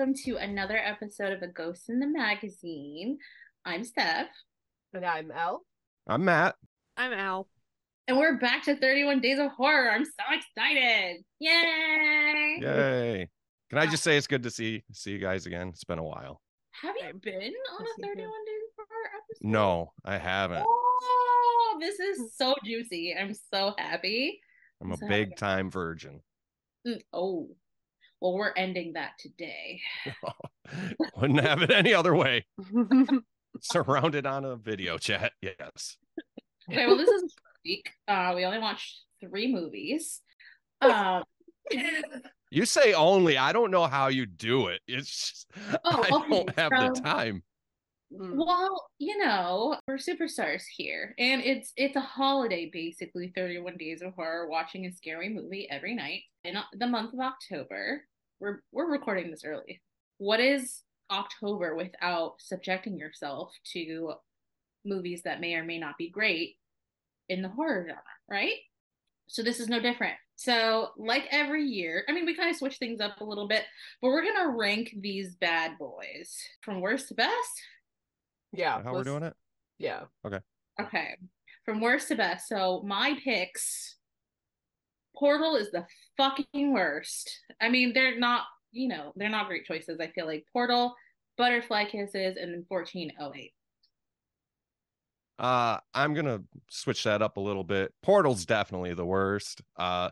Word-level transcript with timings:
and 0.00 0.08
welcome 0.08 0.14
to 0.24 0.36
another 0.38 0.78
episode 0.78 1.30
of 1.30 1.42
A 1.42 1.48
Ghost 1.48 1.90
in 1.90 2.00
the 2.00 2.06
Magazine. 2.06 3.18
I'm 3.66 3.82
Stef, 3.82 4.26
And 4.94 5.04
I'm 5.04 5.30
Elle. 5.30 5.60
I'm 6.06 6.24
Matt. 6.24 6.56
I'm 6.96 7.12
Al. 7.12 7.48
and 8.08 8.16
we're 8.16 8.38
back 8.38 8.64
to 8.64 8.76
31 8.76 9.20
Days 9.20 9.38
of 9.38 9.50
Horror. 9.50 9.90
I'm 9.90 10.06
so 10.06 10.12
excited! 10.32 11.22
Yay! 11.38 12.58
Yay. 12.62 13.28
Can 13.68 13.78
I 13.78 13.86
just 13.86 14.02
say 14.02 14.16
it's 14.16 14.26
good 14.26 14.42
to 14.44 14.50
see 14.50 14.82
see 14.90 15.10
you 15.12 15.18
guys 15.18 15.44
again? 15.44 15.68
It's 15.68 15.84
been 15.84 15.98
a 15.98 16.04
while. 16.04 16.40
Have 16.80 16.96
you 16.96 17.12
been 17.20 17.34
on 17.34 17.40
a 17.42 17.88
you 17.98 18.02
31 18.02 18.16
have. 18.16 18.16
Days 18.16 18.62
of 18.78 18.86
Horror 18.88 19.10
episode? 19.18 19.50
No, 19.50 19.92
I 20.04 20.16
haven't. 20.16 20.64
Oh, 20.66 21.78
this 21.78 22.00
is 22.00 22.34
so 22.36 22.54
juicy. 22.64 23.14
I'm 23.18 23.34
so 23.52 23.74
happy. 23.76 24.40
I'm 24.80 24.92
a 24.92 24.96
so 24.96 25.06
big 25.06 25.36
time 25.36 25.70
virgin. 25.70 26.20
Mm, 26.86 27.02
Oh, 27.12 27.50
well, 28.20 28.34
we're 28.34 28.52
ending 28.56 28.94
that 28.94 29.12
today. 29.18 29.80
Wouldn't 31.16 31.40
have 31.40 31.62
it 31.62 31.70
any 31.70 31.94
other 31.94 32.14
way. 32.14 32.46
Surrounded 33.60 34.26
on 34.26 34.44
a 34.44 34.56
video 34.56 34.98
chat. 34.98 35.32
Yes. 35.42 35.96
Okay, 36.70 36.86
well, 36.86 36.96
this 36.96 37.08
is 37.08 37.34
week. 37.64 37.90
Uh, 38.06 38.32
we 38.36 38.44
only 38.44 38.58
watched 38.58 39.00
three 39.20 39.52
movies. 39.52 40.20
Um, 40.80 41.24
You 42.50 42.64
say 42.64 42.92
only. 42.94 43.38
I 43.38 43.52
don't 43.52 43.70
know 43.70 43.86
how 43.86 44.08
you 44.08 44.26
do 44.26 44.68
it. 44.68 44.80
It's 44.86 45.08
just, 45.08 45.46
Oh, 45.84 46.02
I 46.02 46.08
don't 46.08 46.32
okay, 46.32 46.52
have 46.56 46.70
the 46.70 47.00
time. 47.00 47.42
Mm. 48.12 48.44
well, 48.44 48.88
you 48.98 49.18
know, 49.18 49.78
we're 49.86 49.94
superstars 49.96 50.64
here, 50.76 51.14
and 51.16 51.42
it's 51.42 51.72
it's 51.76 51.94
a 51.94 52.00
holiday 52.00 52.68
basically. 52.72 53.32
Thirty 53.36 53.60
One 53.60 53.76
Days 53.76 54.02
of 54.02 54.14
Horror, 54.14 54.48
watching 54.48 54.84
a 54.86 54.92
scary 54.92 55.28
movie 55.28 55.68
every 55.70 55.94
night 55.94 56.22
in 56.42 56.56
the 56.76 56.88
month 56.88 57.14
of 57.14 57.20
October. 57.20 58.02
We're 58.40 58.62
we're 58.72 58.90
recording 58.90 59.30
this 59.30 59.44
early. 59.44 59.82
What 60.18 60.40
is 60.40 60.82
October 61.10 61.74
without 61.76 62.34
subjecting 62.38 62.98
yourself 62.98 63.52
to 63.72 64.14
movies 64.84 65.22
that 65.24 65.40
may 65.40 65.54
or 65.54 65.64
may 65.64 65.78
not 65.78 65.98
be 65.98 66.08
great 66.08 66.56
in 67.28 67.42
the 67.42 67.48
horror 67.48 67.84
genre, 67.86 68.02
right? 68.28 68.56
So 69.28 69.42
this 69.42 69.60
is 69.60 69.68
no 69.68 69.78
different. 69.78 70.16
So, 70.36 70.88
like 70.96 71.26
every 71.30 71.64
year, 71.64 72.02
I 72.08 72.12
mean, 72.12 72.24
we 72.24 72.34
kind 72.34 72.48
of 72.50 72.56
switch 72.56 72.78
things 72.78 73.00
up 73.00 73.20
a 73.20 73.24
little 73.24 73.46
bit, 73.46 73.64
but 74.00 74.08
we're 74.08 74.24
gonna 74.24 74.56
rank 74.56 74.94
these 74.98 75.34
bad 75.36 75.72
boys 75.78 76.34
from 76.62 76.80
worst 76.80 77.08
to 77.08 77.14
best. 77.14 77.62
yeah. 78.52 78.82
How 78.82 78.92
we're 78.94 79.04
doing 79.04 79.22
it? 79.22 79.34
Yeah. 79.78 80.04
Okay. 80.26 80.40
Okay, 80.80 81.16
from 81.64 81.80
worst 81.80 82.08
to 82.08 82.16
best. 82.16 82.48
So 82.48 82.82
my 82.86 83.18
picks. 83.22 83.96
Portal 85.16 85.56
is 85.56 85.70
the 85.70 85.86
fucking 86.16 86.72
worst. 86.72 87.40
I 87.60 87.68
mean, 87.68 87.92
they're 87.92 88.18
not, 88.18 88.44
you 88.72 88.88
know, 88.88 89.12
they're 89.16 89.28
not 89.28 89.48
great 89.48 89.64
choices. 89.66 89.98
I 90.00 90.08
feel 90.08 90.26
like 90.26 90.46
Portal, 90.52 90.94
Butterfly 91.36 91.86
Kisses, 91.86 92.36
and 92.36 92.52
then 92.52 92.64
1408. 92.68 93.52
Uh, 95.38 95.78
I'm 95.94 96.12
gonna 96.12 96.42
switch 96.68 97.04
that 97.04 97.22
up 97.22 97.38
a 97.38 97.40
little 97.40 97.64
bit. 97.64 97.94
Portal's 98.02 98.44
definitely 98.44 98.92
the 98.92 99.06
worst. 99.06 99.62
Uh, 99.74 100.10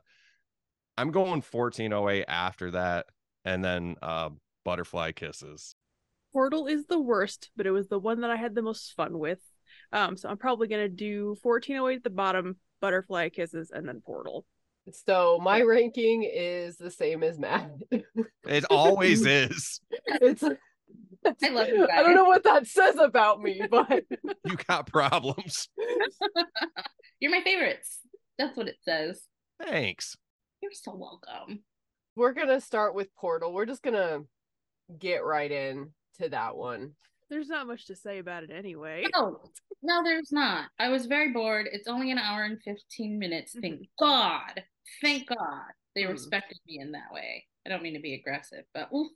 I'm 0.96 1.10
going 1.10 1.42
1408 1.42 2.24
after 2.26 2.70
that, 2.70 3.06
and 3.44 3.62
then 3.62 3.96
uh, 4.00 4.30
Butterfly 4.64 5.12
Kisses. 5.12 5.74
Portal 6.32 6.66
is 6.66 6.86
the 6.86 6.98
worst, 6.98 7.50
but 7.56 7.66
it 7.66 7.72
was 7.72 7.88
the 7.88 7.98
one 7.98 8.22
that 8.22 8.30
I 8.30 8.36
had 8.36 8.54
the 8.54 8.62
most 8.62 8.94
fun 8.94 9.18
with. 9.18 9.40
Um, 9.92 10.16
so 10.16 10.30
I'm 10.30 10.38
probably 10.38 10.66
gonna 10.66 10.88
do 10.88 11.36
1408 11.42 11.96
at 11.96 12.04
the 12.04 12.10
bottom, 12.10 12.56
Butterfly 12.80 13.28
Kisses, 13.28 13.70
and 13.70 13.86
then 13.86 14.00
Portal. 14.00 14.46
So 14.92 15.38
my 15.42 15.62
ranking 15.62 16.22
is 16.22 16.76
the 16.76 16.90
same 16.90 17.22
as 17.22 17.38
Matt. 17.38 17.70
It 18.46 18.64
always 18.70 19.24
is. 19.26 19.80
it's 20.06 20.42
I 20.42 21.48
love 21.50 21.68
you 21.68 21.86
I 21.92 22.02
don't 22.02 22.14
know 22.14 22.24
what 22.24 22.44
that 22.44 22.66
says 22.66 22.96
about 22.96 23.40
me, 23.40 23.62
but 23.70 24.04
You 24.44 24.56
got 24.66 24.86
problems. 24.86 25.68
You're 27.20 27.30
my 27.30 27.42
favorites. 27.42 27.98
That's 28.38 28.56
what 28.56 28.68
it 28.68 28.76
says. 28.82 29.22
Thanks. 29.60 30.16
You're 30.62 30.72
so 30.72 30.94
welcome. 30.94 31.60
we're 32.16 32.32
gonna 32.32 32.60
start 32.60 32.94
with 32.94 33.14
Portal. 33.16 33.52
We're 33.52 33.66
just 33.66 33.82
gonna 33.82 34.20
get 34.98 35.24
right 35.24 35.50
in 35.50 35.90
to 36.20 36.28
that 36.30 36.56
one. 36.56 36.92
There's 37.30 37.48
not 37.48 37.66
much 37.66 37.86
to 37.86 37.94
say 37.96 38.18
about 38.18 38.42
it 38.44 38.50
anyway. 38.50 39.04
No, 39.14 39.40
no, 39.82 40.02
there's 40.02 40.32
not. 40.32 40.70
I 40.78 40.88
was 40.88 41.06
very 41.06 41.32
bored. 41.32 41.68
It's 41.70 41.86
only 41.88 42.10
an 42.10 42.18
hour 42.18 42.44
and 42.44 42.60
15 42.62 43.18
minutes. 43.18 43.54
Thank 43.60 43.86
God. 43.98 44.62
Thank 45.02 45.28
God 45.28 45.62
they 45.94 46.04
Hmm. 46.04 46.12
respected 46.12 46.58
me 46.66 46.78
in 46.80 46.92
that 46.92 47.12
way. 47.12 47.44
I 47.66 47.68
don't 47.70 47.82
mean 47.82 47.94
to 47.94 48.00
be 48.00 48.14
aggressive, 48.14 48.64
but 48.72 48.88
oof. 48.94 49.10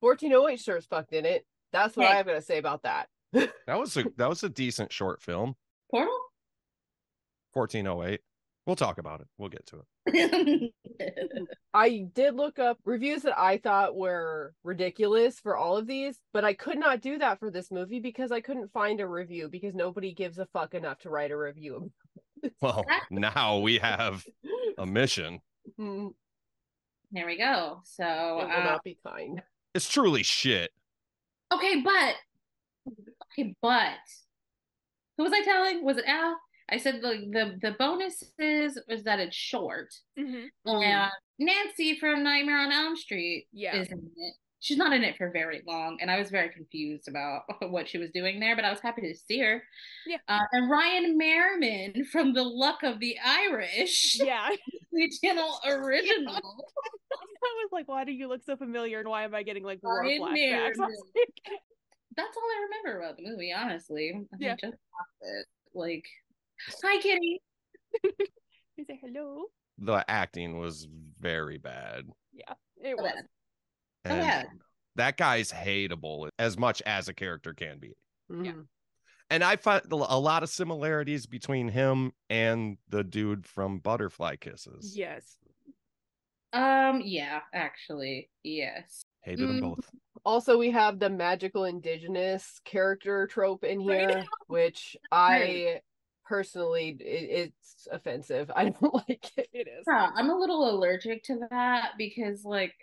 1408 0.00 0.60
sure 0.60 0.76
as 0.76 0.86
fuck 0.86 1.08
did 1.08 1.24
it. 1.26 1.46
That's 1.72 1.96
what 1.96 2.06
Hey. 2.06 2.12
I 2.12 2.16
have 2.16 2.26
to 2.26 2.40
say 2.42 2.58
about 2.58 2.82
that. 2.82 3.08
That 3.66 3.78
was 3.78 3.96
a 3.96 4.04
that 4.16 4.28
was 4.28 4.42
a 4.42 4.48
decent 4.48 4.90
short 4.92 5.20
film. 5.22 5.54
Portal? 5.90 6.18
1408. 7.52 8.20
We'll 8.68 8.76
talk 8.76 8.98
about 8.98 9.22
it. 9.22 9.28
We'll 9.38 9.48
get 9.48 9.66
to 9.68 9.82
it. 10.04 10.72
I 11.74 12.04
did 12.12 12.34
look 12.34 12.58
up 12.58 12.76
reviews 12.84 13.22
that 13.22 13.38
I 13.38 13.56
thought 13.56 13.96
were 13.96 14.52
ridiculous 14.62 15.40
for 15.40 15.56
all 15.56 15.78
of 15.78 15.86
these, 15.86 16.20
but 16.34 16.44
I 16.44 16.52
could 16.52 16.78
not 16.78 17.00
do 17.00 17.16
that 17.16 17.38
for 17.38 17.50
this 17.50 17.70
movie 17.70 17.98
because 17.98 18.30
I 18.30 18.42
couldn't 18.42 18.70
find 18.70 19.00
a 19.00 19.08
review 19.08 19.48
because 19.48 19.74
nobody 19.74 20.12
gives 20.12 20.38
a 20.38 20.44
fuck 20.52 20.74
enough 20.74 20.98
to 20.98 21.08
write 21.08 21.30
a 21.30 21.36
review. 21.36 21.90
Well, 22.62 22.84
now 23.10 23.58
we 23.58 23.78
have 23.78 24.24
a 24.78 24.86
mission. 24.86 25.40
Mm, 25.76 26.10
there 27.10 27.26
we 27.26 27.36
go. 27.36 27.80
So, 27.82 28.04
it 28.04 28.44
will 28.44 28.52
uh, 28.52 28.64
not 28.64 28.84
be 28.84 28.96
kind. 29.04 29.42
It's 29.74 29.88
truly 29.88 30.22
shit. 30.22 30.70
okay, 31.52 31.80
but, 31.80 32.14
okay, 33.32 33.56
but, 33.60 33.98
who 35.16 35.24
was 35.24 35.32
I 35.32 35.42
telling? 35.42 35.84
Was 35.84 35.96
it 35.96 36.04
Al? 36.06 36.38
I 36.70 36.76
said 36.76 36.96
the 37.00 37.28
the 37.30 37.58
the 37.62 37.76
bonus 37.78 38.22
is 38.38 38.78
is 38.88 39.04
that 39.04 39.18
it's 39.20 39.36
short. 39.36 39.94
Mm-hmm. 40.18 40.68
And 40.68 41.10
Nancy 41.38 41.98
from 41.98 42.22
Nightmare 42.22 42.58
on 42.58 42.72
Elm 42.72 42.96
Street 42.96 43.46
Yeah. 43.52 43.76
is 43.76 43.88
in 43.90 43.98
it. 44.16 44.34
She's 44.60 44.76
not 44.76 44.92
in 44.92 45.04
it 45.04 45.16
for 45.16 45.30
very 45.30 45.62
long, 45.68 45.98
and 46.00 46.10
I 46.10 46.18
was 46.18 46.30
very 46.30 46.48
confused 46.48 47.06
about 47.06 47.42
what 47.70 47.88
she 47.88 47.96
was 47.96 48.10
doing 48.10 48.40
there, 48.40 48.56
but 48.56 48.64
I 48.64 48.70
was 48.70 48.80
happy 48.80 49.02
to 49.02 49.14
see 49.14 49.38
her. 49.38 49.62
Yeah. 50.04 50.16
Uh, 50.26 50.40
and 50.52 50.68
Ryan 50.68 51.16
Merriman 51.16 52.04
from 52.06 52.32
The 52.34 52.42
Luck 52.42 52.82
of 52.82 52.98
the 52.98 53.16
Irish, 53.24 54.16
Yeah. 54.20 54.48
the 54.92 55.12
channel 55.22 55.60
original. 55.66 56.34
I 56.34 56.40
was 57.62 57.68
like, 57.70 57.86
why 57.86 58.04
do 58.04 58.10
you 58.10 58.26
look 58.26 58.42
so 58.44 58.56
familiar 58.56 58.98
and 58.98 59.08
why 59.08 59.22
am 59.22 59.32
I 59.34 59.44
getting 59.44 59.62
like 59.62 59.80
war 59.80 60.00
Ryan 60.02 60.22
flashbacks? 60.22 60.76
Like, 60.76 60.90
That's 62.16 62.36
all 62.36 62.42
I 62.42 62.66
remember 62.82 63.00
about 63.00 63.16
the 63.16 63.22
movie, 63.30 63.52
honestly. 63.56 64.12
I 64.12 64.36
Yeah. 64.40 64.56
just 64.56 64.74
watched 64.92 65.22
it. 65.22 65.46
Like, 65.72 66.04
hi, 66.82 67.00
Kitty. 67.00 67.42
He 68.76 68.84
said 68.84 68.98
hello. 69.02 69.46
The 69.78 70.04
acting 70.08 70.58
was 70.58 70.86
very 71.18 71.58
bad. 71.58 72.04
Yeah, 72.32 72.54
it 72.80 72.96
was. 72.96 73.10
bad. 73.12 73.24
So 74.06 74.12
And 74.12 74.20
bad. 74.20 74.46
that 74.94 75.16
guy's 75.16 75.50
hateable 75.50 76.28
as 76.38 76.56
much 76.56 76.80
as 76.82 77.08
a 77.08 77.14
character 77.14 77.54
can 77.54 77.78
be. 77.80 77.94
Yeah. 78.30 78.36
Mhm. 78.52 78.66
And 79.30 79.42
I 79.42 79.56
find 79.56 79.82
a 79.90 79.96
lot 79.96 80.42
of 80.44 80.48
similarities 80.48 81.26
between 81.26 81.68
him 81.68 82.12
and 82.30 82.78
the 82.88 83.02
dude 83.02 83.46
from 83.46 83.80
Butterfly 83.80 84.36
Kisses. 84.36 84.96
Yes. 84.96 85.36
Um, 86.52 87.02
yeah, 87.04 87.40
actually, 87.52 88.30
yes. 88.44 89.02
Hated 89.22 89.48
them 89.48 89.58
Mm. 89.58 89.74
both. 89.74 89.90
Also, 90.24 90.56
we 90.56 90.70
have 90.70 90.98
the 90.98 91.10
magical 91.10 91.64
indigenous 91.64 92.60
character 92.64 93.26
trope 93.26 93.64
in 93.64 93.84
Right. 93.84 94.08
here, 94.10 94.24
which 94.46 94.96
I 95.12 95.80
personally 96.28 96.96
it, 97.00 97.50
it's 97.54 97.88
offensive. 97.90 98.50
I 98.56 98.70
don't 98.70 98.94
like 98.94 99.30
it. 99.36 99.48
It 99.52 99.68
is. 99.68 99.84
Yeah, 99.88 100.10
I'm 100.14 100.30
a 100.30 100.36
little 100.36 100.70
allergic 100.70 101.24
to 101.24 101.40
that 101.50 101.92
because, 101.96 102.44
like, 102.44 102.74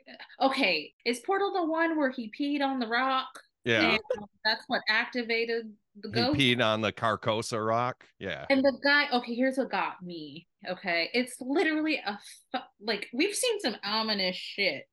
okay, 0.41 0.91
is 1.05 1.19
Portal 1.19 1.53
the 1.53 1.65
one 1.65 1.97
where 1.97 2.09
he 2.09 2.31
peed 2.37 2.61
on 2.61 2.79
the 2.79 2.87
rock? 2.87 3.27
Yeah. 3.63 3.91
And 3.91 3.99
that's 4.43 4.63
what 4.67 4.81
activated 4.89 5.71
the 6.01 6.33
He 6.35 6.55
peed 6.55 6.63
on 6.63 6.81
the 6.81 6.91
Carcosa 6.91 7.65
rock. 7.65 8.05
Yeah. 8.19 8.45
And 8.49 8.63
the 8.63 8.77
guy, 8.83 9.07
okay, 9.11 9.33
here's 9.33 9.57
what 9.57 9.71
got 9.71 10.03
me. 10.03 10.47
Okay, 10.69 11.09
it's 11.13 11.35
literally 11.39 12.01
a 12.05 12.17
fu- 12.51 12.59
like 12.79 13.07
we've 13.13 13.35
seen 13.35 13.59
some 13.59 13.75
ominous 13.83 14.35
shit 14.35 14.87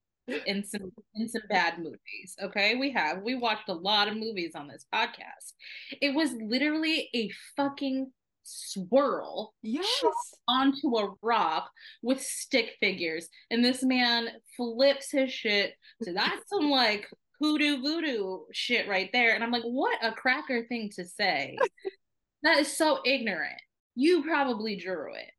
in 0.46 0.64
some 0.64 0.92
in 1.14 1.28
some 1.28 1.42
bad 1.48 1.78
movies. 1.78 2.36
Okay, 2.42 2.76
we 2.76 2.90
have 2.92 3.22
we 3.22 3.34
watched 3.34 3.68
a 3.68 3.74
lot 3.74 4.08
of 4.08 4.16
movies 4.16 4.52
on 4.54 4.68
this 4.68 4.86
podcast. 4.92 5.52
It 6.00 6.14
was 6.14 6.32
literally 6.32 7.08
a 7.14 7.30
fucking 7.56 8.10
swirl 8.44 9.54
Yes. 9.62 9.86
onto 10.48 10.96
a 10.96 11.14
rock 11.22 11.70
with 12.02 12.20
stick 12.22 12.76
figures, 12.80 13.28
and 13.50 13.64
this 13.64 13.82
man 13.82 14.28
flips 14.56 15.10
his 15.10 15.32
shit. 15.32 15.74
So 16.02 16.12
that's 16.12 16.48
some 16.48 16.70
like 16.70 17.08
hoodoo 17.40 17.80
voodoo 17.82 18.40
shit 18.52 18.88
right 18.88 19.10
there. 19.12 19.34
And 19.34 19.42
I'm 19.42 19.50
like, 19.50 19.64
what 19.64 20.04
a 20.04 20.12
cracker 20.12 20.64
thing 20.66 20.90
to 20.96 21.04
say. 21.04 21.56
that 22.42 22.58
is 22.58 22.76
so 22.76 23.00
ignorant. 23.04 23.60
You 23.94 24.22
probably 24.22 24.76
drew 24.76 25.14
it. 25.14 25.30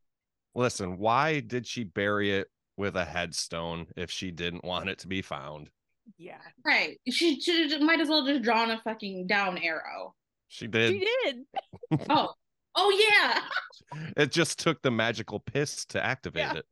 Listen, 0.56 0.98
why 0.98 1.40
did 1.40 1.66
she 1.66 1.84
bury 1.84 2.32
it 2.32 2.48
with 2.78 2.96
a 2.96 3.06
headstone 3.06 3.88
if 3.96 4.12
she 4.12 4.32
didn't 4.32 4.64
want 4.64 4.90
it 4.90 5.00
to 5.00 5.08
be 5.08 5.22
found? 5.22 5.70
Yeah. 6.18 6.38
Right. 6.66 7.00
She 7.10 7.40
should 7.40 7.82
might 7.82 8.02
as 8.02 8.10
well 8.10 8.26
just 8.26 8.42
drawn 8.44 8.70
a 8.72 8.82
fucking 8.84 9.26
down 9.28 9.58
arrow. 9.58 10.14
She 10.50 10.68
did. 10.68 10.92
She 10.92 11.08
did. 11.24 11.38
Oh. 12.10 12.34
Oh 12.76 12.90
yeah. 13.12 13.42
It 14.18 14.32
just 14.32 14.58
took 14.60 14.82
the 14.82 14.90
magical 14.90 15.40
piss 15.40 15.86
to 15.86 16.04
activate 16.04 16.42
Yeah. 16.42 16.54
it. 16.56 16.66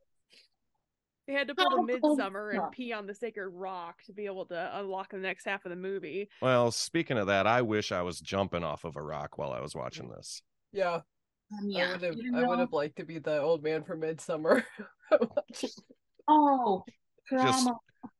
They 1.28 1.34
had 1.34 1.46
to 1.48 1.54
pull 1.54 1.68
Oh, 1.70 1.86
the 1.86 1.92
Midsommar 1.92 2.52
and 2.54 2.72
pee 2.72 2.92
on 2.92 3.06
the 3.06 3.14
sacred 3.14 3.48
rock 3.50 4.02
to 4.06 4.12
be 4.12 4.26
able 4.26 4.44
to 4.46 4.78
unlock 4.80 5.10
the 5.12 5.18
next 5.18 5.44
half 5.44 5.64
of 5.64 5.70
the 5.70 5.76
movie. 5.76 6.28
Well, 6.40 6.72
speaking 6.72 7.18
of 7.18 7.28
that, 7.28 7.46
I 7.46 7.62
wish 7.62 7.92
I 7.92 8.02
was 8.02 8.18
jumping 8.20 8.64
off 8.64 8.82
of 8.84 8.96
a 8.96 9.02
rock 9.02 9.38
while 9.38 9.52
I 9.52 9.60
was 9.60 9.76
watching 9.76 10.08
this. 10.08 10.42
Yeah, 10.72 10.94
Um, 10.94 11.02
I 11.52 11.60
yeah. 11.66 11.92
would 11.92 12.02
have. 12.02 12.16
You 12.16 12.36
I 12.36 12.42
would 12.44 12.58
have 12.58 12.72
liked 12.72 12.96
to 12.96 13.04
be 13.04 13.18
the 13.20 13.40
old 13.40 13.62
man 13.62 13.84
from 13.84 14.00
Midsommar. 14.00 14.64
Oh. 16.28 16.84
Just- 17.30 17.70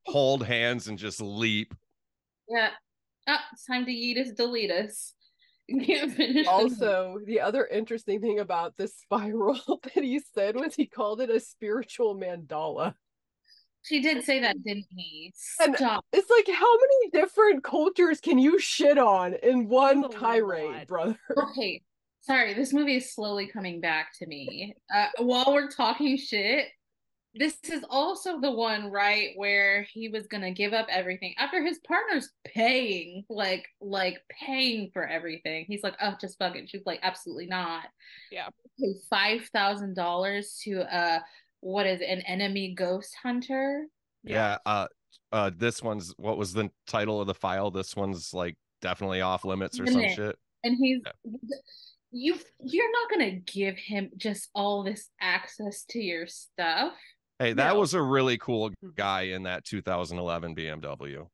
Hold 0.07 0.45
hands 0.47 0.87
and 0.89 0.99
just 0.99 1.21
leap. 1.21 1.75
Yeah. 2.49 2.71
Ah, 3.29 3.45
it's 3.53 3.65
time 3.65 3.85
to 3.87 3.93
eat 3.93 4.17
us, 4.19 4.33
delete 4.33 4.71
us. 4.71 5.15
also, 6.49 7.19
the 7.27 7.41
other 7.41 7.67
interesting 7.67 8.21
thing 8.21 8.39
about 8.41 8.77
this 8.77 8.95
spiral 8.97 9.59
that 9.95 10.05
he 10.05 10.21
said 10.35 10.57
was 10.57 10.75
he 10.75 10.87
called 10.87 11.21
it 11.21 11.31
a 11.31 11.41
spiritual 11.41 12.17
mandala. 12.17 12.95
She 13.85 14.01
did 14.01 14.25
say 14.25 14.39
that, 14.41 14.63
didn't 14.63 14.87
he? 14.91 15.33
And- 15.61 15.75
It's 16.13 16.31
like 16.31 16.57
how 16.57 16.73
many 16.77 17.11
different 17.13 17.65
cultures 17.65 18.21
can 18.21 18.39
you 18.39 18.59
shit 18.59 18.97
on 18.97 19.35
in 19.35 19.69
one 19.69 20.05
a 20.05 20.09
tirade, 20.09 20.65
lot. 20.73 20.87
brother? 20.87 21.19
Okay. 21.37 21.83
Sorry, 22.21 22.55
this 22.55 22.73
movie 22.73 22.97
is 22.97 23.13
slowly 23.13 23.49
coming 23.49 23.81
back 23.81 24.13
to 24.21 24.27
me. 24.27 24.77
Uh, 24.95 25.07
while 25.19 25.53
we're 25.53 25.69
talking 25.69 26.17
shit, 26.17 26.67
this 27.35 27.57
is 27.65 27.85
also 27.89 28.41
the 28.41 28.51
one, 28.51 28.91
right, 28.91 29.31
where 29.37 29.83
he 29.93 30.09
was 30.09 30.27
gonna 30.27 30.53
give 30.53 30.73
up 30.73 30.87
everything 30.91 31.35
after 31.39 31.65
his 31.65 31.79
partner's 31.81 32.31
paying, 32.45 33.25
like, 33.31 33.67
like 33.81 34.21
paying 34.29 34.91
for 34.93 35.07
everything. 35.07 35.65
He's 35.67 35.83
like, 35.83 35.95
oh, 36.03 36.15
just 36.21 36.39
fuck 36.39 36.57
it. 36.57 36.69
She's 36.69 36.85
like, 36.85 37.01
absolutely 37.03 37.47
not. 37.47 37.85
Yeah. 38.31 38.49
Pay 38.79 38.95
five 39.09 39.49
thousand 39.53 39.95
dollars 39.95 40.61
to 40.65 40.83
uh, 40.95 41.21
what 41.61 41.87
is 41.87 42.01
it, 42.01 42.09
an 42.09 42.21
enemy 42.23 42.75
ghost 42.75 43.15
hunter? 43.23 43.87
Yeah. 44.25 44.59
Uh 44.67 44.87
uh 45.31 45.51
this 45.57 45.83
one's 45.83 46.13
what 46.19 46.37
was 46.37 46.53
the 46.53 46.71
title 46.87 47.21
of 47.21 47.27
the 47.27 47.35
file? 47.35 47.71
This 47.71 47.97
one's 47.97 48.35
like 48.35 48.57
definitely 48.83 49.21
off 49.21 49.45
limits 49.45 49.81
or 49.81 49.87
some 49.87 50.09
shit. 50.09 50.37
and 50.65 50.77
he's 50.77 51.01
you 52.11 52.39
you're 52.61 52.93
not 52.93 53.11
gonna 53.11 53.33
give 53.33 53.77
him 53.77 54.11
just 54.17 54.51
all 54.55 54.83
this 54.83 55.09
access 55.21 55.85
to 55.89 55.99
your 55.99 56.27
stuff 56.27 56.93
Hey, 57.43 57.55
that 57.55 57.73
No. 57.75 57.81
was 57.81 57.93
a 57.95 58.01
really 58.01 58.39
cool 58.39 58.71
guy 58.95 59.23
in 59.23 59.43
that 59.43 59.65
2011 59.65 60.55
BMW. 60.55 61.29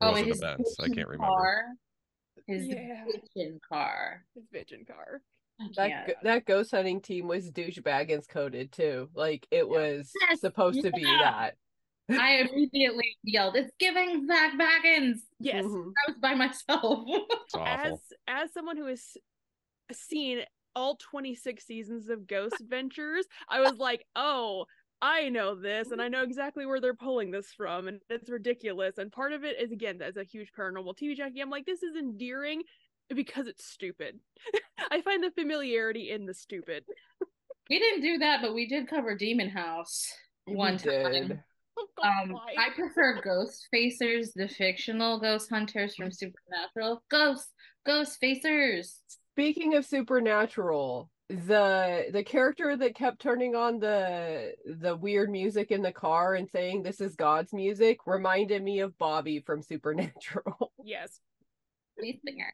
Oh 0.00 0.10
was 0.12 0.22
his 0.22 0.40
Benz? 0.40 0.74
I 0.80 0.88
can't 0.88 1.06
remember. 1.06 1.26
car, 1.26 1.64
his 2.48 2.66
Yeah. 2.66 3.04
bitchin' 3.06 3.60
car 3.62 4.24
His 4.34 4.48
vision 4.50 4.84
car. 4.84 5.22
That 5.76 5.88
can't. 5.88 6.06
go- 6.08 6.14
that 6.24 6.44
ghost 6.46 6.72
hunting 6.72 7.00
team 7.00 7.28
was 7.28 7.52
douchebaggins 7.52 8.26
coded 8.26 8.72
too. 8.72 9.08
Like 9.14 9.46
it 9.52 9.68
was 9.68 10.10
Yes, 10.20 10.40
supposed 10.40 10.82
to 10.82 10.90
be 10.90 11.04
that. 11.04 11.56
i 12.08 12.38
immediately 12.38 13.16
yelled 13.22 13.54
it's 13.54 13.72
giving 13.78 14.26
Zak 14.26 14.54
Bagans 14.54 15.20
Yes. 15.38 15.64
Mhm. 15.64 15.92
i 16.08 16.10
was 16.10 16.18
by 16.18 16.34
myself 16.34 17.06
As 17.56 18.00
as 18.26 18.52
someone 18.52 18.76
who 18.76 18.86
has 18.86 19.16
seen 19.92 20.44
all 20.76 20.96
26 20.96 21.64
seasons 21.66 22.08
of 22.08 22.28
Ghost 22.28 22.60
Adventures, 22.60 23.26
I 23.48 23.60
was 23.60 23.76
like, 23.78 24.06
"Oh, 24.14 24.66
I 25.02 25.28
know 25.28 25.54
this 25.54 25.90
and 25.90 26.00
I 26.02 26.08
know 26.08 26.22
exactly 26.22 26.66
where 26.66 26.80
they're 26.80 26.94
pulling 26.94 27.30
this 27.30 27.52
from 27.56 27.88
and 27.88 28.00
it's 28.10 28.28
ridiculous." 28.30 28.98
And 28.98 29.10
part 29.12 29.32
of 29.32 29.44
it 29.44 29.60
is 29.60 29.72
again 29.72 30.00
as 30.02 30.16
a 30.16 30.24
huge 30.24 30.50
paranormal 30.58 30.96
TV 30.98 31.16
junkie, 31.16 31.40
I'm 31.40 31.50
like, 31.50 31.66
"This 31.66 31.82
is 31.82 31.96
endearing 31.96 32.62
because 33.14 33.46
it's 33.46 33.64
stupid." 33.64 34.20
I 34.90 35.00
find 35.02 35.22
the 35.22 35.30
familiarity 35.30 36.10
in 36.10 36.26
the 36.26 36.34
stupid. 36.34 36.84
we 37.68 37.78
didn't 37.78 38.02
do 38.02 38.18
that 38.18 38.42
but 38.42 38.54
we 38.54 38.66
did 38.66 38.88
cover 38.88 39.14
demon 39.16 39.48
house 39.48 40.06
one 40.46 40.72
We 40.74 40.78
time 40.92 41.12
did. 41.12 41.40
Oh, 41.78 41.86
Um, 42.02 42.32
why? 42.32 42.54
I 42.58 42.70
prefer 42.74 43.20
Ghost 43.22 43.68
Facers, 43.74 44.32
the 44.34 44.48
fictional 44.48 45.18
ghost 45.20 45.48
hunters 45.50 45.94
from 45.94 46.10
Supernatural. 46.10 47.02
Ghost, 47.10 47.48
Ghost 47.86 48.18
Facers. 48.22 48.96
Speaking 49.32 49.74
of 49.76 49.86
supernatural, 49.86 51.10
the 51.30 52.06
the 52.12 52.24
character 52.24 52.76
that 52.76 52.96
kept 52.96 53.20
turning 53.20 53.54
on 53.54 53.78
the 53.78 54.52
the 54.66 54.96
weird 54.96 55.30
music 55.30 55.70
in 55.70 55.80
the 55.80 55.92
car 55.92 56.34
and 56.34 56.48
saying 56.50 56.82
this 56.82 57.00
is 57.00 57.14
God's 57.14 57.52
music 57.52 57.98
reminded 58.04 58.62
me 58.64 58.80
of 58.80 58.98
Bobby 58.98 59.38
from 59.38 59.62
Supernatural. 59.62 60.72
yes. 60.84 61.20
Lead 62.00 62.18
singer. 62.26 62.52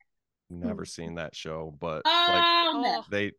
Never 0.51 0.85
seen 0.85 1.15
that 1.15 1.35
show, 1.35 1.75
but 1.81 2.03
like 2.05 2.45
Oh, 2.45 2.81
no. 2.85 2.99
Oh, 2.99 3.05
they 3.11 3.33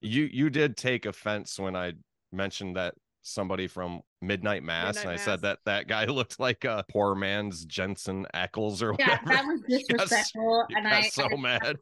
you 0.00 0.24
you 0.24 0.50
did 0.50 0.76
take 0.76 1.06
offense 1.06 1.58
when 1.58 1.76
I 1.76 1.92
mentioned 2.32 2.76
that 2.76 2.94
somebody 3.22 3.68
from 3.68 4.02
Midnight 4.20 4.64
Mass, 4.64 4.96
Midnight 4.96 5.02
and 5.12 5.20
I 5.20 5.24
said 5.24 5.42
that 5.42 5.58
that 5.66 5.86
guy 5.86 6.04
looked 6.06 6.40
like 6.40 6.64
a 6.64 6.84
poor 6.90 7.14
man's 7.14 7.64
Jensen 7.64 8.26
Ackles 8.34 8.82
or 8.82 8.96
yeah, 8.98 9.18
whatever. 9.22 9.28
that 9.28 9.44
was 9.44 9.60
disrespectful, 9.68 10.66
He 10.68 10.74
and 10.74 10.84
got 10.84 10.92
I, 10.92 11.08
so 11.08 11.28
I 11.32 11.36
mad, 11.36 11.76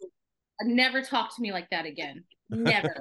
never 0.63 1.01
talk 1.01 1.35
to 1.35 1.41
me 1.43 1.53
like 1.53 1.71
that 1.71 1.87
again. 1.87 2.23
Never. 2.53 3.01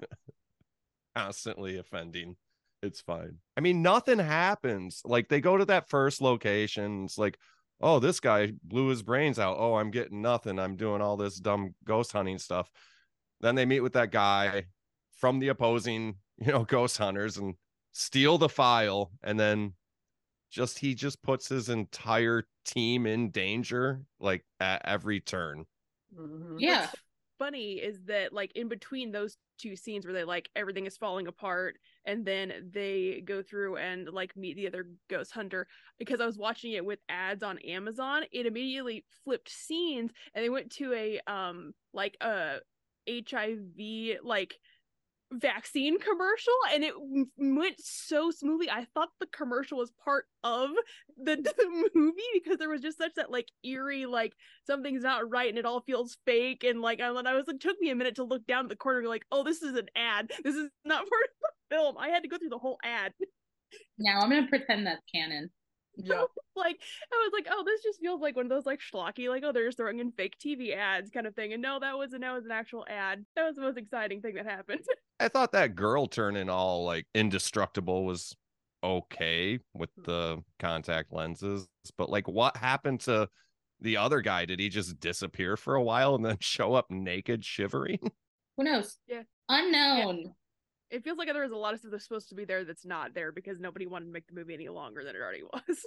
constantly 1.15 1.77
offending. 1.77 2.36
It's 2.81 3.01
fine. 3.01 3.38
I 3.56 3.62
mean, 3.62 3.81
nothing 3.81 4.18
happens. 4.19 5.01
Like 5.06 5.27
they 5.27 5.42
go 5.42 5.57
to 5.57 5.65
that 5.65 5.89
first 5.89 6.21
location. 6.21 7.06
It's 7.06 7.18
like, 7.18 7.38
oh, 7.80 8.00
this 8.00 8.19
guy 8.19 8.53
blew 8.63 8.88
his 8.88 9.03
brains 9.03 9.38
out. 9.38 9.57
Oh, 9.59 9.75
I'm 9.75 9.92
getting 9.92 10.21
nothing. 10.21 10.57
I'm 10.57 10.75
doing 10.75 11.01
all 11.01 11.18
this 11.18 11.36
dumb 11.36 11.75
ghost 11.86 12.12
hunting 12.12 12.39
stuff. 12.39 12.69
Then 13.42 13.56
they 13.56 13.65
meet 13.65 13.81
with 13.81 13.94
that 13.94 14.12
guy 14.12 14.65
from 15.17 15.39
the 15.39 15.50
opposing, 15.50 16.15
you 16.38 16.51
know, 16.51 16.63
ghost 16.67 16.98
hunters 16.98 17.38
and 17.38 17.55
steal 17.91 18.38
the 18.38 18.50
file. 18.50 19.12
And 19.22 19.39
then 19.39 19.74
just 20.50 20.79
he 20.79 20.96
just 20.96 21.22
puts 21.22 21.48
his 21.48 21.70
entire 21.70 22.46
team 22.65 23.05
in 23.05 23.29
danger 23.29 24.01
like 24.20 24.43
at 24.60 24.81
every 24.86 25.20
turn. 25.20 25.65
Mhm. 26.17 26.55
yeah. 26.60 26.81
What's 26.81 26.96
funny 27.41 27.74
is 27.74 28.03
that 28.05 28.31
like 28.31 28.51
in 28.55 28.67
between 28.67 29.12
those 29.12 29.36
two 29.57 29.75
scenes 29.75 30.05
where 30.05 30.13
they 30.13 30.24
like 30.24 30.48
everything 30.55 30.86
is 30.86 30.95
falling 30.95 31.25
apart 31.25 31.79
and 32.05 32.24
then 32.24 32.53
they 32.71 33.24
go 33.25 33.41
through 33.41 33.77
and 33.77 34.07
like 34.10 34.38
meet 34.38 34.55
the 34.55 34.67
other 34.67 34.86
ghost 35.10 35.31
hunter 35.31 35.65
because 35.98 36.21
I 36.21 36.27
was 36.27 36.38
watching 36.38 36.74
it 36.74 36.86
with 36.86 37.00
ads 37.10 37.41
on 37.41 37.57
Amazon 37.60 38.25
it 38.31 38.45
immediately 38.45 39.03
flipped 39.25 39.50
scenes 39.50 40.12
and 40.36 40.45
they 40.45 40.50
went 40.50 40.69
to 40.74 40.93
a 40.93 41.19
um 41.25 41.74
like 41.93 42.15
a 42.21 42.57
HIV 43.10 44.19
like 44.24 44.60
vaccine 45.32 46.00
commercial 46.00 46.54
and 46.74 46.84
it 46.84 46.94
went 47.38 47.80
so 47.80 48.32
smoothly. 48.32 48.70
I 48.70 48.86
thought 48.94 49.10
the 49.20 49.28
commercial 49.28 49.78
was 49.78 49.92
part 50.04 50.26
of 50.44 50.72
the, 51.18 51.36
the 51.58 51.90
movie 51.94 52.22
because 52.34 52.58
there 52.58 52.70
was 52.70 52.82
just 52.82 52.98
such 52.98 53.14
that 53.16 53.32
like 53.32 53.50
eerie 53.64 54.06
like 54.06 54.34
something's 54.66 55.04
not 55.04 55.30
right 55.30 55.50
and 55.50 55.58
it 55.58 55.66
all 55.66 55.82
feels 55.82 56.18
fake. 56.26 56.64
And 56.64 56.82
like 56.82 57.02
I, 57.02 57.08
I 57.08 57.34
was 57.34 57.48
it 57.48 57.60
took 57.60 57.80
me 57.80 57.90
a 57.90 57.96
minute 57.96 58.16
to 58.16 58.24
look 58.24 58.46
down 58.46 58.66
at 58.66 58.70
the 58.70 58.76
corner 58.76 59.00
and 59.00 59.06
be 59.06 59.10
like 59.10 59.26
oh 59.32 59.44
this 59.44 59.62
is 59.62 59.76
an 59.76 59.88
ad. 59.96 60.32
This 60.44 60.56
is 60.56 60.70
not 60.86 61.00
part 61.10 61.24
of 61.24 61.42
the 61.42 61.76
film. 61.76 61.98
I 61.98 62.10
had 62.10 62.24
to 62.24 62.30
go 62.30 62.38
through 62.38 62.50
the 62.50 62.58
whole 62.58 62.80
ad. 62.84 63.14
Now 63.98 64.20
I'm 64.22 64.30
gonna 64.30 64.48
pretend 64.48 64.86
that's 64.88 65.02
canon. 65.14 65.50
Yeah. 65.95 66.24
like 66.55 66.79
i 67.12 67.15
was 67.15 67.31
like 67.33 67.48
oh 67.51 67.63
this 67.65 67.81
just 67.83 68.00
feels 68.00 68.21
like 68.21 68.36
one 68.36 68.45
of 68.45 68.50
those 68.50 68.65
like 68.65 68.79
schlocky 68.79 69.29
like 69.29 69.43
oh 69.45 69.51
they're 69.51 69.67
just 69.67 69.77
throwing 69.77 70.00
in 70.00 70.12
fake 70.12 70.36
tv 70.43 70.75
ads 70.75 71.10
kind 71.10 71.25
of 71.25 71.36
thing 71.36 71.53
and 71.53 71.62
no 71.62 71.79
that 71.79 71.98
wasn't 71.98 72.21
that 72.21 72.33
was 72.33 72.45
an 72.45 72.51
actual 72.51 72.86
ad 72.89 73.25
that 73.36 73.45
was 73.45 73.55
the 73.55 73.62
most 73.62 73.77
exciting 73.77 74.21
thing 74.21 74.36
that 74.36 74.45
happened 74.45 74.81
I 75.21 75.27
thought 75.27 75.51
that 75.51 75.75
girl 75.75 76.07
turning 76.07 76.50
all 76.50 76.83
like 76.83 77.05
indestructible 77.13 78.05
was 78.05 78.36
okay 78.83 79.60
with 79.75 79.91
hmm. 79.95 80.03
the 80.03 80.43
contact 80.60 81.13
lenses, 81.13 81.67
but 81.95 82.10
like 82.10 82.27
what 82.27 82.57
happened 82.57 83.01
to 83.01 83.29
the 83.79 83.98
other 83.98 84.21
guy? 84.21 84.45
Did 84.45 84.60
he 84.60 84.69
just 84.69 85.00
disappear 85.00 85.57
for 85.57 85.75
a 85.75 85.83
while 85.83 86.15
and 86.15 86.25
then 86.25 86.38
show 86.41 86.74
up 86.74 86.88
naked, 86.89 87.45
shivering? 87.45 88.00
Who 88.57 88.63
knows? 88.63 88.98
Yeah. 89.07 89.24
Unknown. 89.48 90.33
It 90.91 91.03
feels 91.03 91.17
like 91.17 91.27
there 91.31 91.41
was 91.41 91.51
a 91.51 91.55
lot 91.55 91.74
of 91.74 91.79
stuff 91.79 91.91
that's 91.91 92.03
supposed 92.03 92.29
to 92.29 92.36
be 92.36 92.45
there 92.45 92.63
that's 92.65 92.86
not 92.86 93.13
there 93.13 93.31
because 93.31 93.60
nobody 93.60 93.88
wanted 93.88 94.05
to 94.05 94.12
make 94.12 94.27
the 94.27 94.33
movie 94.33 94.53
any 94.53 94.69
longer 94.69 95.03
than 95.03 95.15
it 95.15 95.19
already 95.21 95.43
was. 95.53 95.86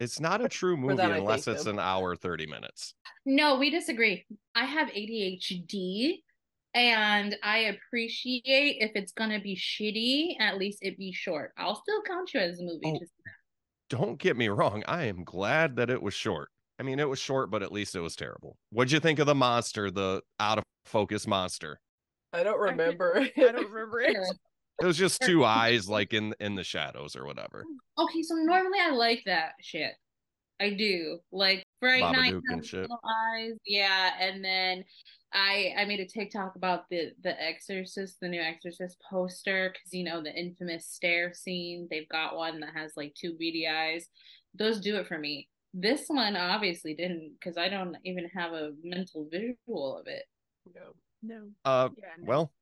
It's 0.00 0.18
not 0.20 0.44
a 0.44 0.48
true 0.48 0.76
movie 0.76 0.96
that 0.96 1.12
unless 1.12 1.46
it's 1.46 1.64
him. 1.66 1.74
an 1.74 1.78
hour 1.78 2.16
30 2.16 2.46
minutes. 2.46 2.94
No, 3.24 3.56
we 3.58 3.70
disagree. 3.70 4.24
I 4.54 4.64
have 4.64 4.88
ADHD 4.88 6.16
and 6.74 7.36
I 7.42 7.58
appreciate 7.76 8.42
if 8.80 8.92
it's 8.94 9.12
gonna 9.12 9.40
be 9.40 9.54
shitty, 9.56 10.40
at 10.40 10.58
least 10.58 10.78
it 10.82 10.98
be 10.98 11.12
short. 11.12 11.52
I'll 11.56 11.80
still 11.80 12.02
count 12.02 12.32
you 12.34 12.40
as 12.40 12.58
a 12.58 12.62
movie. 12.62 12.80
Oh. 12.84 12.98
just- 12.98 13.12
Don't 13.90 14.18
get 14.18 14.36
me 14.36 14.48
wrong, 14.48 14.82
I 14.88 15.04
am 15.04 15.22
glad 15.24 15.76
that 15.76 15.90
it 15.90 16.02
was 16.02 16.14
short. 16.14 16.48
I 16.78 16.82
mean, 16.82 16.98
it 16.98 17.08
was 17.08 17.18
short, 17.20 17.50
but 17.50 17.62
at 17.62 17.70
least 17.70 17.94
it 17.94 18.00
was 18.00 18.16
terrible. 18.16 18.56
What'd 18.70 18.90
you 18.90 18.98
think 19.00 19.18
of 19.20 19.26
the 19.26 19.34
monster, 19.34 19.90
the 19.90 20.22
out 20.40 20.58
of 20.58 20.64
focus 20.86 21.26
monster? 21.26 21.78
I 22.32 22.42
don't 22.42 22.60
remember. 22.60 23.16
I 23.36 23.40
don't 23.40 23.70
remember 23.70 24.00
it. 24.00 24.16
It 24.80 24.86
was 24.86 24.96
just 24.96 25.22
two 25.22 25.44
eyes 25.44 25.88
like 25.88 26.12
in 26.12 26.34
in 26.40 26.54
the 26.54 26.64
shadows 26.64 27.16
or 27.16 27.26
whatever. 27.26 27.64
Okay, 27.98 28.22
so 28.22 28.34
normally 28.36 28.78
I 28.80 28.90
like 28.90 29.22
that 29.26 29.52
shit. 29.60 29.92
I 30.60 30.70
do. 30.70 31.18
Like 31.32 31.64
bright 31.80 32.00
Night 32.00 32.34
Babadook 32.34 32.42
and 32.48 32.60
has 32.60 32.66
shit. 32.68 32.80
little 32.82 33.00
eyes. 33.04 33.52
Yeah, 33.66 34.10
and 34.20 34.44
then 34.44 34.84
I 35.32 35.74
I 35.78 35.84
made 35.84 36.00
a 36.00 36.06
TikTok 36.06 36.56
about 36.56 36.88
the 36.88 37.12
the 37.22 37.40
Exorcist, 37.42 38.18
the 38.20 38.28
new 38.28 38.40
Exorcist 38.40 38.96
poster, 39.08 39.72
because 39.72 39.92
you 39.92 40.04
know 40.04 40.22
the 40.22 40.34
infamous 40.34 40.86
stare 40.86 41.34
scene. 41.34 41.88
They've 41.90 42.08
got 42.08 42.36
one 42.36 42.60
that 42.60 42.74
has 42.74 42.92
like 42.96 43.14
two 43.14 43.34
beady 43.38 43.66
eyes. 43.66 44.06
Those 44.54 44.80
do 44.80 44.96
it 44.96 45.06
for 45.06 45.18
me. 45.18 45.48
This 45.74 46.04
one 46.08 46.36
obviously 46.36 46.94
didn't, 46.94 47.32
because 47.38 47.56
I 47.56 47.70
don't 47.70 47.96
even 48.04 48.28
have 48.34 48.52
a 48.52 48.72
mental 48.84 49.26
visual 49.30 49.96
of 49.96 50.06
it. 50.06 50.24
No. 50.74 50.92
No. 51.22 51.50
Uh, 51.64 51.88
Yeah. 51.96 52.04
No. 52.18 52.24
well, 52.26 52.52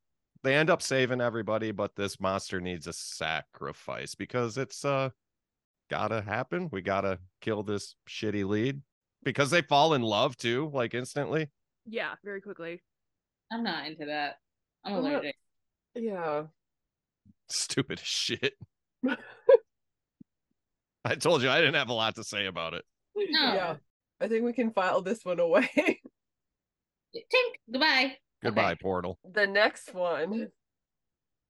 they 0.42 0.54
end 0.54 0.70
up 0.70 0.82
saving 0.82 1.20
everybody, 1.20 1.70
but 1.70 1.94
this 1.96 2.18
monster 2.20 2.60
needs 2.60 2.86
a 2.86 2.92
sacrifice 2.92 4.14
because 4.14 4.56
it's 4.58 4.84
uh 4.84 5.10
gotta 5.90 6.22
happen. 6.22 6.68
We 6.72 6.82
gotta 6.82 7.18
kill 7.40 7.62
this 7.62 7.94
shitty 8.08 8.46
lead 8.46 8.80
because 9.22 9.50
they 9.50 9.62
fall 9.62 9.94
in 9.94 10.02
love 10.02 10.36
too, 10.36 10.70
like 10.72 10.94
instantly. 10.94 11.50
Yeah, 11.86 12.14
very 12.24 12.40
quickly. 12.40 12.82
I'm 13.52 13.62
not 13.62 13.86
into 13.86 14.06
that. 14.06 14.36
I'm 14.84 14.94
I'm 14.94 14.98
allergic. 15.00 15.34
Yeah. 15.94 16.44
Stupid 17.48 17.98
shit. 17.98 18.54
I 21.04 21.14
told 21.16 21.42
you 21.42 21.50
I 21.50 21.58
didn't 21.60 21.74
have 21.74 21.88
a 21.88 21.94
lot 21.94 22.14
to 22.16 22.24
say 22.24 22.46
about 22.46 22.74
it. 22.74 22.84
No. 23.16 23.54
Yeah. 23.54 23.76
I 24.20 24.28
think 24.28 24.44
we 24.44 24.52
can 24.52 24.70
file 24.72 25.02
this 25.02 25.24
one 25.24 25.40
away. 25.40 25.68
Tink. 25.76 27.54
Goodbye. 27.72 28.16
Goodbye, 28.42 28.72
Okay. 28.72 28.78
Portal. 28.82 29.18
the 29.32 29.46
next 29.46 29.94
one 29.94 30.48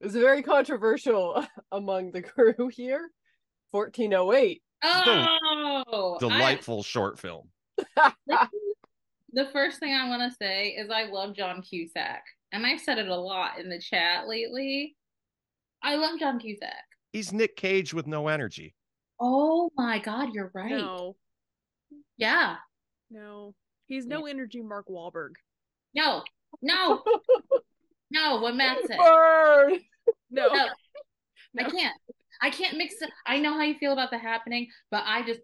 is 0.00 0.12
very 0.12 0.42
controversial 0.42 1.44
among 1.72 2.10
the 2.12 2.22
crew 2.22 2.68
here. 2.72 3.10
1408. 3.70 4.62
Oh, 4.82 5.84
oh 5.86 6.14
I- 6.16 6.18
Delightful 6.18 6.82
short 6.82 7.18
film. 7.18 7.48
the 9.32 9.46
first 9.52 9.78
thing 9.78 9.94
I 9.94 10.08
want 10.08 10.30
to 10.30 10.36
say 10.36 10.68
is 10.70 10.90
I 10.90 11.04
love 11.04 11.36
John 11.36 11.62
Cusack, 11.62 12.22
and 12.52 12.66
I've 12.66 12.80
said 12.80 12.98
it 12.98 13.08
a 13.08 13.16
lot 13.16 13.58
in 13.58 13.68
the 13.68 13.80
chat 13.80 14.26
lately. 14.26 14.96
I 15.82 15.96
love 15.96 16.18
John 16.18 16.38
Cusack. 16.38 16.74
He's 17.12 17.32
Nick 17.32 17.56
Cage 17.56 17.94
with 17.94 18.06
no 18.06 18.28
energy. 18.28 18.74
Oh 19.20 19.70
my 19.76 19.98
God, 19.98 20.30
you're 20.32 20.50
right. 20.54 20.70
No. 20.70 21.16
Yeah. 22.16 22.56
No. 23.10 23.54
He's 23.86 24.06
no 24.06 24.26
energy 24.26 24.62
Mark 24.62 24.88
Wahlberg. 24.88 25.32
No. 25.94 26.22
No. 26.62 27.02
no. 28.10 28.40
What 28.40 28.56
Matt 28.56 28.78
said. 28.86 28.98
Burn! 28.98 29.80
No. 30.30 30.48
No. 30.48 30.66
No. 31.52 31.66
I 31.66 31.70
can't. 31.70 31.96
I 32.40 32.50
can't 32.50 32.76
mix 32.76 32.94
it. 33.02 33.10
I 33.26 33.40
know 33.40 33.54
how 33.54 33.62
you 33.62 33.74
feel 33.74 33.92
about 33.92 34.12
the 34.12 34.18
happening, 34.18 34.68
but 34.88 35.02
I 35.04 35.22
just 35.26 35.40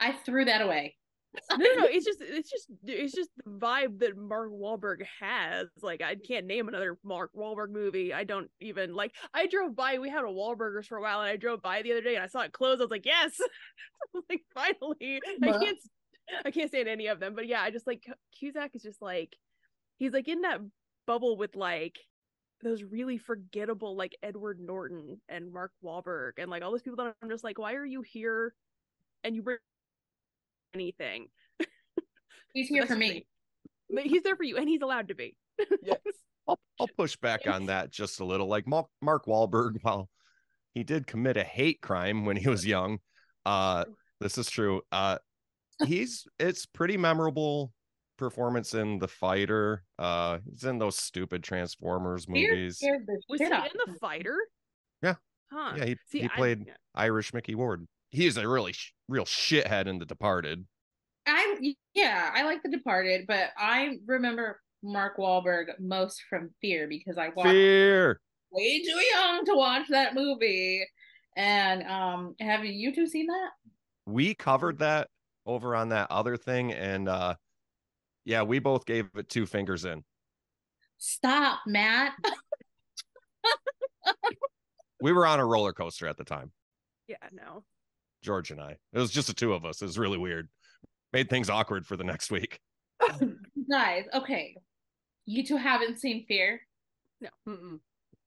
I 0.00 0.12
threw 0.24 0.46
that 0.46 0.62
away. 0.62 0.96
no, 1.50 1.56
no, 1.58 1.74
no, 1.80 1.84
it's 1.84 2.06
just 2.06 2.22
it's 2.22 2.50
just 2.50 2.66
it's 2.86 3.14
just 3.14 3.28
the 3.36 3.50
vibe 3.50 3.98
that 3.98 4.16
Mark 4.16 4.50
Wahlberg 4.50 5.02
has. 5.20 5.66
Like 5.82 6.00
I 6.00 6.14
can't 6.14 6.46
name 6.46 6.68
another 6.68 6.96
Mark 7.04 7.30
Wahlberg 7.36 7.70
movie. 7.72 8.14
I 8.14 8.24
don't 8.24 8.50
even 8.60 8.94
like. 8.94 9.12
I 9.34 9.46
drove 9.46 9.76
by. 9.76 9.98
We 9.98 10.08
had 10.08 10.24
a 10.24 10.28
Wahlburgers 10.28 10.86
for 10.86 10.96
a 10.96 11.02
while, 11.02 11.20
and 11.20 11.28
I 11.28 11.36
drove 11.36 11.60
by 11.60 11.82
the 11.82 11.92
other 11.92 12.00
day 12.00 12.14
and 12.14 12.24
I 12.24 12.28
saw 12.28 12.40
it 12.40 12.52
closed. 12.52 12.80
I 12.80 12.84
was 12.84 12.90
like, 12.90 13.04
yes, 13.04 13.38
like 14.30 14.42
finally. 14.54 15.20
I 15.42 15.52
can't 15.52 15.78
I 16.44 16.50
can't 16.50 16.70
stand 16.70 16.88
any 16.88 17.08
of 17.08 17.20
them, 17.20 17.34
but 17.34 17.46
yeah, 17.46 17.60
I 17.60 17.70
just 17.70 17.86
like 17.86 18.04
Cusack 18.38 18.74
is 18.74 18.82
just 18.82 19.02
like 19.02 19.36
he's 19.98 20.12
like 20.12 20.28
in 20.28 20.42
that 20.42 20.60
bubble 21.06 21.36
with 21.36 21.56
like 21.56 21.98
those 22.62 22.82
really 22.82 23.18
forgettable 23.18 23.96
like 23.96 24.16
Edward 24.22 24.58
Norton 24.60 25.20
and 25.28 25.52
Mark 25.52 25.72
Wahlberg 25.84 26.32
and 26.38 26.50
like 26.50 26.62
all 26.62 26.70
those 26.70 26.82
people 26.82 27.04
that 27.04 27.14
I'm 27.22 27.30
just 27.30 27.44
like, 27.44 27.58
why 27.58 27.74
are 27.74 27.84
you 27.84 28.02
here? 28.02 28.54
And 29.22 29.34
you 29.34 29.42
bring 29.42 29.58
anything. 30.74 31.26
He's 32.54 32.68
here 32.68 32.86
for 32.86 32.96
me. 32.96 33.26
But 33.90 34.04
he's 34.04 34.22
there 34.22 34.36
for 34.36 34.42
you, 34.42 34.58
and 34.58 34.68
he's 34.68 34.82
allowed 34.82 35.08
to 35.08 35.14
be. 35.14 35.34
Yes. 35.82 35.98
I'll, 36.48 36.58
I'll 36.78 36.88
push 36.96 37.16
back 37.16 37.46
on 37.46 37.66
that 37.66 37.90
just 37.90 38.20
a 38.20 38.24
little. 38.24 38.46
Like 38.46 38.66
Mark, 38.66 38.86
Mark 39.00 39.26
Wahlberg, 39.26 39.76
while 39.82 40.08
he 40.74 40.84
did 40.84 41.06
commit 41.06 41.36
a 41.36 41.44
hate 41.44 41.80
crime 41.80 42.24
when 42.24 42.36
he 42.36 42.48
was 42.48 42.66
young, 42.66 42.98
uh, 43.46 43.84
this 44.20 44.36
is 44.36 44.50
true. 44.50 44.82
Uh, 44.92 45.18
he's 45.86 46.26
it's 46.38 46.66
pretty 46.66 46.96
memorable 46.96 47.72
performance 48.18 48.74
in 48.74 48.98
The 48.98 49.08
Fighter. 49.08 49.84
Uh, 49.98 50.38
he's 50.50 50.64
in 50.64 50.78
those 50.78 50.98
stupid 50.98 51.42
Transformers 51.42 52.28
movies. 52.28 52.76
scared 52.78 53.06
the 53.06 53.20
Was 53.28 53.40
he 53.40 53.46
in 53.46 53.50
the 53.86 53.98
fighter? 53.98 54.36
Yeah. 55.02 55.14
Huh. 55.50 55.74
Yeah, 55.78 55.84
he, 55.86 55.96
See, 56.10 56.18
he 56.20 56.24
I- 56.26 56.36
played 56.36 56.64
yeah. 56.66 56.74
Irish 56.94 57.32
Micky 57.32 57.54
Ward. 57.54 57.86
He 58.10 58.26
is 58.26 58.36
a 58.36 58.46
really 58.46 58.72
sh- 58.72 58.92
real 59.08 59.24
shithead 59.24 59.86
in 59.86 59.98
The 59.98 60.04
Departed. 60.06 60.66
I 61.26 61.74
yeah, 61.94 62.30
I 62.34 62.42
like 62.42 62.62
The 62.62 62.70
Departed, 62.70 63.26
but 63.26 63.50
I 63.56 63.98
remember 64.06 64.60
Mark 64.82 65.18
Wahlberg 65.18 65.66
most 65.78 66.22
from 66.30 66.50
Fear 66.60 66.88
because 66.88 67.18
I 67.18 67.28
watched 67.30 67.50
Fear. 67.50 68.20
way 68.50 68.82
too 68.82 69.00
young 69.14 69.44
to 69.44 69.54
watch 69.54 69.88
that 69.88 70.14
movie. 70.14 70.86
And 71.36 71.82
um, 71.84 72.34
have 72.40 72.64
you 72.64 72.94
two 72.94 73.06
seen 73.06 73.26
that? 73.26 73.50
we 74.06 74.34
covered 74.34 74.78
that 74.78 75.08
over 75.44 75.76
on 75.76 75.90
that 75.90 76.10
other 76.10 76.36
thing 76.38 76.72
and 76.72 77.10
uh 77.10 77.34
yeah 78.28 78.42
we 78.42 78.58
both 78.58 78.84
gave 78.86 79.08
it 79.16 79.28
two 79.28 79.46
fingers 79.46 79.84
in 79.84 80.04
Stop, 81.00 81.60
Matt. 81.66 82.12
we 85.00 85.12
were 85.12 85.26
on 85.26 85.38
a 85.40 85.44
roller 85.46 85.72
coaster 85.72 86.06
at 86.06 86.16
the 86.16 86.24
time 86.24 86.52
Yeah, 87.08 87.16
no. 87.32 87.64
george 88.22 88.50
and 88.50 88.60
i 88.60 88.76
it 88.92 88.98
was 88.98 89.10
just 89.10 89.28
the 89.28 89.34
two 89.34 89.52
of 89.54 89.64
us 89.64 89.80
it 89.82 89.86
was 89.86 89.98
really 89.98 90.18
weird 90.18 90.48
made 91.12 91.30
things 91.30 91.48
awkward 91.50 91.86
for 91.86 91.96
the 91.96 92.04
next 92.04 92.30
week 92.30 92.60
Guys, 93.70 94.06
okay. 94.12 94.56
You 95.24 95.44
two 95.46 95.56
haven't 95.56 96.00
seen 96.00 96.24
Fear. 96.26 96.60
Mm-mm. 97.48 97.78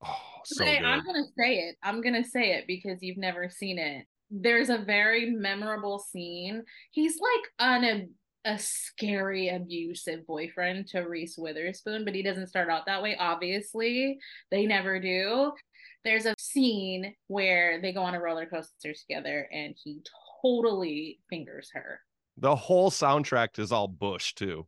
oh 0.05 0.15
so 0.45 0.63
But 0.63 0.77
good 0.79 0.85
I'm 0.85 1.03
gonna 1.05 1.25
say 1.37 1.55
it. 1.59 1.75
I'm 1.83 2.01
gonna 2.01 2.23
say 2.23 2.53
it 2.53 2.65
because 2.67 2.99
you've 3.01 3.17
never 3.17 3.49
seen 3.49 3.77
it. 3.79 4.05
There's 4.29 4.69
a 4.69 4.77
very 4.77 5.31
memorable 5.31 5.99
scene. 5.99 6.63
He's 6.91 7.17
like 7.19 7.67
on 7.67 7.83
a 8.45 8.53
a 8.53 8.57
scary 8.59 9.49
abusive 9.49 10.25
boyfriend 10.27 10.87
to 10.87 11.01
Reese 11.01 11.37
Witherspoon, 11.37 12.05
but 12.05 12.15
he 12.15 12.23
doesn't 12.23 12.47
start 12.47 12.69
out 12.69 12.85
that 12.85 13.01
way. 13.03 13.15
Obviously, 13.19 14.19
they 14.51 14.65
never 14.65 14.99
do. 14.99 15.51
There's 16.03 16.25
a 16.25 16.35
scene 16.39 17.13
where 17.27 17.81
they 17.81 17.93
go 17.93 18.01
on 18.03 18.15
a 18.15 18.21
roller 18.21 18.45
coaster 18.45 18.93
together, 18.93 19.47
and 19.51 19.75
he 19.83 20.01
totally 20.43 21.19
fingers 21.29 21.69
her. 21.73 22.01
the 22.37 22.55
whole 22.55 22.89
soundtrack 22.91 23.59
is 23.59 23.71
all 23.71 23.87
bush 23.87 24.33
too 24.33 24.65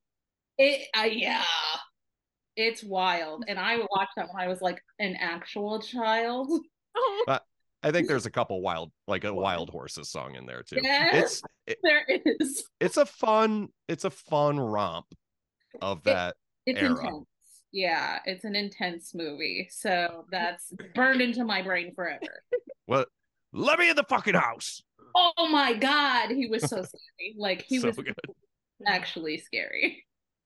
It, 0.58 0.88
uh, 0.98 1.03
yeah, 1.03 1.44
it's 2.56 2.84
wild. 2.84 3.46
And 3.48 3.60
I 3.60 3.77
watched 3.77 4.13
that 4.18 4.27
when 4.32 4.44
I 4.44 4.48
was 4.48 4.62
like 4.62 4.82
an 5.00 5.15
actual 5.20 5.82
child. 5.82 6.51
Oh, 6.96 7.25
i 7.83 7.91
think 7.91 8.07
there's 8.07 8.25
a 8.25 8.31
couple 8.31 8.61
wild 8.61 8.91
like 9.07 9.23
a 9.23 9.33
wild 9.33 9.69
horses 9.69 10.09
song 10.09 10.35
in 10.35 10.45
there 10.45 10.63
too 10.63 10.77
Yes. 10.81 11.13
it's 11.23 11.41
it, 11.67 11.77
There 11.83 12.05
is. 12.39 12.63
it's 12.79 12.97
a 12.97 13.05
fun 13.05 13.69
it's 13.87 14.03
a 14.05 14.09
fun 14.09 14.59
romp 14.59 15.05
of 15.81 16.03
that 16.03 16.35
It's 16.65 16.79
era. 16.81 16.91
intense. 16.91 17.25
Yeah, 17.71 18.19
it's 18.25 18.43
an 18.45 18.55
intense 18.55 19.15
movie. 19.15 19.67
So 19.71 20.25
that's 20.31 20.71
burned 20.93 21.21
into 21.21 21.43
my 21.43 21.63
brain 21.63 21.91
forever. 21.95 22.43
what 22.85 23.07
let 23.51 23.79
me 23.79 23.89
in 23.89 23.95
the 23.95 24.03
fucking 24.03 24.35
house 24.35 24.81
Oh 25.15 25.47
my 25.49 25.73
god, 25.73 26.29
he 26.31 26.47
was 26.47 26.61
so 26.63 26.77
scary. 26.83 27.35
Like 27.37 27.63
he 27.67 27.79
so 27.79 27.87
was 27.87 27.95
good 27.97 28.15
actually 28.85 29.37
scary. 29.39 30.05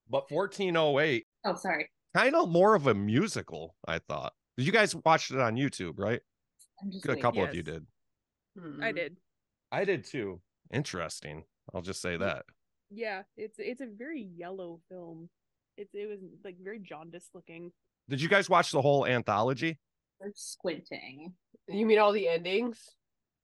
but 0.10 0.32
1408 0.32 1.26
Oh, 1.46 1.56
sorry. 1.56 1.90
kind 2.16 2.36
of 2.36 2.50
more 2.50 2.76
of 2.76 2.88
a 2.88 2.94
musical, 2.94 3.76
I 3.88 4.00
thought. 4.00 4.34
You 4.58 4.72
guys 4.72 4.96
watched 5.06 5.32
it 5.32 5.40
on 5.40 5.56
YouTube, 5.56 5.94
right? 5.98 6.22
I'm 6.82 6.92
just 6.92 7.06
A 7.06 7.10
waiting. 7.10 7.22
couple 7.22 7.44
of 7.44 7.56
you 7.56 7.64
did. 7.64 7.86
Mm-mm. 8.58 8.84
I 8.84 8.92
did. 8.92 9.18
I 9.72 9.84
did 9.86 10.04
too. 10.06 10.42
Interesting. 10.74 11.44
I'll 11.74 11.82
just 11.82 12.02
say 12.02 12.18
that. 12.18 12.46
Yeah, 12.90 13.24
it's 13.36 13.58
it's 13.60 13.82
a 13.82 13.88
very 13.88 14.22
yellow 14.36 14.80
film. 14.90 15.30
It's 15.78 15.94
it 15.94 16.08
was 16.10 16.20
like 16.44 16.56
very 16.64 16.80
jaundiced 16.80 17.30
looking. 17.36 17.72
Did 18.10 18.22
you 18.22 18.30
guys 18.30 18.50
watch 18.50 18.72
the 18.72 18.82
whole 18.82 19.06
anthology? 19.06 19.78
We're 20.20 20.32
squinting. 20.34 21.34
You 21.68 21.86
mean 21.86 22.00
all 22.00 22.12
the 22.14 22.28
endings? 22.28 22.80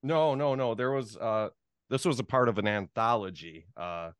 No, 0.01 0.33
no, 0.35 0.55
no. 0.55 0.73
There 0.75 0.91
was 0.91 1.17
uh 1.17 1.49
this 1.89 2.05
was 2.05 2.19
a 2.19 2.23
part 2.23 2.47
of 2.49 2.57
an 2.57 2.67
anthology. 2.67 3.67
Uh 3.75 4.11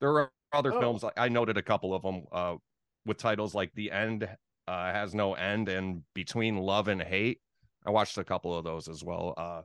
there 0.00 0.12
were 0.12 0.30
other 0.52 0.72
Oh. 0.72 0.80
films 0.80 1.04
I 1.16 1.28
noted 1.28 1.56
a 1.56 1.62
couple 1.62 1.92
of 1.94 2.02
them 2.02 2.24
uh 2.30 2.56
with 3.04 3.18
titles 3.18 3.54
like 3.54 3.72
The 3.74 3.90
End 3.90 4.24
uh 4.68 4.92
has 4.92 5.14
no 5.14 5.34
end 5.34 5.68
and 5.68 6.02
Between 6.14 6.56
Love 6.58 6.86
and 6.88 7.02
Hate. 7.02 7.40
I 7.86 7.90
watched 7.90 8.18
a 8.18 8.24
couple 8.24 8.56
of 8.56 8.64
those 8.64 8.88
as 8.88 9.02
well. 9.04 9.34
Uh 9.36 9.62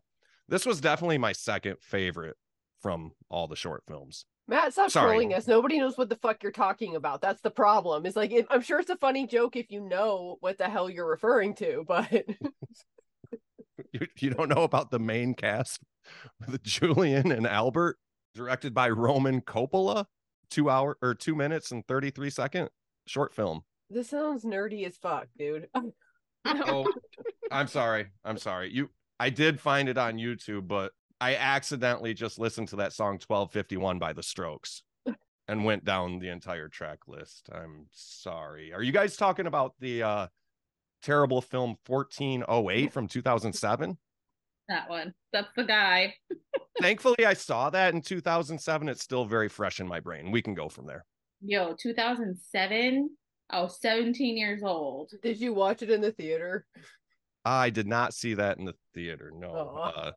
this 0.47 0.65
was 0.65 0.81
definitely 0.81 1.17
my 1.19 1.31
second 1.31 1.77
favorite 1.81 2.35
from 2.81 3.11
all 3.29 3.47
the 3.47 3.55
short 3.55 3.83
films. 3.87 4.25
Matt, 4.47 4.73
stop 4.73 4.89
Sorry. 4.89 5.09
trolling 5.11 5.33
us. 5.35 5.47
Nobody 5.47 5.77
knows 5.77 5.95
what 5.97 6.09
the 6.09 6.15
fuck 6.15 6.41
you're 6.41 6.51
talking 6.51 6.95
about. 6.95 7.21
That's 7.21 7.41
the 7.41 7.51
problem. 7.51 8.05
It's 8.07 8.15
like 8.15 8.31
it, 8.31 8.47
I'm 8.49 8.61
sure 8.61 8.79
it's 8.79 8.89
a 8.89 8.97
funny 8.97 9.27
joke 9.27 9.55
if 9.55 9.69
you 9.69 9.81
know 9.81 10.37
what 10.39 10.57
the 10.57 10.67
hell 10.69 10.89
you're 10.89 11.07
referring 11.09 11.53
to, 11.55 11.83
but 11.87 12.11
You, 13.93 14.07
you 14.17 14.29
don't 14.31 14.49
know 14.49 14.63
about 14.63 14.91
the 14.91 14.99
main 14.99 15.33
cast 15.33 15.79
with 16.47 16.61
Julian 16.63 17.31
and 17.31 17.47
Albert? 17.47 17.97
directed 18.35 18.73
by 18.73 18.89
Roman 18.89 19.41
Coppola. 19.41 20.05
Two 20.49 20.69
hour 20.69 20.97
or 21.01 21.13
two 21.15 21.35
minutes 21.35 21.71
and 21.71 21.85
33 21.87 22.29
second 22.29 22.69
short 23.05 23.33
film. 23.33 23.61
This 23.89 24.09
sounds 24.09 24.43
nerdy 24.43 24.85
as 24.85 24.97
fuck, 24.97 25.27
dude. 25.37 25.67
Oh, 26.67 26.91
I'm 27.51 27.67
sorry. 27.67 28.07
I'm 28.23 28.37
sorry. 28.37 28.71
You 28.71 28.89
I 29.19 29.29
did 29.29 29.59
find 29.59 29.89
it 29.89 29.97
on 29.97 30.15
YouTube, 30.15 30.67
but 30.67 30.91
I 31.19 31.35
accidentally 31.35 32.13
just 32.13 32.39
listened 32.39 32.69
to 32.69 32.77
that 32.77 32.93
song 32.93 33.13
1251 33.25 33.99
by 33.99 34.13
the 34.13 34.23
Strokes 34.23 34.83
and 35.47 35.65
went 35.65 35.83
down 35.83 36.19
the 36.19 36.29
entire 36.29 36.67
track 36.67 36.99
list. 37.07 37.49
I'm 37.51 37.87
sorry. 37.91 38.71
Are 38.71 38.83
you 38.83 38.91
guys 38.91 39.17
talking 39.17 39.47
about 39.47 39.73
the 39.79 40.03
uh 40.03 40.27
terrible 41.01 41.41
film 41.41 41.75
1408 41.87 42.93
from 42.93 43.07
2007? 43.07 43.97
That 44.69 44.89
one. 44.89 45.13
That's 45.33 45.47
the 45.55 45.63
guy. 45.63 46.13
Thankfully, 46.81 47.25
I 47.25 47.33
saw 47.33 47.69
that 47.71 47.93
in 47.93 48.01
2007. 48.01 48.87
It's 48.87 49.03
still 49.03 49.25
very 49.25 49.49
fresh 49.49 49.79
in 49.79 49.87
my 49.87 49.99
brain. 49.99 50.31
We 50.31 50.41
can 50.41 50.53
go 50.53 50.69
from 50.69 50.85
there. 50.85 51.05
Yo, 51.41 51.75
2007. 51.81 53.09
I 53.49 53.61
was 53.61 53.79
17 53.81 54.37
years 54.37 54.61
old. 54.63 55.11
Did 55.23 55.39
you 55.39 55.53
watch 55.53 55.81
it 55.81 55.89
in 55.89 56.01
the 56.01 56.11
theater? 56.11 56.65
I 57.45 57.69
did 57.69 57.87
not 57.87 58.13
see 58.13 58.33
that 58.35 58.57
in 58.57 58.65
the 58.65 58.75
theater. 58.93 59.31
No. 59.33 59.51
Uh, 59.51 60.11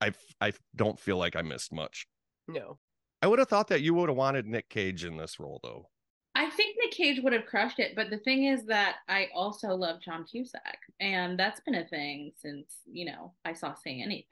I 0.00 0.12
I 0.40 0.52
don't 0.74 0.98
feel 0.98 1.18
like 1.18 1.36
I 1.36 1.42
missed 1.42 1.72
much. 1.72 2.06
No. 2.48 2.78
I 3.22 3.26
would 3.26 3.38
have 3.38 3.48
thought 3.48 3.68
that 3.68 3.82
you 3.82 3.94
would 3.94 4.08
have 4.08 4.16
wanted 4.18 4.46
Nick 4.46 4.68
Cage 4.68 5.04
in 5.04 5.16
this 5.16 5.38
role 5.40 5.60
though. 5.62 5.88
I 6.34 6.50
think 6.50 6.76
Nick 6.80 6.92
Cage 6.92 7.20
would 7.22 7.32
have 7.32 7.46
crushed 7.46 7.78
it, 7.78 7.94
but 7.94 8.10
the 8.10 8.18
thing 8.18 8.44
is 8.44 8.64
that 8.66 8.96
I 9.08 9.28
also 9.34 9.68
love 9.76 10.00
John 10.00 10.24
Cusack, 10.24 10.78
and 11.00 11.38
that's 11.38 11.60
been 11.60 11.76
a 11.76 11.86
thing 11.86 12.32
since 12.36 12.74
you 12.86 13.04
know 13.06 13.32
I 13.44 13.52
saw 13.52 13.74
Say 13.74 14.00
Anything. 14.02 14.24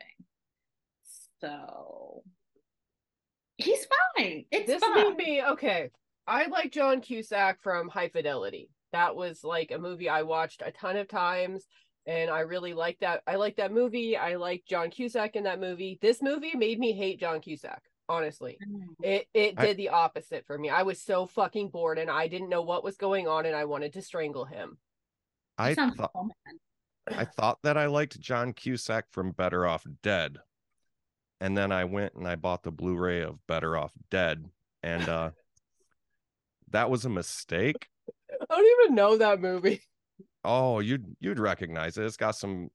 So 1.41 2.23
he's 3.57 3.87
fine. 4.17 4.45
It's 4.51 4.67
This 4.67 4.83
fine. 4.83 4.95
made 4.95 5.17
me 5.17 5.43
okay. 5.43 5.91
I 6.27 6.47
like 6.47 6.73
John 6.73 7.01
Cusack 7.01 7.61
from 7.63 7.89
High 7.89 8.09
Fidelity. 8.09 8.71
That 8.93 9.17
was 9.17 9.43
like 9.43 9.71
a 9.71 9.79
movie 9.79 10.09
I 10.09 10.23
watched 10.23 10.63
a 10.65 10.71
ton 10.71 10.97
of 10.97 11.09
times 11.09 11.67
and 12.07 12.31
I 12.31 12.41
really 12.41 12.75
like 12.75 12.99
that. 13.01 13.23
I 13.27 13.37
like 13.37 13.57
that 13.57 13.73
movie. 13.73 14.17
I 14.17 14.37
like 14.37 14.65
John 14.67 14.91
Cusack 14.91 15.37
in 15.37 15.45
that 15.45 15.61
movie. 15.61 15.99
This 16.01 16.21
movie 16.23 16.55
made 16.57 16.79
me 16.79 16.93
hate 16.93 17.21
John 17.21 17.41
Cusack, 17.41 17.83
honestly. 18.09 18.59
It 19.03 19.29
it 19.35 19.55
I- 19.57 19.67
did 19.67 19.77
the 19.77 19.91
opposite 19.91 20.47
for 20.47 20.59
me. 20.59 20.69
I 20.71 20.83
was 20.83 21.01
so 21.01 21.27
fucking 21.27 21.71
bored 21.71 21.99
and 21.99 22.11
I 22.11 22.29
didn't 22.29 22.49
know 22.49 22.63
what 22.63 22.85
was 22.85 22.97
going 22.97 23.29
on 23.29 23.47
and 23.47 23.57
I 23.57 23.65
wanted 23.65 23.93
to 23.95 24.03
strangle 24.03 24.45
him. 24.45 24.79
I 25.59 25.75
thought 25.75 25.97
so 25.97 26.11
mad. 26.25 27.19
I 27.19 27.25
thought 27.25 27.59
that 27.63 27.77
I 27.77 27.87
liked 27.87 28.21
John 28.21 28.53
Cusack 28.53 29.07
from 29.11 29.33
Better 29.33 29.67
Off 29.67 29.85
Dead. 30.03 30.39
And 31.41 31.57
then 31.59 31.73
I 31.73 31.85
went 31.85 32.15
and 32.15 32.29
I 32.29 32.37
bought 32.37 32.63
the 32.63 32.71
Blu-ray 32.71 33.23
of 33.23 33.45
Better 33.49 33.77
Off 33.77 33.93
Dead 34.11 34.45
and 34.85 35.09
uh 35.09 35.31
that 36.73 36.91
was 36.91 37.05
a 37.05 37.11
mistake. 37.11 37.89
I 38.51 38.55
don't 38.55 38.83
even 38.85 38.95
know 38.95 39.17
that 39.19 39.41
movie. 39.41 39.83
Oh, 40.45 40.81
you'd 40.81 41.07
you'd 41.21 41.39
recognize 41.39 41.97
it. 41.97 42.05
It's 42.05 42.17
got 42.17 42.35
some 42.35 42.71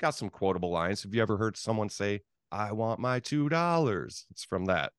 got 0.00 0.16
some 0.16 0.28
quotable 0.28 0.72
lines. 0.72 1.04
Have 1.04 1.14
you 1.14 1.22
ever 1.22 1.36
heard 1.36 1.56
someone 1.56 1.88
say, 1.88 2.22
"I 2.50 2.72
want 2.72 2.98
my 2.98 3.20
two 3.20 3.48
dollars"? 3.48 4.26
It's 4.32 4.42
from 4.42 4.64
that, 4.64 4.90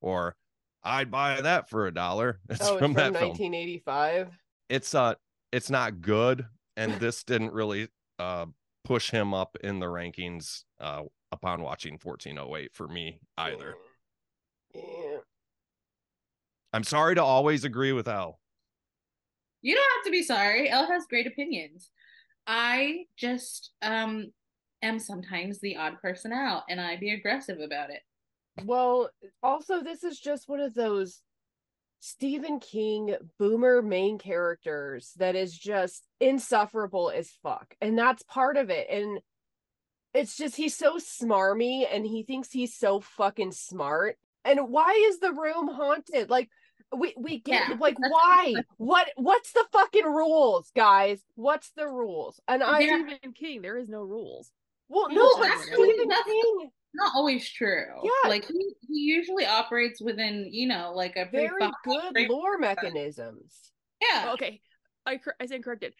or 0.00 0.34
"I'd 0.82 1.10
buy 1.10 1.42
that 1.42 1.68
for 1.68 1.86
a 1.86 1.92
dollar." 1.92 2.40
It's 2.48 2.62
oh, 2.62 2.72
it's 2.72 2.78
from 2.78 2.94
from 2.94 3.12
that 3.12 3.12
film. 3.12 3.28
1985. 3.32 4.30
It's 4.70 4.94
uh, 4.94 5.16
it's 5.52 5.68
not 5.68 6.00
good, 6.00 6.46
and 6.78 6.94
this 6.94 7.22
didn't 7.22 7.52
really 7.52 7.88
uh 8.18 8.46
push 8.82 9.10
him 9.10 9.34
up 9.34 9.58
in 9.62 9.78
the 9.78 9.86
rankings 9.86 10.64
uh 10.80 11.02
upon 11.32 11.60
watching 11.60 11.98
1408 12.02 12.72
for 12.72 12.88
me 12.88 13.20
either. 13.36 13.74
Yeah. 16.72 16.76
I'm 16.76 16.84
sorry 16.84 17.14
to 17.14 17.22
always 17.22 17.64
agree 17.64 17.92
with 17.92 18.08
Al. 18.08 18.38
You 19.60 19.74
don't 19.74 19.90
have 19.96 20.04
to 20.06 20.10
be 20.10 20.22
sorry. 20.22 20.68
Elle 20.68 20.86
has 20.86 21.06
great 21.06 21.26
opinions. 21.26 21.90
I 22.46 23.04
just 23.16 23.72
um 23.82 24.32
am 24.82 24.98
sometimes 24.98 25.60
the 25.60 25.76
odd 25.76 26.00
person 26.02 26.32
out, 26.32 26.64
and 26.68 26.80
I 26.80 26.96
be 26.96 27.12
aggressive 27.12 27.60
about 27.60 27.90
it. 27.90 28.00
Well, 28.64 29.10
also, 29.42 29.82
this 29.82 30.04
is 30.04 30.18
just 30.18 30.48
one 30.48 30.60
of 30.60 30.74
those 30.74 31.20
Stephen 32.00 32.58
King 32.58 33.14
boomer 33.38 33.80
main 33.80 34.18
characters 34.18 35.12
that 35.18 35.36
is 35.36 35.56
just 35.56 36.04
insufferable 36.20 37.10
as 37.14 37.30
fuck. 37.42 37.76
And 37.80 37.96
that's 37.96 38.24
part 38.24 38.56
of 38.56 38.70
it. 38.70 38.88
And 38.90 39.20
it's 40.12 40.36
just, 40.36 40.56
he's 40.56 40.76
so 40.76 40.98
smarmy 40.98 41.86
and 41.90 42.04
he 42.04 42.24
thinks 42.24 42.50
he's 42.50 42.76
so 42.76 43.00
fucking 43.00 43.52
smart. 43.52 44.16
And 44.44 44.68
why 44.68 44.90
is 45.08 45.20
the 45.20 45.32
room 45.32 45.68
haunted? 45.68 46.28
Like, 46.28 46.50
we, 46.96 47.14
we 47.16 47.38
get 47.40 47.68
Yeah, 47.70 47.76
like 47.80 47.96
why 47.98 48.54
what 48.76 49.08
what's 49.16 49.52
the 49.52 49.64
fucking 49.72 50.04
rules 50.04 50.70
guys 50.76 51.20
what's 51.34 51.70
the 51.76 51.86
rules 51.86 52.40
and 52.48 52.62
i 52.62 52.80
Yeah. 52.80 53.02
Stephen 53.06 53.32
King, 53.32 53.62
there 53.62 53.78
is 53.78 53.88
no 53.88 54.02
rules. 54.02 54.50
well 54.88 55.06
Well, 55.08 55.14
no 55.16 55.30
but 55.40 55.50
actually, 55.50 55.90
stephen 55.90 56.08
that's- 56.08 56.24
king 56.26 56.70
Not 56.94 57.12
always 57.14 57.48
true. 57.50 57.86
Yeah. 58.02 58.28
like 58.28 58.44
he, 58.46 58.74
he 58.88 58.98
usually 59.00 59.46
operates 59.46 60.00
within 60.02 60.48
you 60.52 60.68
know 60.68 60.92
like 60.94 61.16
a 61.16 61.26
very 61.30 61.48
fine 61.58 61.72
good 61.84 62.28
lore 62.28 62.58
mechanisms 62.58 63.72
Yeah, 64.00 64.26
Oh, 64.28 64.32
Okay, 64.34 64.60
I 65.06 65.16
cor- 65.16 65.36
I 65.40 65.46
stand 65.46 65.64
corrected. 65.64 65.94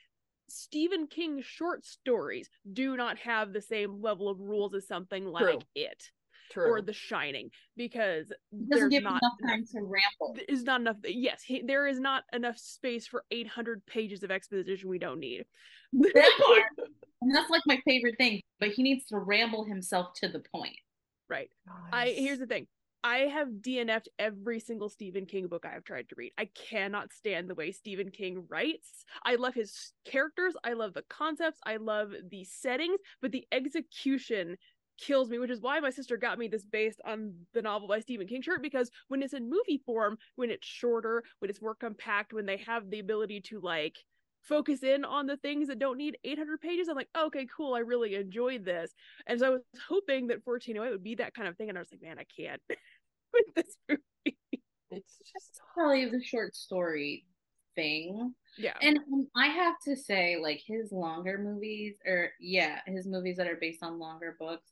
Stephen 0.48 1.07
King's 1.07 1.46
short 1.46 1.87
stories 1.87 2.50
do 2.70 2.94
not 2.96 3.16
have 3.20 3.52
the 3.55 3.62
same 3.62 4.02
level 4.02 4.28
of 4.28 4.38
rules 4.38 4.74
as 4.74 4.87
something 4.87 5.24
like 5.24 5.44
True. 5.44 5.61
It 5.74 6.11
true 6.50 6.70
or 6.70 6.83
The 6.83 6.92
Shining 6.92 7.50
because 7.76 8.31
It 8.31 8.68
doesn't 8.68 8.68
there's 8.68 8.90
give 8.90 9.02
not 9.05 9.20
enough 9.22 9.50
time 9.50 9.64
to 9.72 9.78
ramble. 9.81 10.35
there 10.35 10.44
is 10.48 10.64
not 10.64 10.81
enough. 10.81 10.96
Yes, 11.05 11.42
he, 11.42 11.62
there 11.66 11.87
is 11.87 12.00
not 12.00 12.24
enough 12.33 12.59
space 12.59 13.07
for 13.07 13.24
800 13.31 13.85
pages 13.87 14.22
of 14.22 14.31
exposition 14.31 14.88
we 14.88 14.98
don't 14.98 15.20
need. 15.20 15.44
That 15.92 16.33
part, 16.46 16.88
and 17.20 17.35
that's 17.35 17.50
like 17.50 17.62
my 17.66 17.81
favorite 17.87 18.16
thing. 18.18 18.40
But 18.61 18.70
he 18.70 18.83
needs 18.83 19.07
to 19.07 19.18
ramble 19.18 19.64
himself 19.64 20.14
to 20.16 20.28
the 20.28 20.42
point. 20.55 20.76
Right. 21.28 21.50
I 21.92 22.09
here's 22.09 22.38
the 22.38 22.46
thing. 22.46 22.66
I 23.05 23.20
have 23.20 23.48
DNF'd 23.48 24.09
every 24.18 24.61
single 24.61 24.88
Stephen 24.88 25.26
King 25.26 25.48
book 25.48 25.64
I 25.66 25.72
have 25.72 25.83
tried 25.83 26.09
to 26.11 26.14
read. 26.16 26.33
I 26.38 26.44
cannot 26.55 27.12
stand 27.12 27.50
the 27.50 27.55
way 27.57 27.72
Stephen 27.72 28.11
King 28.12 28.44
writes. 28.48 29.05
I 29.24 29.35
love 29.35 29.55
his 29.55 29.92
characters, 30.05 30.55
I 30.62 30.74
love 30.74 30.94
the 30.94 31.02
concepts, 31.11 31.59
I 31.66 31.78
love 31.78 32.12
the 32.31 32.44
settings, 32.44 33.00
but 33.20 33.33
the 33.33 33.44
execution 33.50 34.57
kills 35.03 35.29
me, 35.29 35.38
which 35.38 35.51
is 35.51 35.61
why 35.61 35.81
my 35.81 35.91
sister 35.91 36.17
got 36.17 36.38
me 36.38 36.49
this 36.49 36.65
based 36.65 37.01
on 37.05 37.35
the 37.53 37.62
novel 37.62 37.88
by 37.88 38.01
Stephen 38.01 38.27
King 38.27 38.43
shirt 38.43 38.62
because 38.62 38.91
when 39.09 39.23
it's 39.23 39.35
in 39.35 39.51
movie 39.51 39.83
form, 39.85 40.17
when 40.37 40.51
it's 40.51 40.67
shorter, 40.67 41.25
when 41.41 41.51
it's 41.51 41.61
more 41.61 41.75
compact, 41.75 42.33
when 42.33 42.47
they 42.47 42.59
have 42.59 42.88
the 42.88 43.01
ability 43.01 43.41
to 43.41 43.61
like 43.61 43.97
focus 44.43 44.83
in 44.83 45.05
on 45.05 45.27
the 45.27 45.37
things 45.37 45.69
that 45.69 45.79
don't 45.79 45.99
need 45.99 46.17
800 46.25 46.61
pages, 46.61 46.88
I'm 46.88 46.97
like, 46.97 47.09
okay, 47.17 47.47
cool, 47.55 47.75
I 47.75 47.81
really 47.81 48.15
enjoyed 48.15 48.65
this. 48.65 48.93
And 49.27 49.41
so 49.41 49.47
I 49.47 49.51
was 49.51 49.62
hoping 49.88 50.29
that 50.29 50.41
1408 50.45 50.93
would 50.93 51.03
be 51.03 51.17
that 51.17 51.35
kind 51.35 51.49
of 51.49 51.57
thing. 51.57 51.69
And 51.69 51.79
I 51.79 51.81
was 51.81 51.91
like, 51.93 52.03
man, 52.03 52.19
I 52.19 52.27
can't 52.41 52.62
with 53.33 53.55
this 53.57 53.77
movie. 53.88 54.38
it's 54.91 55.19
just 55.19 55.61
Probably 55.75 56.07
the 56.07 56.23
short 56.23 56.55
story 56.55 57.25
thing. 57.74 58.35
Yeah. 58.58 58.74
And 58.82 58.98
um, 58.98 59.28
I 59.35 59.46
have 59.48 59.76
to 59.87 59.96
say, 59.96 60.37
like 60.37 60.61
his 60.66 60.92
longer 60.92 61.38
movies, 61.38 61.94
or 62.06 62.30
yeah, 62.40 62.80
his 62.87 63.06
movies 63.06 63.37
that 63.38 63.46
are 63.46 63.56
based 63.61 63.82
on 63.82 63.98
longer 63.98 64.37
books, 64.38 64.70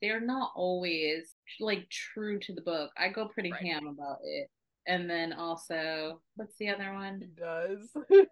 they're 0.00 0.20
not 0.20 0.52
always 0.54 1.34
like 1.60 1.88
true 1.88 2.38
to 2.40 2.52
the 2.54 2.60
book. 2.60 2.90
I 2.96 3.08
go 3.08 3.28
pretty 3.28 3.50
Right. 3.50 3.62
ham 3.66 3.86
about 3.86 4.18
it. 4.24 4.48
And 4.86 5.08
then 5.08 5.32
also, 5.32 6.20
what's 6.36 6.56
the 6.58 6.68
other 6.68 6.92
one? 6.92 7.22
it 7.22 7.36
does 7.36 7.88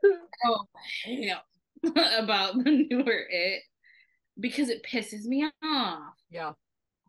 Oh, 0.45 0.65
ham 1.05 1.39
about 2.19 2.55
the 2.63 2.87
newer 2.91 3.27
it 3.31 3.63
because 4.39 4.69
it 4.69 4.83
pisses 4.85 5.25
me 5.25 5.49
off. 5.63 6.15
yeah 6.31 6.53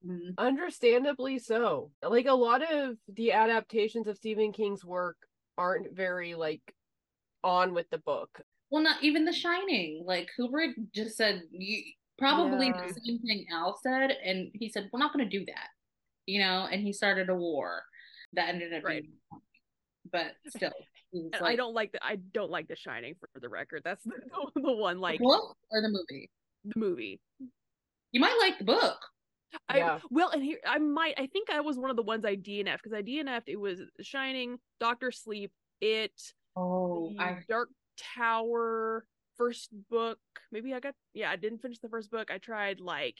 Mm. 0.03 0.33
understandably 0.39 1.37
so 1.37 1.91
like 2.01 2.25
a 2.25 2.33
lot 2.33 2.63
of 2.73 2.97
the 3.07 3.33
adaptations 3.33 4.07
of 4.07 4.17
stephen 4.17 4.51
king's 4.51 4.83
work 4.83 5.15
aren't 5.59 5.95
very 5.95 6.33
like 6.33 6.61
on 7.43 7.73
with 7.73 7.89
the 7.89 7.97
book 7.99 8.41
Well, 8.69 8.83
not 8.83 9.03
even 9.03 9.25
The 9.25 9.33
Shining. 9.33 10.03
Like 10.05 10.29
Kubrick 10.37 10.73
just 10.93 11.17
said, 11.17 11.43
you 11.51 11.83
probably 12.17 12.67
Yeah. 12.67 12.87
the 12.87 12.93
same 12.93 13.19
thing 13.19 13.45
Al 13.51 13.77
said, 13.81 14.11
and 14.23 14.49
he 14.53 14.69
said, 14.69 14.89
"We're 14.93 14.99
not 14.99 15.11
going 15.13 15.27
to 15.29 15.37
do 15.39 15.45
that," 15.45 15.67
you 16.25 16.39
know. 16.39 16.67
And 16.71 16.81
he 16.81 16.93
started 16.93 17.29
a 17.29 17.35
war 17.35 17.83
that 18.33 18.49
ended 18.49 18.73
up 18.73 18.83
Right. 18.83 19.01
being, 19.03 19.41
but 20.11 20.35
still, 20.47 20.71
like, 21.13 21.41
I 21.43 21.55
don't 21.55 21.73
like 21.73 21.91
the 21.91 22.03
I 22.05 22.15
don't 22.17 22.51
like 22.51 22.67
The 22.67 22.75
Shining 22.75 23.15
for 23.15 23.39
the 23.39 23.49
record. 23.49 23.81
That's 23.83 24.03
the, 24.05 24.13
the 24.55 24.71
one 24.71 24.95
the 24.97 25.01
like 25.01 25.19
book 25.19 25.57
or 25.69 25.81
the 25.81 25.89
movie. 25.89 26.29
the 26.63 26.79
movie. 26.79 27.19
You 28.11 28.19
might 28.21 28.37
like 28.39 28.57
the 28.59 28.65
book. 28.65 28.99
I 29.67 29.77
Yeah. 29.79 29.99
well, 30.09 30.29
and 30.29 30.41
here 30.43 30.59
I 30.65 30.77
might 30.77 31.15
I 31.19 31.27
think 31.27 31.49
I 31.49 31.59
was 31.59 31.77
one 31.77 31.89
of 31.89 31.97
the 31.97 32.03
ones 32.03 32.23
I 32.23 32.35
DNF 32.37 32.77
because 32.77 32.93
I 32.93 33.01
DNF'd 33.01 33.49
it 33.49 33.59
was 33.59 33.81
Shining, 34.01 34.59
Doctor 34.79 35.11
Sleep, 35.11 35.51
It, 35.81 36.13
Oh, 36.55 37.13
I 37.19 37.39
Dark 37.47 37.69
Tower, 38.15 39.05
first 39.37 39.69
book. 39.89 40.19
Maybe 40.51 40.73
I 40.73 40.79
got 40.79 40.95
yeah, 41.13 41.31
I 41.31 41.35
didn't 41.35 41.61
finish 41.61 41.79
the 41.79 41.89
first 41.89 42.11
book. 42.11 42.29
I 42.31 42.37
tried 42.37 42.79
like 42.79 43.15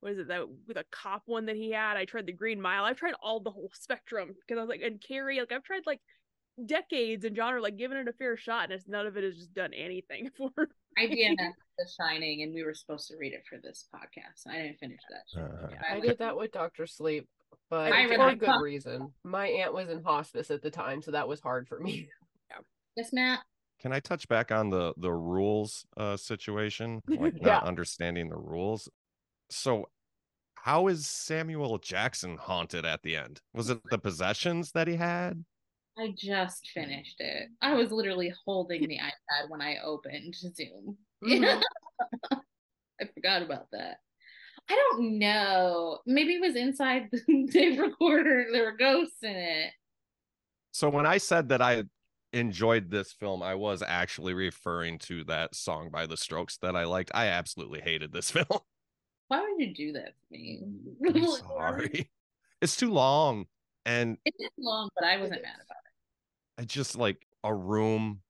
what 0.00 0.12
is 0.12 0.18
it 0.18 0.28
that 0.28 0.46
with 0.66 0.76
a 0.76 0.84
cop 0.90 1.22
one 1.26 1.46
that 1.46 1.56
he 1.56 1.72
had. 1.72 1.96
I 1.96 2.04
tried 2.04 2.26
the 2.26 2.32
Green 2.32 2.60
Mile. 2.60 2.84
I've 2.84 2.96
tried 2.96 3.14
all 3.22 3.40
the 3.40 3.50
whole 3.50 3.70
spectrum 3.74 4.28
because 4.28 4.58
I 4.58 4.62
was 4.62 4.68
like, 4.68 4.80
and 4.82 5.00
Carrie, 5.00 5.38
like 5.40 5.52
I've 5.52 5.62
tried 5.62 5.82
like 5.86 6.00
decades 6.66 7.24
and 7.24 7.36
genre, 7.36 7.60
like 7.60 7.76
giving 7.76 7.98
it 7.98 8.08
a 8.08 8.12
fair 8.12 8.36
shot, 8.36 8.64
and 8.64 8.72
it's 8.72 8.88
none 8.88 9.06
of 9.06 9.16
it 9.16 9.24
has 9.24 9.36
just 9.36 9.54
done 9.54 9.72
anything 9.74 10.30
for. 10.36 10.50
I 10.98 11.06
DNF'd 11.06 11.54
The 11.78 11.88
Shining, 11.98 12.42
and 12.42 12.52
we 12.52 12.64
were 12.64 12.74
supposed 12.74 13.08
to 13.08 13.16
read 13.16 13.32
it 13.32 13.44
for 13.48 13.58
this 13.62 13.86
podcast. 13.94 14.50
I 14.50 14.56
didn't 14.62 14.78
finish 14.78 15.00
that. 15.08 15.22
shit. 15.32 15.42
Uh, 15.42 15.68
Yeah, 15.70 15.82
I 15.88 15.96
I 15.96 16.00
did 16.00 16.18
that 16.18 16.36
with 16.36 16.52
Doctor 16.52 16.86
Sleep, 16.86 17.28
but 17.70 17.92
I 17.92 18.06
for 18.08 18.28
a 18.28 18.36
good 18.36 18.60
reason. 18.60 19.12
My 19.24 19.46
aunt 19.46 19.72
was 19.72 19.88
in 19.88 20.02
hospice 20.02 20.50
at 20.50 20.62
the 20.62 20.70
time, 20.70 21.00
so 21.00 21.12
that 21.12 21.28
was 21.28 21.40
hard 21.40 21.68
for 21.68 21.78
me. 21.78 22.08
Yes, 22.96 23.12
Matt. 23.12 23.40
Can 23.80 23.92
I 23.92 24.00
touch 24.00 24.28
back 24.28 24.52
on 24.52 24.70
the 24.70 24.92
the 24.96 25.12
rules 25.12 25.86
uh 25.96 26.16
situation? 26.16 27.02
Like 27.08 27.34
Yeah. 27.40 27.54
not 27.54 27.64
understanding 27.64 28.28
the 28.28 28.36
rules. 28.36 28.88
So 29.50 29.88
how 30.54 30.88
is 30.88 31.06
Samuel 31.06 31.78
Jackson 31.78 32.36
haunted 32.36 32.84
at 32.84 33.02
the 33.02 33.16
end? 33.16 33.40
Was 33.54 33.70
it 33.70 33.80
the 33.90 33.98
possessions 33.98 34.72
that 34.72 34.86
he 34.88 34.96
had? 34.96 35.42
I 35.98 36.14
just 36.16 36.68
finished 36.72 37.16
it. 37.20 37.48
I 37.62 37.74
was 37.74 37.90
literally 37.90 38.32
holding 38.44 38.86
the 38.86 38.98
iPad 38.98 39.48
when 39.48 39.60
I 39.62 39.78
opened 39.82 40.34
Zoom. 40.34 40.98
Mhm. 41.24 41.62
I 43.00 43.06
forgot 43.14 43.42
about 43.42 43.66
that. 43.72 43.96
I 44.68 44.74
don't 44.92 45.18
know. 45.18 46.00
Maybe 46.06 46.34
it 46.34 46.40
was 46.40 46.54
inside 46.54 47.08
the 47.10 47.48
tape 47.52 47.80
recorder. 47.80 48.46
There 48.52 48.64
were 48.64 48.76
ghosts 48.76 49.22
in 49.22 49.34
it. 49.34 49.72
So 50.72 50.88
when 50.90 51.06
I 51.06 51.18
said 51.18 51.48
that 51.48 51.62
I 51.62 51.84
enjoyed 52.32 52.90
this 52.90 53.12
film, 53.12 53.42
I 53.42 53.54
was 53.54 53.82
actually 53.82 54.34
referring 54.34 54.98
to 55.00 55.24
that 55.24 55.54
song 55.54 55.90
by 55.90 56.06
the 56.06 56.16
Strokes 56.16 56.56
that 56.58 56.76
I 56.76 56.84
liked. 56.84 57.10
I 57.14 57.26
absolutely 57.26 57.80
hated 57.80 58.12
this 58.12 58.30
film. 58.30 58.60
Why 59.28 59.40
would 59.42 59.60
you 59.60 59.74
do 59.74 59.92
that 59.92 60.14
to 60.14 60.32
me? 60.32 60.62
I'm 61.06 61.26
sorry. 61.26 62.10
It's 62.60 62.76
too 62.76 62.90
long. 62.90 63.46
And 63.86 64.18
It 64.24 64.34
is 64.38 64.50
long, 64.58 64.88
but 64.94 65.04
I 65.04 65.16
wasn't 65.16 65.42
mad 65.42 65.54
about 65.54 65.78
it. 65.86 66.62
I 66.62 66.64
just 66.64 66.96
like 66.96 67.26
a 67.44 67.54
room. 67.54 68.20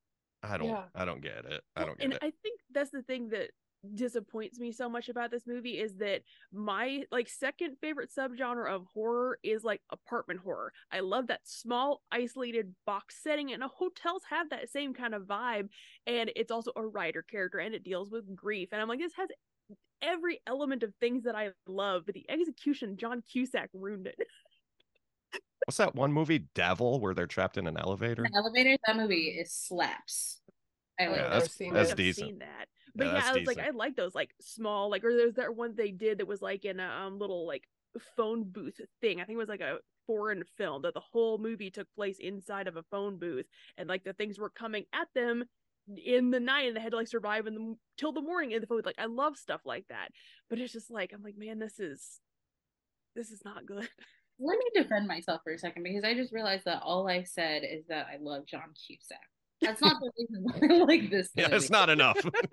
I 0.42 0.56
don't 0.56 0.68
Yeah. 0.68 0.84
I 0.94 1.04
don't 1.04 1.22
get 1.22 1.44
it. 1.44 1.62
I 1.74 1.84
don't 1.84 1.98
get 1.98 2.04
and 2.04 2.12
it. 2.14 2.18
I 2.22 2.32
think 2.42 2.60
that's 2.72 2.90
the 2.90 3.02
thing 3.02 3.30
that 3.30 3.50
disappoints 3.95 4.59
me 4.59 4.73
so 4.73 4.88
much 4.88 5.09
about 5.09 5.31
this 5.31 5.47
movie 5.47 5.79
is 5.79 5.97
that 5.97 6.23
my 6.53 7.03
like 7.11 7.29
second 7.29 7.77
favorite 7.81 8.11
subgenre 8.16 8.69
of 8.71 8.87
horror 8.93 9.38
is 9.43 9.64
like 9.64 9.81
apartment 9.90 10.40
horror. 10.40 10.73
I 10.93 11.01
love 11.01 11.29
that 11.29 11.40
small 11.45 12.03
isolated 12.12 12.75
box 12.87 13.16
setting 13.23 13.53
and 13.53 13.62
hotels 13.62 14.23
have 14.29 14.51
that 14.51 14.71
same 14.71 14.93
kind 14.93 15.14
of 15.14 15.23
vibe 15.23 15.69
and 16.07 16.31
it's 16.37 16.51
also 16.51 16.73
a 16.77 16.87
writer 16.87 17.23
character 17.23 17.59
and 17.59 17.75
it 17.75 17.85
deals 17.85 18.11
with 18.11 18.35
grief 18.37 18.69
and 18.73 18.81
I'm 18.83 18.88
like 18.88 18.99
this 19.01 19.12
has 19.16 19.29
every 20.03 20.40
element 20.47 20.83
of 20.83 20.95
things 21.01 21.25
that 21.25 21.35
I 21.35 21.51
love 21.66 22.03
but 22.07 22.14
the 22.14 22.27
execution 22.29 22.97
John 22.97 23.23
Cusack 23.33 23.71
ruined 23.73 24.07
it. 24.07 24.19
What's 25.66 25.77
that 25.77 25.95
one 25.95 26.12
movie, 26.12 26.47
Devil, 26.55 27.01
where 27.01 27.12
they're 27.14 27.27
trapped 27.27 27.59
in 27.59 27.66
an 27.66 27.77
elevator? 27.77 28.23
The 28.25 28.37
elevator, 28.37 28.77
that 28.87 28.97
movie 28.97 29.29
is 29.40 29.53
slaps. 29.53 30.40
I 30.99 31.07
like 31.09 31.16
Yeah, 31.16 31.25
I've 31.27 31.31
that. 31.31 31.40
that's 31.40 31.55
that's 31.59 31.88
it. 31.88 31.93
I've 31.93 31.97
decent. 31.97 32.27
seen 32.29 32.38
that. 32.40 32.66
But 32.94 33.07
Yeah, 33.07 33.12
yeah, 33.14 33.22
I 33.24 33.33
was 33.38 33.46
like. 33.46 33.59
I 33.59 33.70
like 33.70 33.96
those 33.96 34.14
like 34.14 34.31
small, 34.40 34.90
like 34.90 35.05
or 35.05 35.14
there's 35.14 35.35
that 35.35 35.55
one 35.55 35.74
they 35.76 35.90
did 35.90 36.18
that 36.18 36.26
was 36.26 36.42
like 36.42 36.64
in 36.64 36.81
a 36.81 36.88
um, 36.88 37.18
little 37.18 37.46
like 37.46 37.64
phone 38.16 38.44
booth 38.44 38.81
thing. 39.00 39.20
I 39.20 39.24
think 39.24 39.37
it 39.37 39.38
was 39.38 39.48
like 39.48 39.61
a 39.61 39.79
foreign 40.07 40.44
film 40.57 40.83
that 40.83 40.94
the 40.94 41.00
whole 41.00 41.38
movie 41.38 41.70
took 41.70 41.87
place 41.94 42.18
inside 42.18 42.66
of 42.66 42.76
a 42.76 42.85
phone 42.90 43.18
booth, 43.18 43.46
and 43.76 43.88
like 43.88 44.05
the 44.05 44.12
things 44.12 44.38
were 44.38 44.50
coming 44.50 44.85
at 44.92 45.09
them 45.14 45.44
in 46.05 46.31
the 46.31 46.40
night, 46.40 46.68
and 46.68 46.76
they 46.76 46.81
had 46.81 46.92
to 46.92 46.96
like 46.96 47.09
survive 47.09 47.46
in 47.46 47.55
the 47.55 47.74
till 47.96 48.12
the 48.12 48.20
morning 48.20 48.53
in 48.53 48.61
the 48.61 48.66
phone. 48.66 48.83
Like 48.85 48.98
I 48.98 49.07
love 49.07 49.37
stuff 49.37 49.62
like 49.64 49.87
that, 49.88 50.09
but 50.48 50.59
it's 50.59 50.72
just 50.72 50.90
like 50.90 51.12
I'm 51.14 51.22
like, 51.22 51.37
man, 51.37 51.59
this 51.59 51.79
is 51.79 52.20
this 53.14 53.31
is 53.31 53.42
not 53.44 53.66
good. 53.66 53.88
Let 54.42 54.59
me 54.59 54.64
defend 54.74 55.07
myself 55.07 55.42
for 55.44 55.53
a 55.53 55.59
second 55.59 55.83
because 55.83 56.03
I 56.03 56.14
just 56.14 56.33
realized 56.33 56.64
that 56.64 56.83
all 56.83 57.09
I 57.09 57.24
said 57.24 57.62
is 57.62 57.85
that 57.88 58.07
I 58.07 58.16
love 58.22 58.46
John 58.46 58.72
Cusack. 58.87 59.18
That's 59.61 59.81
not 59.81 59.96
the 60.01 60.11
reason 60.18 60.44
why 60.44 60.77
I 60.77 60.79
like 60.85 61.11
this 61.11 61.29
Yeah, 61.35 61.49
it's 61.51 61.70
not 61.70 61.90
enough. 61.90 62.18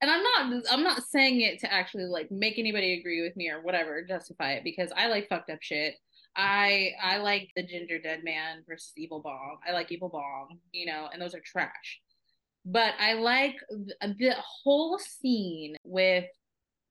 and 0.00 0.10
I'm 0.10 0.22
not 0.22 0.62
I'm 0.70 0.82
not 0.82 1.02
saying 1.04 1.40
it 1.42 1.58
to 1.60 1.72
actually 1.72 2.04
like 2.04 2.30
make 2.30 2.58
anybody 2.58 2.98
agree 2.98 3.22
with 3.22 3.36
me 3.36 3.50
or 3.50 3.62
whatever, 3.62 4.02
justify 4.02 4.52
it 4.52 4.64
because 4.64 4.90
I 4.96 5.08
like 5.08 5.28
fucked 5.28 5.50
up 5.50 5.58
shit. 5.60 5.94
I 6.36 6.92
I 7.02 7.18
like 7.18 7.50
the 7.56 7.62
Gingerdead 7.62 8.24
Man 8.24 8.62
versus 8.66 8.92
Evil 8.96 9.20
Bong. 9.20 9.58
I 9.66 9.72
like 9.72 9.92
Evil 9.92 10.08
Bong, 10.08 10.58
you 10.72 10.86
know, 10.86 11.08
and 11.12 11.20
those 11.20 11.34
are 11.34 11.42
trash. 11.44 12.00
But 12.64 12.94
I 12.98 13.14
like 13.14 13.56
th- 13.70 13.96
uh, 14.00 14.08
the 14.18 14.34
whole 14.38 14.98
scene 14.98 15.76
with 15.84 16.26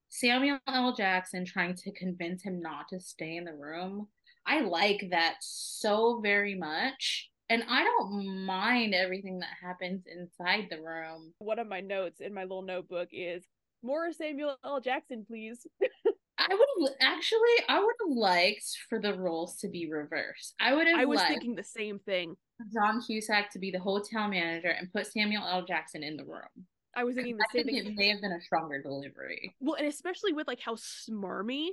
Samuel 0.10 0.60
L. 0.68 0.96
Jackson 0.96 1.46
trying 1.46 1.76
to 1.76 1.92
convince 1.92 2.44
him 2.44 2.62
not 2.62 2.88
to 2.90 3.00
stay 3.00 3.38
in 3.38 3.46
the 3.46 3.54
room. 3.54 4.08
I 4.46 4.62
like 4.62 5.10
that 5.12 5.36
so 5.42 6.20
very 6.22 6.56
much. 6.56 7.30
And 7.50 7.64
I 7.68 7.84
don't 7.84 8.46
mind 8.46 8.94
everything 8.94 9.40
that 9.40 9.50
happens 9.62 10.04
inside 10.06 10.68
the 10.70 10.82
room. 10.82 11.34
One 11.40 11.58
of 11.58 11.68
my 11.68 11.82
notes 11.82 12.20
in 12.20 12.34
my 12.34 12.44
little 12.44 12.62
notebook 12.62 13.10
is 13.12 13.44
more 13.82 14.12
Samuel 14.12 14.58
L. 14.64 14.80
Jackson, 14.80 15.26
please. 15.28 15.66
I 16.40 16.48
would 16.54 16.88
have 16.88 16.96
actually, 17.02 17.66
I 17.68 17.80
would 17.80 17.96
have 18.08 18.18
liked 18.18 18.66
for 18.88 19.00
the 19.00 19.14
roles 19.14 19.58
to 19.58 19.68
be 19.68 19.92
reversed. 19.92 20.54
I 20.60 20.74
would 20.74 20.88
have 20.88 21.00
I 21.00 21.06
was 21.06 21.18
liked 21.18 21.32
thinking 21.32 21.56
the 21.56 21.64
same 21.64 22.00
thing. 22.00 22.36
John 22.74 23.02
Cusack 23.02 23.52
to 23.52 23.60
be 23.60 23.72
the 23.72 23.80
hotel 23.80 24.28
manager 24.30 24.70
and 24.70 24.92
put 24.94 25.08
Samuel 25.08 25.44
L. 25.46 25.66
Jackson 25.66 26.04
in 26.04 26.16
the 26.18 26.24
room. 26.24 26.66
I 26.96 27.04
was 27.04 27.16
thinking 27.16 27.38
the 27.38 27.46
I 27.50 27.54
same 27.54 27.66
think 27.66 27.84
thing. 27.84 27.94
it 27.94 27.98
may 27.98 28.10
have 28.10 28.22
been 28.22 28.32
a 28.32 28.42
stronger 28.42 28.82
delivery. 28.82 29.54
Well, 29.60 29.76
and 29.76 29.88
especially 29.88 30.34
with 30.34 30.48
like 30.48 30.60
how 30.62 30.76
smarmy 30.76 31.70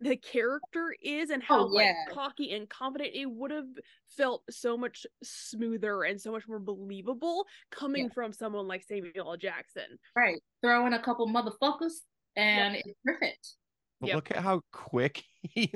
the 0.00 0.16
character 0.16 0.94
is 1.02 1.30
and 1.30 1.42
oh, 1.42 1.46
how 1.46 1.60
Oh, 1.60 1.66
like 1.66 1.94
cocky 2.10 2.52
and 2.52 2.68
confident 2.68 3.10
it 3.14 3.26
would 3.26 3.50
have 3.50 3.66
felt 4.08 4.42
so 4.50 4.76
much 4.76 5.06
smoother 5.22 6.04
and 6.04 6.20
so 6.20 6.32
much 6.32 6.48
more 6.48 6.58
believable 6.58 7.46
coming 7.70 8.04
Yeah. 8.04 8.12
from 8.14 8.32
someone 8.32 8.66
like 8.66 8.82
Samuel 8.82 9.12
L. 9.30 9.36
Jackson. 9.36 9.98
Right. 10.16 10.40
Throw 10.62 10.86
in 10.86 10.94
a 10.94 11.02
couple 11.02 11.28
motherfuckers 11.28 11.92
and 12.36 12.76
it's 12.76 12.88
perfect. 13.04 13.54
But 14.00 14.08
Yep. 14.08 14.16
look 14.16 14.30
at 14.30 14.38
how 14.38 14.62
quick 14.72 15.22
he 15.42 15.72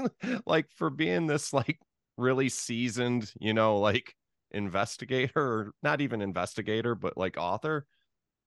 like 0.47 0.67
for 0.77 0.89
being 0.89 1.27
this 1.27 1.53
like 1.53 1.79
really 2.17 2.49
seasoned, 2.49 3.31
you 3.39 3.53
know, 3.53 3.79
like 3.79 4.15
investigator 4.53 5.33
or 5.37 5.73
not 5.83 6.01
even 6.01 6.23
investigator, 6.23 6.95
but 6.95 7.19
like 7.19 7.37
author. 7.37 7.87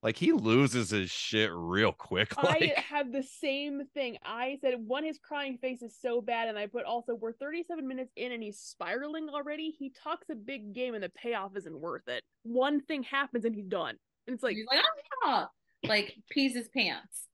Like 0.04 0.18
he 0.18 0.32
loses 0.32 0.92
his 0.92 1.10
shit 1.10 1.50
real 1.54 1.92
quick. 1.92 2.34
I 2.38 2.44
Like 2.44 2.76
had 2.76 3.12
the 3.12 3.24
same 3.24 3.84
thing. 3.94 4.18
I 4.24 4.58
said 4.62 4.76
one, 4.78 5.04
his 5.04 5.18
crying 5.18 5.58
face 5.58 5.82
is 5.82 5.98
so 6.00 6.22
bad, 6.22 6.48
and 6.50 6.58
I 6.58 6.68
put 6.68 6.86
also 6.86 7.16
we're 7.16 7.34
37 7.34 7.88
minutes 7.88 8.12
in 8.16 8.32
and 8.32 8.44
he's 8.44 8.60
spiraling 8.60 9.28
already. 9.30 9.72
He 9.78 9.90
talks 9.92 10.30
a 10.30 10.36
big 10.36 10.74
game 10.74 10.94
and 10.94 11.04
the 11.04 11.10
payoff 11.10 11.58
isn't 11.58 11.80
worth 11.80 12.08
it. 12.08 12.24
One 12.44 12.82
thing 12.82 13.04
happens 13.04 13.44
and 13.46 13.56
he's 13.56 13.66
done. 13.68 13.98
And 14.28 14.34
it's 14.36 14.44
like 14.44 14.56
He's 14.56 14.66
like, 14.70 14.84
ah, 15.26 15.50
like 15.84 16.16
pees 16.30 16.56
his 16.56 16.68
pants. 16.70 17.28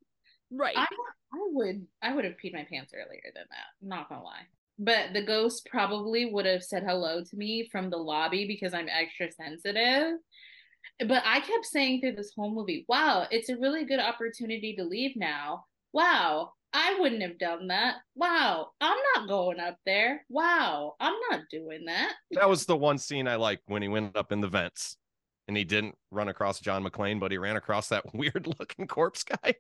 right. 0.51 0.75
I 0.77 0.83
I 0.85 1.37
would 1.51 1.85
I 2.01 2.13
would 2.13 2.25
have 2.25 2.35
peed 2.43 2.53
my 2.53 2.65
pants 2.69 2.93
earlier 2.93 3.31
than 3.35 3.45
that. 3.49 3.85
Not 3.87 4.09
gonna 4.09 4.23
lie. 4.23 4.47
But 4.79 5.13
the 5.13 5.21
ghost 5.21 5.67
probably 5.69 6.25
would 6.25 6.45
have 6.45 6.63
said 6.63 6.83
hello 6.83 7.23
to 7.23 7.35
me 7.35 7.67
from 7.71 7.89
the 7.89 7.97
lobby 7.97 8.47
because 8.47 8.73
I'm 8.73 8.89
extra 8.89 9.31
sensitive. 9.31 10.17
But 10.99 11.23
I 11.25 11.39
kept 11.39 11.65
saying 11.65 12.01
through 12.01 12.15
this 12.15 12.33
whole 12.35 12.53
movie, 12.53 12.85
wow, 12.87 13.27
it's 13.31 13.49
a 13.49 13.57
really 13.57 13.85
good 13.85 13.99
opportunity 13.99 14.75
to 14.75 14.83
leave 14.83 15.15
now. 15.15 15.65
Wow, 15.91 16.53
I 16.73 16.97
wouldn't 16.99 17.21
have 17.21 17.37
done 17.37 17.67
that. 17.67 17.97
Wow, 18.15 18.69
I'm 18.81 18.97
not 19.15 19.27
going 19.27 19.59
up 19.59 19.77
there. 19.85 20.25
Wow, 20.29 20.95
I'm 20.99 21.15
not 21.29 21.41
doing 21.51 21.85
that. 21.85 22.13
that 22.31 22.49
was 22.49 22.65
the 22.65 22.77
one 22.77 22.97
scene 22.97 23.27
I 23.27 23.35
liked 23.35 23.63
when 23.67 23.81
he 23.81 23.87
went 23.87 24.17
up 24.17 24.31
in 24.31 24.41
the 24.41 24.47
vents 24.47 24.97
and 25.47 25.57
he 25.57 25.63
didn't 25.63 25.95
run 26.11 26.29
across 26.29 26.59
John 26.59 26.83
McClane, 26.83 27.19
but 27.19 27.31
he 27.31 27.37
ran 27.37 27.55
across 27.57 27.89
that 27.89 28.03
weird 28.13 28.47
looking 28.59 28.87
corpse 28.87 29.23
guy. 29.23 29.55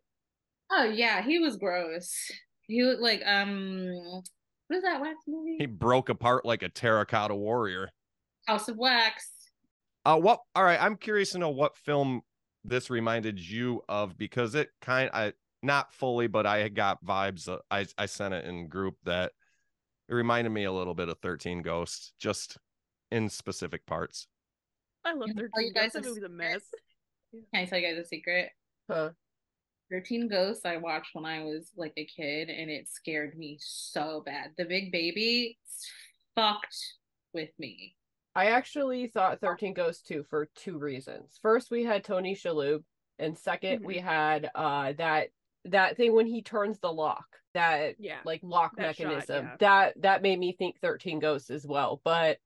Oh 0.71 0.85
yeah, 0.85 1.21
he 1.21 1.39
was 1.39 1.57
gross. 1.57 2.31
He 2.67 2.83
looked 2.83 3.01
like 3.01 3.21
um 3.25 4.21
what 4.67 4.77
is 4.77 4.83
that 4.83 5.01
wax 5.01 5.17
movie? 5.27 5.57
He 5.59 5.65
broke 5.65 6.09
apart 6.09 6.45
like 6.45 6.63
a 6.63 6.69
terracotta 6.69 7.35
warrior. 7.35 7.89
House 8.47 8.67
of 8.67 8.77
Wax. 8.77 9.29
Uh, 10.05 10.17
what? 10.17 10.39
All 10.55 10.63
right, 10.63 10.81
I'm 10.81 10.97
curious 10.97 11.31
to 11.31 11.37
know 11.37 11.49
what 11.49 11.77
film 11.77 12.21
this 12.63 12.89
reminded 12.89 13.39
you 13.39 13.81
of 13.87 14.17
because 14.17 14.55
it 14.55 14.69
kind, 14.81 15.09
I 15.13 15.33
not 15.61 15.93
fully, 15.93 16.27
but 16.27 16.45
I 16.45 16.67
got 16.69 17.03
vibes. 17.03 17.47
uh, 17.47 17.59
I 17.71 17.85
I 17.97 18.05
sent 18.05 18.33
it 18.33 18.45
in 18.45 18.67
group 18.67 18.95
that 19.03 19.31
it 20.09 20.13
reminded 20.13 20.49
me 20.51 20.65
a 20.65 20.71
little 20.71 20.93
bit 20.93 21.09
of 21.09 21.17
Thirteen 21.19 21.61
Ghosts, 21.61 22.13
just 22.19 22.57
in 23.11 23.29
specific 23.29 23.85
parts. 23.85 24.27
I 25.05 25.13
love 25.13 25.29
Can 25.29 25.39
I 25.39 25.41
tell 25.41 25.49
13 25.55 25.67
you 25.67 25.73
guys 25.73 25.83
Ghosts. 25.83 25.93
That 25.93 26.05
a 26.05 26.07
movie's 26.09 26.23
a 26.23 26.29
mess. 26.29 26.61
Can 27.31 27.61
I 27.61 27.65
tell 27.65 27.79
you 27.79 27.87
guys 27.87 28.05
a 28.05 28.07
secret? 28.07 28.49
Huh. 28.89 29.09
13 29.91 30.27
Ghosts 30.27 30.65
I 30.65 30.77
watched 30.77 31.09
when 31.13 31.25
I 31.25 31.43
was 31.43 31.71
like 31.75 31.93
a 31.97 32.05
kid 32.05 32.49
and 32.49 32.69
it 32.69 32.87
scared 32.89 33.37
me 33.37 33.57
so 33.59 34.23
bad. 34.25 34.51
The 34.57 34.65
big 34.65 34.91
baby 34.91 35.57
fucked 36.35 36.77
with 37.33 37.49
me. 37.59 37.95
I 38.35 38.47
actually 38.47 39.07
thought 39.07 39.39
13 39.41 39.73
Ghosts 39.73 40.01
too 40.07 40.23
for 40.29 40.47
two 40.55 40.77
reasons. 40.79 41.37
First, 41.41 41.69
we 41.71 41.83
had 41.83 42.03
Tony 42.03 42.35
Shalhoub, 42.35 42.83
and 43.19 43.35
2nd 43.37 43.81
we 43.85 43.99
had 43.99 44.49
uh 44.55 44.93
that 44.97 45.27
that 45.65 45.95
thing 45.97 46.13
when 46.15 46.25
he 46.27 46.41
turns 46.41 46.79
the 46.79 46.91
lock, 46.91 47.25
that 47.53 47.95
Yeah. 47.99 48.17
like 48.25 48.41
lock 48.43 48.75
That 48.77 48.95
shot, 48.95 49.05
mechanism, 49.07 49.45
yeah. 49.45 49.55
that 49.59 50.01
that 50.01 50.21
made 50.23 50.39
me 50.39 50.51
think 50.53 50.79
13 50.81 51.19
Ghosts 51.19 51.49
as 51.51 51.65
well. 51.65 52.01
But 52.03 52.39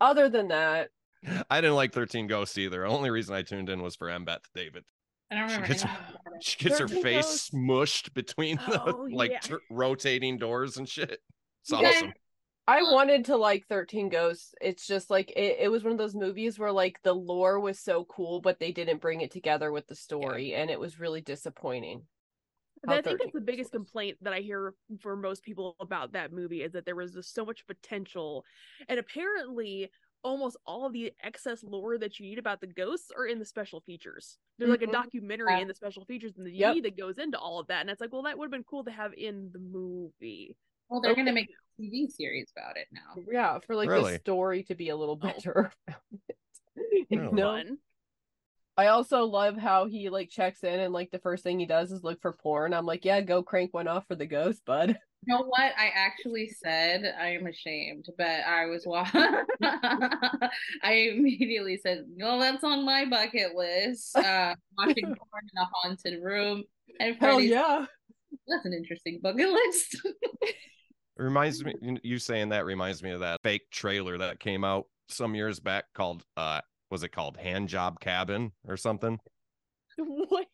other 0.00 0.28
than 0.28 0.48
that, 0.48 0.90
I 1.50 1.60
didn't 1.60 1.76
like 1.76 1.92
13 1.92 2.26
Ghosts 2.26 2.58
either. 2.58 2.84
Only 2.86 3.10
reason 3.10 3.34
I 3.34 3.42
tuned 3.42 3.70
in 3.70 3.82
was 3.82 3.96
for 3.96 4.10
M. 4.10 4.24
Beth 4.26 4.42
David. 4.54 4.84
I 5.30 5.36
don't 5.36 5.48
She 5.48 5.56
gets- 5.56 5.84
anything 5.84 5.90
about 6.10 6.34
it. 6.36 6.44
She 6.44 6.58
gets 6.58 6.78
her 6.78 6.86
face 6.88 7.24
Ghosts? 7.24 7.50
smushed 7.50 8.12
between 8.14 8.56
the 8.68 8.82
Oh, 8.94 9.08
like 9.10 9.30
yeah. 9.30 9.38
tr- 9.38 9.56
rotating 9.70 10.36
doors 10.36 10.76
and 10.76 10.86
shit. 10.88 11.18
It's 11.62 11.70
You 11.70 11.80
guys- 11.80 11.94
awesome. 11.96 12.12
I 12.66 12.82
wanted 12.82 13.26
to 13.26 13.36
like 13.36 13.66
13 13.66 14.08
Ghosts. 14.08 14.54
It's 14.60 14.86
just 14.86 15.10
like 15.10 15.30
it, 15.32 15.58
it 15.60 15.68
was 15.70 15.82
one 15.84 15.92
of 15.92 15.98
those 15.98 16.14
movies 16.14 16.58
where 16.58 16.72
like 16.72 17.02
the 17.02 17.12
lore 17.14 17.60
was 17.60 17.78
so 17.78 18.04
cool, 18.06 18.40
but 18.40 18.58
they 18.58 18.72
didn't 18.72 19.00
bring 19.02 19.20
it 19.20 19.30
together 19.30 19.70
with 19.70 19.86
the 19.86 19.94
story, 19.94 20.54
and 20.54 20.70
it 20.70 20.80
was 20.80 20.98
really 20.98 21.20
disappointing. 21.20 22.06
I 22.86 23.00
think 23.00 23.18
13 23.18 23.18
that's 23.18 23.32
the 23.32 23.40
biggest 23.40 23.72
was. 23.72 23.72
complaint 23.72 24.18
that 24.20 24.34
I 24.34 24.40
hear 24.40 24.74
for 25.00 25.16
most 25.16 25.42
people 25.42 25.74
about 25.80 26.12
that 26.12 26.32
movie 26.32 26.62
is 26.62 26.72
that 26.72 26.84
there 26.84 26.96
was 26.96 27.14
just 27.14 27.32
so 27.34 27.44
much 27.44 27.66
potential, 27.66 28.44
and 28.88 28.98
apparently 28.98 29.90
almost 30.22 30.56
all 30.66 30.86
of 30.86 30.92
the 30.92 31.12
excess 31.22 31.62
lore 31.62 31.98
that 31.98 32.18
you 32.18 32.26
need 32.26 32.38
about 32.38 32.60
the 32.60 32.66
ghosts 32.66 33.10
are 33.16 33.26
in 33.26 33.38
the 33.38 33.44
special 33.44 33.80
features. 33.80 34.38
There's 34.58 34.70
like 34.70 34.82
a 34.82 34.86
Mhm. 34.86 34.86
documentary 34.86 35.60
Yeah. 35.60 35.62
in 35.62 35.68
the 35.68 35.74
special 35.74 36.04
features 36.04 36.32
in 36.36 36.44
the 36.44 36.50
Yep. 36.56 36.80
DVD 36.80 36.82
that 36.82 36.96
goes 36.96 37.18
into 37.18 37.38
all 37.38 37.58
of 37.58 37.68
that, 37.68 37.80
and 37.80 37.90
it's 37.90 38.00
like, 38.00 38.12
well, 38.12 38.22
that 38.24 38.36
would 38.38 38.46
have 38.46 38.50
been 38.52 38.64
cool 38.64 38.84
to 38.84 38.90
have 38.90 39.14
in 39.14 39.50
the 39.52 39.58
movie. 39.58 40.56
Well, 40.88 41.00
they're 41.00 41.14
gonna 41.16 41.32
make 41.32 41.48
a 41.50 41.82
TV 41.82 42.10
series 42.10 42.52
about 42.56 42.76
it 42.76 42.86
now. 42.92 43.22
Yeah, 43.30 43.58
for 43.66 43.74
like 43.74 43.88
Really? 43.88 44.12
the 44.14 44.18
story 44.20 44.62
to 44.64 44.74
be 44.74 44.90
a 44.90 44.96
little 44.96 45.18
Oh. 45.22 45.26
better. 45.28 45.72
you 47.10 47.30
Really? 47.30 47.64
I 48.76 48.88
also 48.88 49.24
love 49.24 49.56
how 49.56 49.86
he 49.86 50.08
like 50.10 50.30
checks 50.30 50.64
in 50.64 50.80
and 50.80 50.92
like 50.92 51.10
the 51.12 51.20
first 51.20 51.44
thing 51.44 51.60
he 51.60 51.66
does 51.66 51.92
is 51.92 52.02
look 52.02 52.20
for 52.20 52.32
porn. 52.32 52.74
I'm 52.74 52.86
like, 52.86 53.04
yeah, 53.04 53.20
go 53.20 53.42
crank 53.42 53.72
one 53.72 53.86
off 53.86 54.06
for 54.08 54.16
the 54.16 54.26
ghost, 54.26 54.64
bud. 54.64 54.98
You 55.26 55.34
know 55.38 55.44
what? 55.46 55.72
I 55.78 55.90
actually 55.94 56.48
said 56.50 57.14
I 57.18 57.28
am 57.28 57.46
ashamed, 57.46 58.04
but 58.18 58.26
I 58.46 58.66
was 58.66 58.84
wa- 58.84 59.08
I 59.62 60.50
immediately 61.14 61.78
said, 61.78 62.04
"Well, 62.18 62.38
that's 62.38 62.62
on 62.62 62.84
my 62.84 63.06
bucket 63.06 63.54
list." 63.54 64.14
Uh, 64.14 64.54
watching 64.76 65.04
porn 65.06 65.48
in 65.50 65.62
a 65.62 65.64
haunted 65.72 66.22
room, 66.22 66.64
and 67.00 67.16
Hell 67.18 67.40
yeah. 67.40 67.86
that's 68.46 68.66
an 68.66 68.74
interesting 68.74 69.18
bucket 69.22 69.48
list. 69.48 69.96
It 71.18 71.22
reminds 71.22 71.64
me 71.64 71.74
you- 72.02 72.18
saying 72.18 72.48
that 72.50 72.64
reminds 72.64 73.02
me 73.02 73.10
of 73.12 73.20
that 73.20 73.40
fake 73.42 73.62
trailer 73.70 74.18
that 74.18 74.40
came 74.40 74.64
out 74.64 74.86
some 75.08 75.34
years 75.34 75.60
back 75.60 75.84
called 75.94 76.24
uh 76.36 76.60
was 76.90 77.02
it 77.02 77.10
called 77.10 77.36
Hand 77.36 77.68
Job 77.68 78.00
Cabin 78.00 78.52
or 78.66 78.76
something? 78.76 79.18
What? 79.98 80.46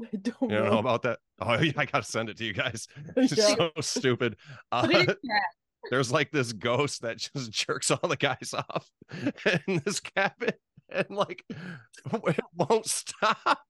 I 0.00 0.04
don't 0.12 0.16
You 0.16 0.22
don't 0.22 0.50
know 0.50 0.70
know. 0.72 0.78
about 0.78 1.02
that? 1.02 1.18
Oh, 1.40 1.58
yeah, 1.60 1.72
I 1.76 1.84
gotta 1.86 2.04
send 2.04 2.28
it 2.30 2.36
to 2.38 2.44
you 2.44 2.52
guys. 2.52 2.86
It's 3.16 3.36
Yeah. 3.36 3.54
so 3.56 3.70
stupid. 3.80 4.36
Uh, 4.72 4.86
there's 5.90 6.10
like 6.12 6.30
this 6.30 6.52
ghost 6.52 7.02
that 7.02 7.18
just 7.18 7.50
jerks 7.52 7.90
all 7.90 8.08
the 8.08 8.16
guys 8.16 8.54
off 8.54 8.88
in 9.66 9.80
this 9.84 10.00
cabin 10.00 10.50
and 10.90 11.10
like 11.10 11.44
it 11.50 12.40
won't 12.54 12.86
stop. 12.86 13.58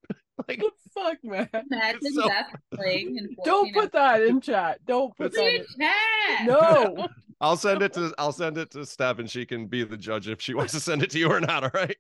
Like 0.48 0.60
What 0.60 0.74
the 0.84 0.90
fuck, 1.00 1.16
man? 1.24 1.48
Imagine 1.70 2.12
so- 2.12 2.28
that 2.28 2.50
playing 2.74 3.16
in 3.16 3.34
Don't 3.42 3.72
put 3.72 3.90
that 3.92 4.20
in 4.20 4.42
chat. 4.42 4.84
Don't 4.84 5.16
put 5.16 5.32
Put 5.32 5.36
that 5.36 5.54
in 5.54 5.60
in. 5.62 5.66
chat. 5.80 6.46
No. 6.46 7.08
I'll 7.40 7.56
send 7.56 7.80
it 7.80 7.94
to 7.94 8.12
I'll 8.18 8.32
send 8.32 8.58
it 8.58 8.70
to 8.72 8.80
Stef 8.80 9.18
and 9.18 9.30
she 9.30 9.46
can 9.46 9.66
be 9.66 9.82
the 9.82 9.96
judge 9.96 10.28
if 10.28 10.42
she 10.42 10.52
wants 10.52 10.74
to 10.74 10.80
send 10.80 11.02
it 11.02 11.08
to 11.12 11.18
you 11.18 11.30
or 11.32 11.40
not. 11.40 11.64
All 11.64 11.70
right. 11.72 11.96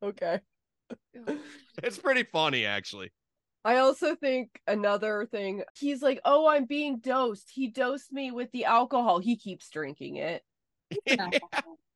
Okay. 0.00 0.38
It's 1.82 1.98
pretty 1.98 2.22
funny 2.22 2.66
actually. 2.66 3.10
I 3.64 3.78
also 3.78 4.14
think 4.14 4.60
another 4.68 5.26
thing, 5.28 5.64
he's 5.76 6.02
like, 6.02 6.20
oh, 6.24 6.46
I'm 6.46 6.66
being 6.66 7.00
dosed. 7.00 7.50
He 7.52 7.66
dosed 7.66 8.12
me 8.12 8.30
with 8.30 8.52
the 8.52 8.66
alcohol. 8.66 9.18
He 9.18 9.36
keeps 9.36 9.68
drinking 9.70 10.16
it. 10.16 10.44
No. 11.18 11.30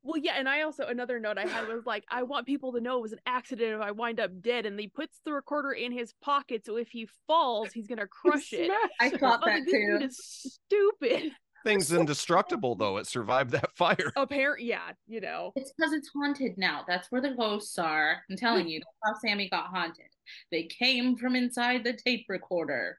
Well, 0.03 0.21
yeah, 0.23 0.35
and 0.37 0.49
I 0.49 0.63
also 0.63 0.87
another 0.87 1.21
note 1.21 1.37
I 1.37 1.47
had 1.47 1.69
was 1.69 1.85
like, 1.85 2.05
I 2.11 2.23
want 2.23 2.47
people 2.47 2.73
to 2.73 2.81
know 2.81 2.99
it 2.99 3.03
was 3.03 3.13
an 3.13 3.21
accident 3.27 3.75
if 3.75 3.81
I 3.81 3.91
wind 3.91 4.19
up 4.19 4.41
dead, 4.41 4.65
and 4.65 4.81
he 4.81 4.89
puts 4.89 5.21
the 5.25 5.33
recorder 5.33 5.73
in 5.73 5.93
his 5.93 6.15
pocket, 6.23 6.65
so 6.65 6.77
if 6.77 6.89
he 6.89 7.07
falls, 7.27 7.73
he's 7.73 7.87
gonna 7.87 8.07
crush 8.07 8.53
it. 8.53 8.71
I 8.99 9.11
thought 9.11 9.41
oh, 9.45 9.51
I 9.51 9.59
was 9.59 9.65
that 9.65 9.65
like, 9.65 9.65
this 9.67 9.73
dude 9.73 10.01
too. 10.01 10.07
is 10.07 10.59
stupid. 10.65 11.33
Thing's 11.65 11.93
indestructible 11.93 12.75
though. 12.75 12.97
It 12.97 13.07
survived 13.07 13.51
that 13.51 13.71
fire. 13.77 14.13
Apparent, 14.17 14.63
yeah, 14.63 14.93
you 15.07 15.21
know. 15.21 15.53
It's 15.57 15.73
because 15.77 15.93
it's 15.93 16.11
haunted 16.15 16.57
now. 16.57 16.85
That's 16.89 17.13
where 17.13 17.21
the 17.21 17.35
ghosts 17.35 17.79
are. 17.79 18.23
I'm 18.31 18.37
telling 18.37 18.69
you, 18.69 18.81
that's 18.81 19.23
how 19.23 19.29
Sammy 19.29 19.51
got 19.51 19.67
haunted. 19.67 20.07
They 20.51 20.65
came 20.65 21.17
from 21.17 21.37
inside 21.37 21.85
the 21.85 21.93
tape 21.93 22.25
recorder. 22.29 22.99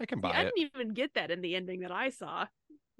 I 0.00 0.06
can 0.06 0.18
See, 0.18 0.22
buy 0.22 0.32
I 0.32 0.44
didn't 0.44 0.70
even 0.74 0.94
get 0.94 1.14
that 1.14 1.30
in 1.30 1.42
the 1.42 1.54
ending 1.54 1.80
that 1.80 1.92
I 1.92 2.10
saw. 2.10 2.46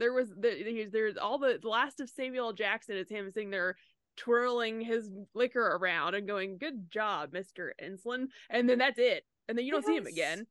There 0.01 0.13
was 0.15 0.31
the 0.31 0.51
he's- 0.51 0.91
there's 0.91 1.17
all 1.19 1.39
the, 1.39 1.59
the 1.63 1.69
last 1.69 2.01
of 2.01 2.09
Samuel 2.09 2.55
Jackson 2.55 2.97
is 2.97 3.09
him 3.09 3.31
sitting 3.31 3.51
there 3.51 3.77
twirling 4.17 4.81
his 4.81 5.11
liquor 5.35 5.77
around 5.77 6.15
and 6.15 6.27
going, 6.27 6.57
"Good 6.59 6.91
job, 6.91 7.33
Mister 7.33 7.75
Enslin," 7.79 8.29
and 8.49 8.69
then 8.69 8.79
that's 8.79 8.99
it. 8.99 9.25
And 9.49 9.57
then 9.59 9.67
you 9.67 9.73
don't 9.73 9.85
see 9.85 9.97
him 9.97 10.07
again. 10.07 10.47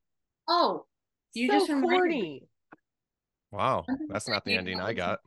Oh, 0.47 0.85
you 1.33 1.47
so 1.47 1.53
just 1.53 1.69
reminded 1.69 1.89
me. 1.89 1.99
corny. 1.99 2.43
Wow, 3.51 3.85
that's 4.07 4.29
not 4.29 4.45
the 4.45 4.53
ending 4.53 4.79
I 4.79 4.93
got. 4.93 5.19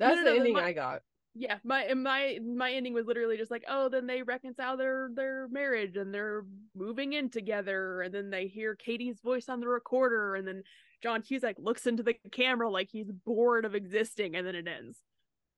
That's 0.00 0.16
no, 0.16 0.24
the 0.24 0.30
no, 0.30 0.36
ending 0.36 0.52
my- 0.54 0.64
I 0.64 0.72
got. 0.72 1.02
Yeah, 1.34 1.56
my 1.64 1.84
and 1.84 2.02
my 2.02 2.38
my 2.44 2.72
ending 2.72 2.92
was 2.92 3.06
literally 3.06 3.38
just 3.38 3.50
like, 3.50 3.64
oh, 3.68 3.88
then 3.88 4.06
they 4.06 4.22
reconcile 4.22 4.76
their 4.76 5.08
their 5.14 5.48
marriage 5.48 5.96
and 5.96 6.12
they're 6.12 6.44
moving 6.74 7.14
in 7.14 7.30
together, 7.30 8.02
and 8.02 8.12
then 8.14 8.28
they 8.30 8.48
hear 8.48 8.74
Katie's 8.76 9.20
voice 9.20 9.48
on 9.48 9.60
the 9.60 9.66
recorder, 9.68 10.34
and 10.34 10.46
then 10.46 10.62
John 11.02 11.22
Cusack 11.22 11.56
looks 11.58 11.86
into 11.86 12.02
the 12.02 12.14
camera 12.32 12.68
like 12.70 12.90
he's 12.92 13.10
bored 13.10 13.64
of 13.64 13.74
existing, 13.74 14.36
and 14.36 14.46
then 14.46 14.54
it 14.54 14.68
ends. 14.68 14.98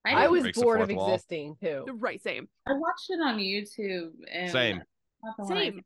I 0.05 0.29
didn't- 0.29 0.45
was 0.45 0.53
bored 0.53 0.81
of 0.81 0.91
wall. 0.91 1.13
existing 1.15 1.57
too. 1.61 1.87
Right, 1.95 2.23
same. 2.23 2.49
I 2.67 2.75
watched 2.75 3.09
it 3.11 3.21
on 3.21 3.39
YouTube. 3.39 4.13
And 4.31 4.53
Same. 4.53 4.83
not 5.25 5.37
the 5.39 5.43
one 5.45 5.57
I 5.57 5.61
Same. 5.71 5.83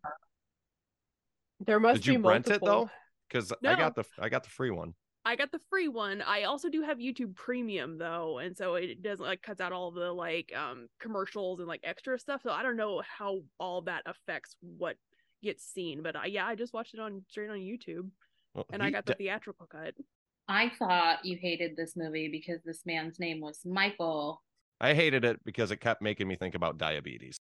There 1.61 1.81
must 1.81 2.03
Did 2.03 2.07
you 2.13 2.19
be 2.19 2.29
rent 2.29 2.47
it 2.47 2.61
multiple. 2.61 2.69
though? 2.87 2.91
Because 3.29 3.53
I 3.65 3.75
got 3.75 3.95
the 3.95 4.05
I 4.19 4.29
got 4.29 4.43
the 4.43 4.51
free 4.51 4.71
one. 4.71 4.95
I 5.29 5.37
got 5.37 5.53
the 5.53 5.61
free 5.69 5.89
one. 5.89 6.23
I 6.23 6.45
also 6.45 6.71
do 6.71 6.81
have 6.81 6.97
YouTube 6.97 7.35
Premium 7.35 7.99
though, 7.99 8.39
and 8.39 8.57
so 8.57 8.77
it 8.77 9.03
doesn't 9.03 9.25
like 9.25 9.43
cuts 9.43 9.61
out 9.61 9.73
all 9.73 9.91
the 9.91 10.11
like 10.11 10.51
um 10.57 10.89
commercials 10.99 11.59
and 11.59 11.69
like 11.69 11.81
extra 11.85 12.19
stuff. 12.19 12.41
So 12.43 12.51
I 12.51 12.63
don't 12.63 12.79
know 12.79 13.03
how 13.19 13.41
all 13.61 13.83
that 13.83 14.05
affects 14.07 14.57
what 14.63 14.97
gets 15.43 15.63
seen. 15.63 16.03
But 16.03 16.17
I, 16.17 16.27
yeah, 16.27 16.47
I 16.47 16.55
just 16.55 16.73
watched 16.73 16.95
it 16.95 17.01
on 17.01 17.23
straight 17.29 17.51
on 17.51 17.59
YouTube, 17.59 18.09
Well, 18.55 18.65
and 18.73 18.83
I 18.83 18.89
got 18.91 19.05
the 19.05 19.13
de- 19.13 19.19
theatrical 19.19 19.67
cut. 19.67 19.93
I 20.49 20.73
thought 20.79 21.23
you 21.27 21.37
hated 21.39 21.77
this 21.77 21.95
movie 21.95 22.31
because 22.31 22.63
this 22.65 22.87
man's 22.87 23.21
name 23.21 23.43
was 23.43 23.61
Michael. 23.67 24.43
I 24.81 24.95
hated 24.95 25.27
it 25.27 25.45
because 25.45 25.71
it 25.73 25.77
kept 25.79 26.01
making 26.01 26.27
me 26.27 26.37
think 26.37 26.55
about 26.55 26.79
diabetes, 26.79 27.37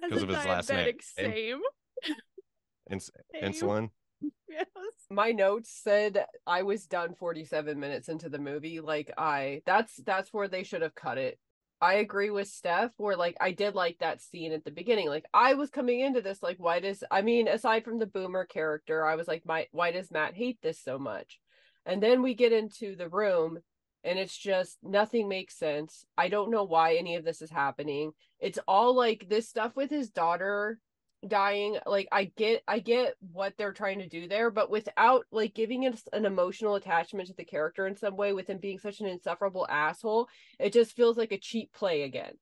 Because 0.00 0.22
of 0.22 0.28
his 0.28 0.44
last 0.44 0.70
name. 0.70 0.86
diabetic, 0.94 1.02
Same. 1.02 1.60
Ins- 2.90 3.10
Same. 3.32 3.42
insulin. 3.52 3.90
Yes. 4.48 4.66
My 5.10 5.32
notes 5.32 5.70
said 5.70 6.24
I 6.46 6.62
was 6.62 6.86
done 6.86 7.14
47 7.14 7.78
minutes 7.78 8.08
into 8.08 8.28
the 8.28 8.38
movie. 8.38 8.80
Like 8.80 9.10
I 9.18 9.62
that's 9.66 9.96
that's 9.96 10.32
where 10.32 10.48
they 10.48 10.62
should 10.62 10.82
have 10.82 10.94
cut 10.94 11.18
it. 11.18 11.38
I 11.80 11.94
agree 11.94 12.30
with 12.30 12.48
Stef 12.48 12.90
where 12.96 13.16
like 13.16 13.36
I 13.40 13.50
did 13.50 13.74
like 13.74 13.98
that 13.98 14.22
scene 14.22 14.52
at 14.52 14.64
the 14.64 14.70
beginning. 14.70 15.08
Like 15.08 15.26
I 15.34 15.54
was 15.54 15.68
coming 15.70 16.00
into 16.00 16.22
this 16.22 16.42
like 16.42 16.56
why 16.58 16.80
does 16.80 17.02
I 17.10 17.22
mean 17.22 17.48
aside 17.48 17.84
from 17.84 17.98
the 17.98 18.06
boomer 18.06 18.46
character, 18.46 19.04
I 19.04 19.16
was 19.16 19.28
like 19.28 19.44
my 19.44 19.66
why 19.72 19.90
does 19.90 20.10
Matt 20.10 20.34
hate 20.34 20.58
this 20.62 20.80
so 20.80 20.98
much? 20.98 21.38
And 21.84 22.02
then 22.02 22.22
we 22.22 22.34
get 22.34 22.52
into 22.52 22.96
the 22.96 23.08
room 23.08 23.58
and 24.04 24.18
it's 24.18 24.36
just 24.36 24.78
nothing 24.82 25.28
makes 25.28 25.58
sense. 25.58 26.04
I 26.16 26.28
don't 26.28 26.50
know 26.50 26.64
why 26.64 26.94
any 26.94 27.16
of 27.16 27.24
this 27.24 27.42
is 27.42 27.50
happening. 27.50 28.12
It's 28.38 28.58
all 28.66 28.94
like 28.94 29.28
this 29.28 29.48
stuff 29.48 29.76
with 29.76 29.90
his 29.90 30.08
daughter 30.10 30.78
dying 31.28 31.76
like 31.86 32.08
i 32.12 32.24
get 32.36 32.62
i 32.68 32.78
get 32.78 33.14
what 33.32 33.54
they're 33.56 33.72
trying 33.72 33.98
to 33.98 34.08
do 34.08 34.28
there 34.28 34.50
but 34.50 34.70
without 34.70 35.24
like 35.30 35.54
giving 35.54 35.86
us 35.86 36.02
an 36.12 36.24
emotional 36.24 36.74
attachment 36.74 37.28
to 37.28 37.34
the 37.34 37.44
character 37.44 37.86
in 37.86 37.96
some 37.96 38.16
way 38.16 38.32
with 38.32 38.48
him 38.48 38.58
being 38.58 38.78
such 38.78 39.00
an 39.00 39.06
insufferable 39.06 39.66
asshole 39.68 40.28
it 40.58 40.72
just 40.72 40.94
feels 40.96 41.16
like 41.16 41.32
a 41.32 41.38
cheap 41.38 41.72
play 41.72 42.02
again 42.02 42.32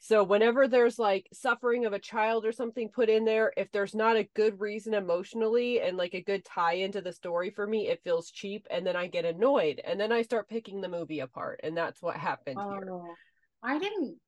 so 0.00 0.22
whenever 0.22 0.68
there's 0.68 0.98
like 0.98 1.26
suffering 1.32 1.84
of 1.84 1.92
a 1.92 1.98
child 1.98 2.46
or 2.46 2.52
something 2.52 2.88
put 2.88 3.08
in 3.08 3.24
there 3.24 3.52
if 3.56 3.70
there's 3.72 3.94
not 3.94 4.16
a 4.16 4.28
good 4.34 4.60
reason 4.60 4.94
emotionally 4.94 5.80
and 5.80 5.96
like 5.96 6.14
a 6.14 6.22
good 6.22 6.44
tie 6.44 6.74
into 6.74 7.00
the 7.00 7.12
story 7.12 7.50
for 7.50 7.66
me 7.66 7.88
it 7.88 8.02
feels 8.04 8.30
cheap 8.30 8.66
and 8.70 8.86
then 8.86 8.94
i 8.94 9.06
get 9.06 9.24
annoyed 9.24 9.80
and 9.84 9.98
then 9.98 10.12
i 10.12 10.22
start 10.22 10.48
picking 10.48 10.80
the 10.80 10.88
movie 10.88 11.20
apart 11.20 11.60
and 11.64 11.76
that's 11.76 12.00
what 12.00 12.16
happened 12.16 12.58
here 12.70 12.88
Oh, 12.90 13.14
I 13.62 13.78
didn't. 13.78 14.18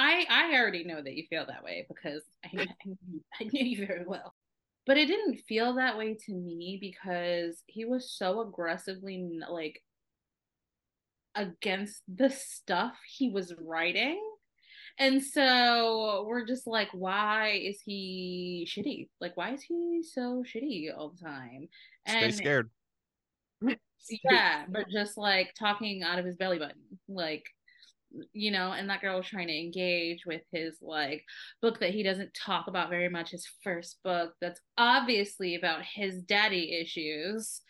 I 0.00 0.26
I 0.30 0.56
already 0.58 0.84
know 0.84 1.02
that 1.02 1.14
you 1.14 1.24
feel 1.28 1.44
that 1.46 1.62
way 1.62 1.86
because 1.88 2.22
I, 2.44 2.62
I, 2.62 2.66
knew- 2.86 3.22
I 3.40 3.44
knew 3.44 3.64
you 3.64 3.86
very 3.86 4.04
well. 4.06 4.34
But 4.86 4.96
it 4.96 5.06
didn't 5.06 5.42
feel 5.46 5.74
that 5.74 5.98
way 5.98 6.14
to 6.26 6.32
me 6.32 6.78
because 6.80 7.62
he 7.66 7.84
was 7.84 8.10
so 8.10 8.40
aggressively 8.40 9.40
like 9.48 9.82
against 11.34 12.02
the 12.12 12.30
stuff 12.30 12.94
he 13.06 13.28
was 13.30 13.54
writing. 13.58 14.20
And 14.98 15.22
so 15.22 16.24
we're 16.26 16.46
just 16.46 16.66
like, 16.66 16.88
why 16.92 17.60
is 17.62 17.80
he 17.84 18.66
shitty? 18.68 19.08
Like, 19.20 19.36
why 19.36 19.52
is 19.52 19.62
he 19.62 20.02
so 20.02 20.42
shitty 20.46 20.88
all 20.96 21.10
the 21.10 21.24
time? 21.24 21.68
Stay 22.06 22.24
And 22.24 22.34
scared. 22.34 22.70
yeah, 24.24 24.64
but 24.68 24.88
just 24.90 25.16
like 25.16 25.54
talking 25.54 26.02
out 26.02 26.18
of 26.18 26.24
his 26.24 26.36
belly 26.36 26.58
button, 26.58 26.82
like 27.08 27.44
you 28.32 28.50
know, 28.50 28.72
and 28.72 28.88
that 28.90 29.00
girl 29.00 29.18
was 29.18 29.26
trying 29.26 29.46
to 29.48 29.58
engage 29.58 30.26
with 30.26 30.42
his 30.52 30.76
like 30.82 31.24
book 31.62 31.78
that 31.80 31.90
he 31.90 32.02
doesn't 32.02 32.34
talk 32.34 32.66
about 32.66 32.90
very 32.90 33.08
much, 33.08 33.30
his 33.30 33.46
first 33.62 33.98
book 34.02 34.34
that's 34.40 34.60
obviously 34.76 35.54
about 35.54 35.82
his 35.84 36.22
daddy 36.22 36.78
issues, 36.80 37.60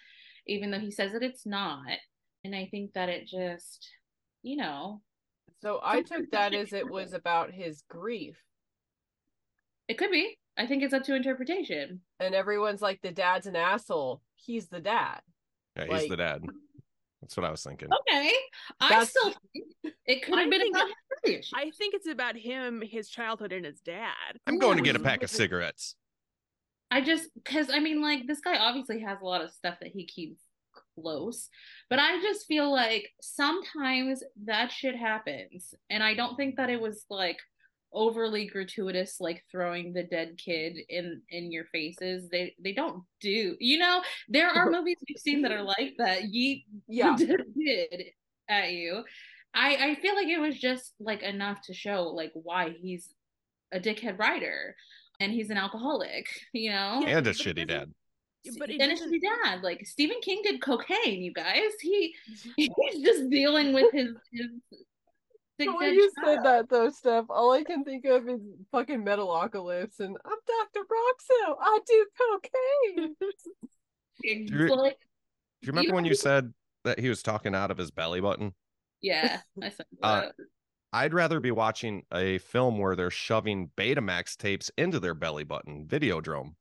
even 0.47 0.71
though 0.71 0.79
he 0.79 0.91
says 0.91 1.13
that 1.13 1.23
it's 1.23 1.45
not. 1.47 1.99
And 2.45 2.55
I 2.55 2.69
think 2.71 2.95
that 2.95 3.09
it 3.11 3.27
just, 3.27 3.87
you 4.43 4.57
know, 4.57 5.03
So 5.63 5.79
I 5.83 6.01
took 6.03 6.31
that 6.31 6.55
as 6.55 6.73
it 6.73 6.89
was 6.91 7.13
about 7.13 7.53
his 7.53 7.83
grief. 7.91 8.37
it 9.89 9.99
could 9.99 10.11
be. 10.11 10.39
I 10.57 10.67
think 10.67 10.83
it's 10.83 10.95
up 10.95 11.03
to 11.05 11.15
interpretation. 11.15 12.01
And 12.19 12.35
everyone's 12.35 12.83
like, 12.83 13.01
the 13.03 13.11
dad's 13.13 13.47
an 13.47 13.57
asshole. 13.57 14.23
He's 14.37 14.69
the 14.69 14.81
dad. 14.81 15.21
Yeah, 15.77 15.85
he's 15.85 15.93
Like- 15.93 16.09
the 16.11 16.17
dad. 16.17 16.43
That's 17.21 17.37
what 17.37 17.45
I 17.45 17.51
was 17.51 17.63
thinking. 17.63 17.89
Okay. 17.93 18.33
I 18.81 19.05
still 19.05 19.35
think 19.53 19.95
it 20.07 20.23
could 20.23 20.39
I 20.39 20.43
have 20.43 20.51
been 20.51 20.61
think 20.61 20.77
about 20.77 20.89
his. 21.25 21.51
I 21.55 21.71
think 21.77 21.95
it's 21.95 22.07
about 22.09 22.37
him, 22.37 22.83
his 22.83 23.09
childhood, 23.09 23.53
and 23.53 23.67
his 23.67 23.81
dad. 23.81 24.39
I'm 24.47 24.59
going 24.59 24.79
to 24.79 24.83
get 24.83 24.97
a 24.97 25.01
pack 25.01 25.23
of 25.23 25.31
cigarettes. 25.31 25.97
I 26.91 27.01
just 27.01 27.29
because 27.35 27.71
I 27.71 27.79
mean, 27.79 28.03
like 28.03 28.27
this 28.27 28.41
guy 28.41 28.57
obviously 28.57 29.01
has 29.01 29.19
a 29.21 29.25
lot 29.25 29.43
of 29.43 29.53
stuff 29.53 29.77
that 29.81 29.91
he 29.91 30.07
keeps 30.07 30.41
close, 30.97 31.49
but 31.89 31.99
I 31.99 32.21
just 32.21 32.47
feel 32.47 32.73
like 32.73 33.09
sometimes 33.21 34.25
that 34.45 34.73
shit 34.73 34.97
happens, 34.97 35.75
and 35.89 36.03
I 36.03 36.15
don't 36.15 36.37
think 36.37 36.57
that 36.57 36.71
it 36.71 36.81
was 36.81 37.05
like 37.09 37.39
overly 37.93 38.47
gratuitous, 38.47 39.21
like 39.21 39.45
throwing 39.51 39.93
the 39.93 40.03
dead 40.03 40.39
kid 40.39 40.79
in 40.89 41.23
in 41.31 41.53
your 41.53 41.65
faces. 41.67 42.29
They 42.31 42.55
they 42.63 42.73
don't 42.73 43.03
do, 43.21 43.57
you 43.59 43.79
know. 43.79 44.03
There 44.29 44.49
are 44.49 44.71
movies 44.71 44.97
we've 45.09 45.19
seen 45.19 45.43
that 45.43 45.53
are 45.53 45.63
like 45.63 45.95
that. 45.99 46.23
Yeet 46.23 46.65
Yeah. 46.89 47.17
did 47.19 47.43
at 48.49 48.73
you. 48.73 49.05
I 49.55 49.77
I 49.91 49.95
feel 49.97 50.15
like 50.15 50.29
it 50.29 50.41
was 50.41 50.59
just 50.59 50.95
like 51.01 51.23
enough 51.23 51.63
to 51.63 51.75
show 51.75 52.05
like 52.05 52.33
why 52.35 52.75
he's 52.81 53.09
a 53.73 53.81
dickhead 53.81 54.19
writer 54.19 54.77
and 55.21 55.33
he's 55.33 55.51
an 55.51 55.57
alcoholic, 55.57 56.29
you 56.53 56.71
know? 56.71 57.03
And 57.07 57.27
a 57.27 57.33
shitty 57.33 57.69
dad. 57.69 57.93
But 58.59 58.71
it 58.71 58.81
and 58.81 58.91
a 58.91 58.95
doesn't. 58.95 59.13
shitty 59.13 59.21
dad. 59.45 59.63
Like 59.63 59.87
Stephen 59.87 60.17
King 60.23 60.41
did 60.43 60.63
cocaine, 60.63 61.23
you 61.23 61.33
guys. 61.33 61.73
He 61.81 62.15
mm-hmm. 62.31 62.51
he's 62.57 63.05
just 63.05 63.29
dealing 63.29 63.75
with 63.75 63.93
his 63.93 64.09
his 64.33 64.49
sick 65.61 65.69
The 65.69 65.77
way 65.77 65.87
dead 65.91 65.95
you 65.95 66.11
said 66.25 66.35
child. 66.37 66.45
that 66.47 66.69
though, 66.69 66.91
Steph, 66.91 67.27
all 67.31 67.53
I 67.53 67.63
can 67.65 67.85
think 67.85 68.05
of 68.05 68.29
is 68.29 68.41
fucking 68.73 69.05
Metalocalypse 69.05 70.01
and 70.01 70.17
I'm 70.25 70.39
Dr. 70.47 70.87
Rockso. 70.87 71.57
I 71.61 71.79
do 71.87 72.07
cocaine. 72.19 73.17
It's 74.23 74.51
you- 74.51 74.77
like- 74.77 74.99
Do 75.63 75.67
you 75.67 75.73
remember 75.73 75.89
You 75.89 75.95
when 75.95 76.05
you 76.05 76.15
said 76.15 76.53
that 76.85 76.99
he 76.99 77.09
was 77.09 77.23
talking 77.23 77.55
out 77.55 77.71
of 77.71 77.79
his 77.79 77.91
belly 77.91 78.21
button? 78.21 78.55
yeah, 79.01 79.41
I 79.63 79.71
said 79.71 79.87
Uh, 80.03 80.21
that. 80.23 80.35
I'd 80.93 81.15
rather 81.15 81.39
be 81.41 81.53
watching 81.53 82.03
a 82.13 82.39
film 82.39 82.79
where 82.79 82.97
they're 82.97 83.11
shoving 83.11 83.71
Betamax 83.77 84.37
tapes 84.37 84.71
into 84.77 84.99
their 85.01 85.15
belly 85.15 85.45
button. 85.45 85.87
Videodrome. 85.87 86.55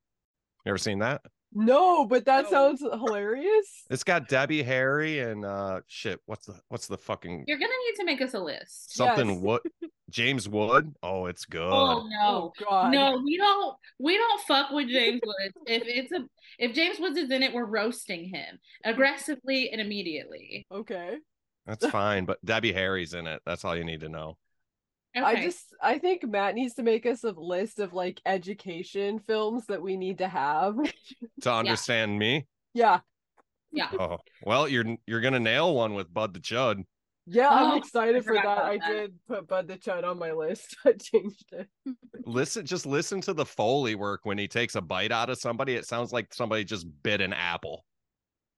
You 0.66 0.70
ever 0.72 0.78
seen 0.78 1.00
that? 1.00 1.22
No, 1.54 2.06
but 2.06 2.26
that 2.26 2.46
No. 2.46 2.50
sounds 2.50 2.82
hilarious. 2.82 3.84
It's 3.90 4.04
got 4.04 4.28
Debbie 4.28 4.62
Harry 4.64 5.20
and 5.20 5.44
uh 5.46 5.82
shit. 5.88 6.20
What's 6.26 6.46
the 6.46 6.60
what's 6.70 6.88
the 6.88 6.98
fucking 6.98 7.46
You're 7.48 7.58
gonna 7.58 7.72
need 7.88 7.96
to 7.98 8.06
make 8.06 8.22
us 8.22 8.34
a 8.34 8.40
list. 8.40 8.96
something 8.96 9.30
Yes. 9.30 9.40
Wood 9.42 9.62
James 10.10 10.48
Wood? 10.50 10.94
Oh, 11.04 11.26
it's 11.26 11.46
good. 11.46 11.62
Oh 11.62 12.08
no. 12.08 12.54
God. 12.68 12.92
No, 12.92 13.22
we 13.24 13.38
don't. 13.38 13.76
We 14.00 14.18
don't 14.18 14.42
fuck 14.42 14.72
with 14.72 14.90
James 14.90 15.22
Woods. 15.24 15.54
if 15.68 15.84
it's 15.86 16.12
a, 16.12 16.26
if 16.58 16.74
James 16.74 17.00
Woods 17.00 17.18
is 17.18 17.30
in 17.32 17.44
it, 17.44 17.54
we're 17.54 17.66
roasting 17.66 18.30
him 18.30 18.60
aggressively 18.84 19.70
and 19.72 19.80
immediately. 19.82 20.66
Okay. 20.72 21.18
That's 21.66 21.86
fine, 21.88 22.26
but 22.26 22.44
Debbie 22.44 22.74
Harry's 22.74 23.14
in 23.14 23.28
it. 23.28 23.42
That's 23.46 23.64
all 23.64 23.76
you 23.76 23.84
need 23.84 24.00
to 24.00 24.10
know. 24.10 24.38
Okay. 25.18 25.26
I 25.26 25.42
just 25.42 25.66
I 25.82 25.98
think 25.98 26.24
Matt 26.28 26.56
needs 26.56 26.76
to 26.76 26.84
make 26.84 27.06
us 27.06 27.24
a 27.24 27.32
list 27.32 27.80
of 27.80 27.94
like 27.94 28.22
education 28.26 29.20
films 29.20 29.66
that 29.68 29.82
we 29.82 29.98
need 29.98 30.20
to 30.20 30.28
have. 30.28 30.76
To 31.42 31.52
understand 31.52 32.18
me. 32.20 32.48
yeah. 32.74 33.00
yeah. 33.72 33.90
Oh, 34.00 34.18
well, 34.44 34.68
you're 34.68 34.86
you're 35.08 35.22
gonna 35.22 35.40
nail 35.40 35.74
one 35.74 35.94
with 35.96 36.14
Bud 36.14 36.34
the 36.34 36.40
Chud. 36.40 36.84
Yeah, 37.32 37.50
Oh, 37.52 37.72
I'm 37.74 37.78
excited 37.78 38.24
for 38.24 38.34
that. 38.34 38.46
I 38.48 38.78
that. 38.78 38.88
did 38.88 39.14
put 39.28 39.48
Bud 39.48 39.68
the 39.68 39.78
Chud 39.78 40.04
on 40.04 40.18
my 40.18 40.32
list. 40.32 40.76
I 40.86 40.94
changed 40.94 41.46
it. 41.52 41.68
Listen, 42.26 42.66
just 42.66 42.86
listen 42.88 43.22
to 43.22 43.34
the 43.34 43.46
Foley 43.46 43.94
work 43.96 44.22
when 44.24 44.38
he 44.38 44.48
takes 44.48 44.76
a 44.76 44.82
bite 44.82 45.12
out 45.12 45.30
of 45.30 45.38
somebody. 45.38 45.76
It 45.76 45.86
sounds 45.86 46.12
like 46.12 46.34
somebody 46.34 46.64
just 46.64 46.88
bit 47.04 47.22
an 47.22 47.34
apple. 47.34 47.86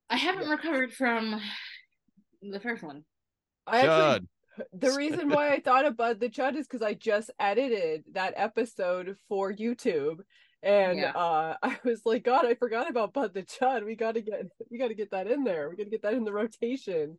I 0.09 0.15
haven't 0.17 0.49
recovered 0.49 0.93
from 0.93 1.41
the 2.41 2.59
first 2.59 2.81
one. 2.83 3.03
I 3.67 3.79
actually 3.81 3.89
Chud. 4.19 4.27
The 4.73 4.91
reason 4.91 5.29
why 5.35 5.49
I 5.51 5.59
thought 5.59 5.85
about 5.85 6.19
the 6.19 6.29
Chud 6.29 6.55
is 6.55 6.67
because 6.67 6.81
I 6.81 6.93
just 6.93 7.31
edited 7.39 8.03
that 8.13 8.33
episode 8.35 9.15
for 9.29 9.51
YouTube. 9.53 10.19
And 10.63 10.99
Yeah. 10.99 11.11
uh 11.11 11.55
I 11.63 11.77
was 11.83 12.01
like, 12.05 12.23
God, 12.23 12.45
I 12.45 12.55
forgot 12.55 12.89
about 12.89 13.13
Bud 13.13 13.33
the 13.33 13.43
Chud. 13.43 13.85
We 13.85 13.95
gotta 13.95 14.21
get 14.21 14.43
we 14.69 14.77
gotta 14.77 14.93
get 14.93 15.11
that 15.11 15.27
in 15.27 15.43
there. 15.43 15.69
We 15.69 15.75
gotta 15.75 15.89
get 15.89 16.01
that 16.03 16.13
in 16.13 16.23
the 16.23 16.33
rotation. 16.33 17.17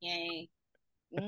Yay. 0.00 0.48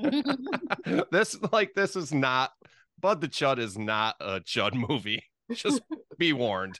this 1.11 1.37
like 1.51 1.73
this 1.73 1.95
is 1.95 2.13
not 2.13 2.51
Bud 2.99 3.21
the 3.21 3.27
Chud 3.27 3.59
is 3.59 3.77
not 3.77 4.15
a 4.21 4.39
Chud 4.39 4.73
movie. 4.73 5.23
Just 5.53 5.81
be 6.17 6.31
warned. 6.33 6.79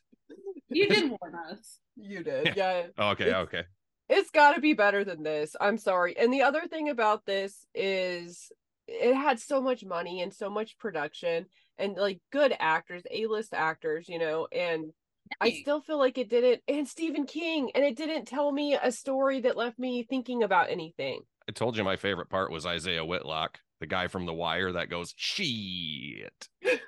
you 0.70 0.88
did 0.88 1.10
warn 1.10 1.36
us. 1.52 1.80
You 1.98 2.24
did. 2.24 2.54
Yeah. 2.56 2.88
Okay, 2.98 3.26
It's- 3.28 3.44
okay. 3.44 3.64
It's 4.10 4.30
got 4.32 4.54
to 4.54 4.62
be 4.62 4.74
better 4.74 5.04
than 5.04 5.24
this. 5.24 5.56
I'm 5.60 5.78
sorry. 5.78 6.18
And 6.18 6.32
the 6.34 6.44
other 6.44 6.68
thing 6.68 6.90
about 6.90 7.26
this 7.26 7.66
is 7.74 8.52
it 8.88 9.16
had 9.16 9.40
so 9.40 9.62
much 9.62 9.86
money 9.86 10.22
and 10.22 10.34
so 10.34 10.50
much 10.50 10.78
production 10.78 11.46
and 11.78 11.96
like 11.96 12.20
good 12.32 12.54
actors, 12.60 13.04
A-list 13.10 13.54
actors, 13.54 14.10
you 14.10 14.20
know, 14.20 14.48
and 14.52 14.92
I 15.40 15.52
still 15.52 15.82
feel 15.82 15.98
like 15.98 16.18
it 16.18 16.30
didn't 16.30 16.62
and 16.68 16.88
Stephen 16.88 17.26
King 17.26 17.72
and 17.74 17.84
it 17.84 17.96
didn't 17.96 18.26
tell 18.26 18.52
me 18.52 18.78
a 18.82 18.92
story 18.92 19.42
that 19.42 19.58
left 19.58 19.80
me 19.80 20.04
thinking 20.04 20.44
about 20.44 20.70
anything. 20.70 21.22
I 21.48 21.52
told 21.54 21.78
you 21.78 21.84
my 21.84 21.96
favorite 21.96 22.30
part 22.30 22.52
was 22.52 22.66
Isiah 22.66 23.06
Whitlock, 23.06 23.60
the 23.80 23.88
guy 23.88 24.08
from 24.08 24.26
The 24.26 24.34
Wire 24.34 24.74
that 24.74 24.90
goes 24.90 25.14
shit. 25.16 26.50
He's- 26.62 26.80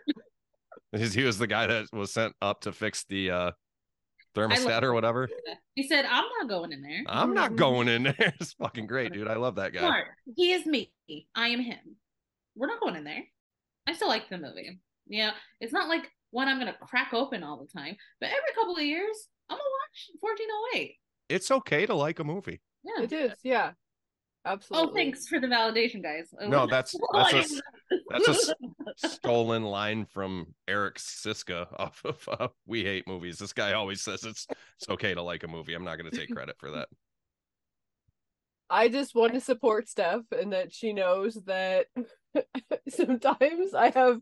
he 1.14 1.24
was 1.24 1.38
the 1.38 1.48
guy 1.48 1.68
that 1.68 1.88
was 1.92 2.14
sent 2.14 2.36
up 2.42 2.62
to 2.62 2.72
fix 2.72 3.06
the 3.06 3.32
uh 3.32 3.52
thermostat 4.36 4.84
or 4.84 4.94
whatever. 4.94 5.30
He 5.74 5.88
said, 5.88 6.06
"I'm 6.06 6.26
not 6.40 6.50
going 6.50 6.72
in 6.72 6.82
there." 6.82 7.04
I'm 7.08 7.34
not 7.34 7.50
mm-hmm. 7.50 7.56
going 7.58 7.88
in 7.88 8.04
there. 8.04 8.16
It's 8.40 8.54
fucking 8.54 8.88
great, 8.88 9.14
dude. 9.14 9.28
I 9.28 9.36
love 9.36 9.56
that 9.56 9.74
guy. 9.74 9.80
Smart. 9.80 10.08
He 10.36 10.54
is 10.54 10.66
me. 10.66 10.92
I 11.36 11.50
am 11.50 11.60
him. 11.60 11.98
We're 12.56 12.68
not 12.68 12.80
going 12.80 12.96
in 12.96 13.04
there. 13.04 13.24
I 13.88 13.94
still 13.94 14.08
like 14.08 14.30
the 14.30 14.38
movie. 14.38 14.80
Yeah, 15.08 15.32
it's 15.60 15.74
not 15.74 15.90
like 15.90 16.10
one 16.32 16.48
I'm 16.48 16.60
gonna 16.60 16.76
crack 16.82 17.14
open 17.14 17.44
all 17.44 17.58
the 17.58 17.80
time, 17.80 17.96
but 18.20 18.28
every 18.28 18.54
couple 18.56 18.76
of 18.76 18.84
years, 18.84 19.28
I'm 19.50 19.58
gonna 19.58 19.64
watch 19.64 20.10
1408. 20.20 20.96
It's 21.30 21.52
okay 21.52 21.86
to 21.86 21.96
like 21.96 22.20
a 22.20 22.24
movie. 22.24 22.62
Yeah. 22.84 23.04
It 23.04 23.12
is. 23.14 23.34
Yeah. 23.44 23.72
Absolutely. 24.46 24.90
Oh, 24.90 24.94
thanks 24.94 25.28
for 25.28 25.40
the 25.40 25.48
validation, 25.48 26.04
guys. 26.04 26.34
No, 26.48 26.68
that's 26.68 26.96
Oh, 26.96 27.08
that's 27.32 27.52
a 27.52 27.62
that's 28.10 28.28
a 28.28 28.32
s- 28.32 28.54
stolen 29.14 29.64
line 29.64 30.06
from 30.06 30.54
Eric 30.68 30.96
Szyszka 30.96 31.68
off 31.80 32.02
of 32.06 32.30
uh, 32.40 32.48
We 32.68 32.84
Hate 32.84 33.08
Movies. 33.08 33.40
This 33.40 33.54
guy 33.54 33.74
always 33.74 34.02
says 34.02 34.24
it's 34.24 34.48
it's 34.80 34.90
okay 34.90 35.14
to 35.16 35.22
like 35.22 35.44
a 35.44 35.48
movie. 35.48 35.74
I'm 35.74 35.84
not 35.84 35.98
going 35.98 36.12
to 36.12 36.18
take 36.18 36.30
credit 36.36 36.56
for 36.60 36.72
that. 36.72 36.90
I 38.70 38.90
just 38.90 39.16
want 39.16 39.34
to 39.34 39.42
support 39.42 39.90
Steph 39.90 40.24
and 40.32 40.54
that 40.54 40.74
she 40.74 40.94
knows 40.94 41.36
that 41.46 41.88
sometimes 42.90 43.74
I 43.74 43.92
have 43.92 44.22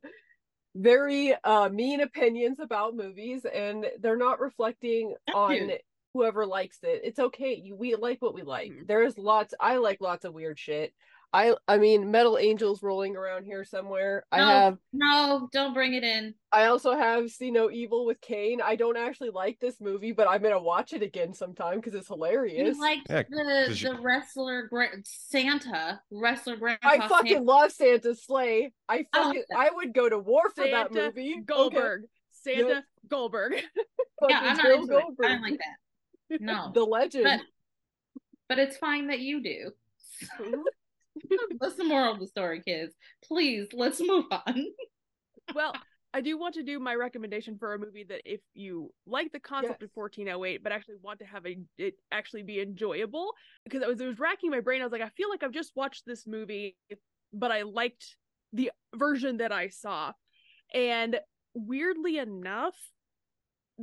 very 0.76 1.36
uh 1.44 1.70
mean 1.70 2.02
opinions 2.02 2.60
about 2.60 2.96
movies 2.96 3.46
and 3.46 3.86
they're 4.00 4.18
not 4.18 4.40
reflecting 4.40 5.14
Thank 5.28 5.38
on 5.38 5.70
you. 5.70 5.78
Whoever 6.14 6.46
likes 6.46 6.80
it. 6.84 7.02
It's 7.04 7.20
okay. 7.20 7.56
You, 7.56 7.76
we 7.76 7.96
like 7.96 8.22
what 8.22 8.34
we 8.34 8.44
like. 8.44 8.72
Mhm. 8.72 8.88
There's 8.88 9.18
lots 9.18 9.54
I 9.60 9.78
like 9.78 10.00
lots 10.02 10.26
of 10.26 10.34
weird 10.34 10.60
shit. 10.60 10.94
I 11.36 11.56
I 11.68 11.80
mean 11.80 12.12
Metal 12.12 12.38
Angels 12.38 12.84
rolling 12.84 13.16
around 13.18 13.46
here 13.46 13.64
somewhere. 13.66 14.24
I 14.32 14.38
No. 14.38 14.46
have 14.46 14.78
No, 14.94 15.50
don't 15.52 15.74
bring 15.74 15.96
it 15.96 16.04
in. 16.04 16.36
I 16.52 16.66
also 16.66 16.96
have 16.96 17.32
See 17.32 17.50
No 17.50 17.72
Evil 17.72 18.06
with 18.06 18.22
Kane. 18.22 18.62
I 18.62 18.76
don't 18.76 18.98
actually 18.98 19.32
like 19.32 19.58
this 19.60 19.82
movie, 19.82 20.12
but 20.12 20.28
I'm 20.30 20.44
gonna 20.44 20.62
watch 20.62 20.94
it 20.94 21.02
again 21.02 21.34
sometime 21.34 21.78
because 21.80 21.96
it's 21.96 22.08
hilarious. 22.08 22.76
You 22.76 22.80
like 22.82 23.00
Yeah, 23.10 23.24
the 23.28 23.64
'cause 23.68 23.82
you- 23.82 23.90
the 23.96 24.00
wrestler 24.00 24.68
gra- 24.68 25.02
Santa 25.06 26.00
wrestler 26.12 26.56
grandpa. 26.58 26.88
I 26.88 27.08
fucking 27.08 27.32
Santa. 27.38 27.44
love 27.46 27.72
Santa 27.72 28.14
Slay. 28.14 28.72
I 28.88 29.08
I 29.12 29.18
fucking 29.24 29.44
like 29.50 29.68
I 29.72 29.74
would 29.74 29.94
go 29.96 30.08
to 30.10 30.20
war 30.20 30.44
for 30.56 30.68
that 30.68 30.92
movie. 30.92 31.42
Goldberg. 31.44 32.04
Santa 32.32 32.68
Yep. 32.68 32.84
Goldberg. 33.08 33.54
Yeah, 34.30 34.40
I'm 34.40 34.56
not 34.58 34.64
Bill 34.64 34.82
into 34.84 34.94
it. 34.94 35.04
I 35.22 35.28
don't 35.28 35.42
like 35.42 35.58
that. 35.58 35.76
No. 36.40 36.72
the 36.74 36.84
legend. 36.84 37.24
But 37.24 37.40
but 38.50 38.60
it's 38.60 38.78
fine 38.78 39.08
that 39.08 39.20
you 39.20 39.42
do. 39.42 39.72
That's 41.60 41.76
the 41.76 41.84
moral 41.84 42.14
of 42.14 42.20
the 42.20 42.28
story, 42.28 42.62
kids. 42.62 42.94
Please, 43.24 43.68
let's 43.74 44.00
move 44.02 44.26
on. 44.32 44.66
well, 45.56 45.74
I 46.14 46.22
do 46.22 46.38
want 46.38 46.56
to 46.56 46.64
do 46.64 46.80
my 46.80 46.94
recommendation 46.94 47.58
for 47.58 47.74
a 47.74 47.80
movie 47.80 48.06
that 48.10 48.22
if 48.26 48.42
you 48.54 48.92
like 49.08 49.32
the 49.32 49.40
concept 49.40 49.82
Yes. 49.82 49.90
of 49.90 49.96
1408 49.96 50.62
but 50.64 50.72
actually 50.72 50.98
want 51.02 51.20
to 51.20 51.26
have 51.26 51.46
a 51.46 51.58
it 51.78 51.96
actually 52.12 52.44
be 52.44 52.62
enjoyable 52.62 53.34
because 53.64 53.82
I 53.82 53.88
was 53.88 54.00
it 54.00 54.06
was 54.06 54.20
racking 54.20 54.52
my 54.52 54.60
brain 54.60 54.82
I 54.82 54.86
was 54.86 54.92
like 54.92 55.02
I 55.02 55.10
feel 55.10 55.30
like 55.30 55.42
I've 55.42 55.52
just 55.52 55.72
watched 55.76 56.04
this 56.06 56.28
movie 56.28 56.78
but 57.34 57.52
I 57.52 57.64
liked 57.64 58.16
the 58.52 58.72
version 58.96 59.38
that 59.38 59.52
I 59.52 59.70
saw 59.70 60.14
and 60.74 61.20
weirdly 61.56 62.20
enough 62.20 62.76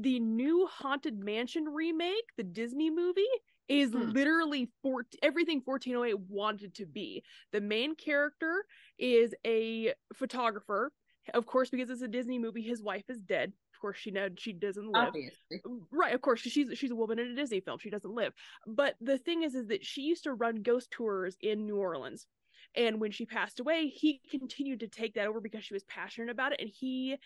the 0.03 0.21
new 0.21 0.67
Haunted 0.67 1.19
Mansion 1.19 1.65
remake 1.69 2.25
the 2.37 2.43
Disney 2.43 2.91
movie 2.91 3.23
is 3.69 3.93
Hmm. 3.93 4.11
literally 4.11 4.71
four, 4.83 5.07
everything 5.23 5.61
1408 5.65 6.19
wanted 6.29 6.75
to 6.75 6.87
be. 6.87 7.23
The 7.53 7.61
main 7.61 7.95
character 7.95 8.65
is 8.99 9.35
a 9.47 9.95
photographer 10.15 10.93
of 11.35 11.47
course, 11.47 11.71
because 11.71 11.91
it's 11.91 12.03
a 12.03 12.09
Disney 12.09 12.39
movie, 12.39 12.63
his 12.63 12.83
wife 12.83 13.05
is 13.09 13.21
dead. 13.21 13.53
Of 13.75 13.81
course, 13.81 13.99
she 13.99 14.11
know 14.11 14.29
she 14.37 14.53
doesn't 14.53 14.87
live. 14.91 15.09
Obviously. 15.09 15.61
Right, 15.91 16.15
of 16.15 16.21
course, 16.23 16.41
she's 16.41 16.77
she's 16.77 16.91
a 16.91 16.97
woman 16.97 17.19
in 17.19 17.29
a 17.29 17.35
Disney 17.35 17.61
film. 17.61 17.79
She 17.79 17.91
doesn't 17.91 18.13
live. 18.15 18.33
But 18.67 18.97
the 19.01 19.19
thing 19.19 19.43
is, 19.43 19.55
is 19.55 19.69
that 19.69 19.85
she 19.85 20.03
used 20.03 20.25
to 20.25 20.33
run 20.35 20.63
ghost 20.63 20.91
tours 20.91 21.37
in 21.41 21.67
New 21.67 21.77
Orleans, 21.77 22.27
and 22.75 23.01
when 23.01 23.11
she 23.11 23.27
passed 23.27 23.61
away, 23.61 23.89
he 23.89 24.21
continued 24.31 24.81
to 24.81 24.89
take 24.89 25.15
that 25.15 25.29
over 25.29 25.41
because 25.41 25.65
she 25.65 25.75
was 25.75 25.85
passionate 25.85 26.31
about 26.31 26.53
it. 26.53 26.61
And 26.61 26.71
he 26.71 27.17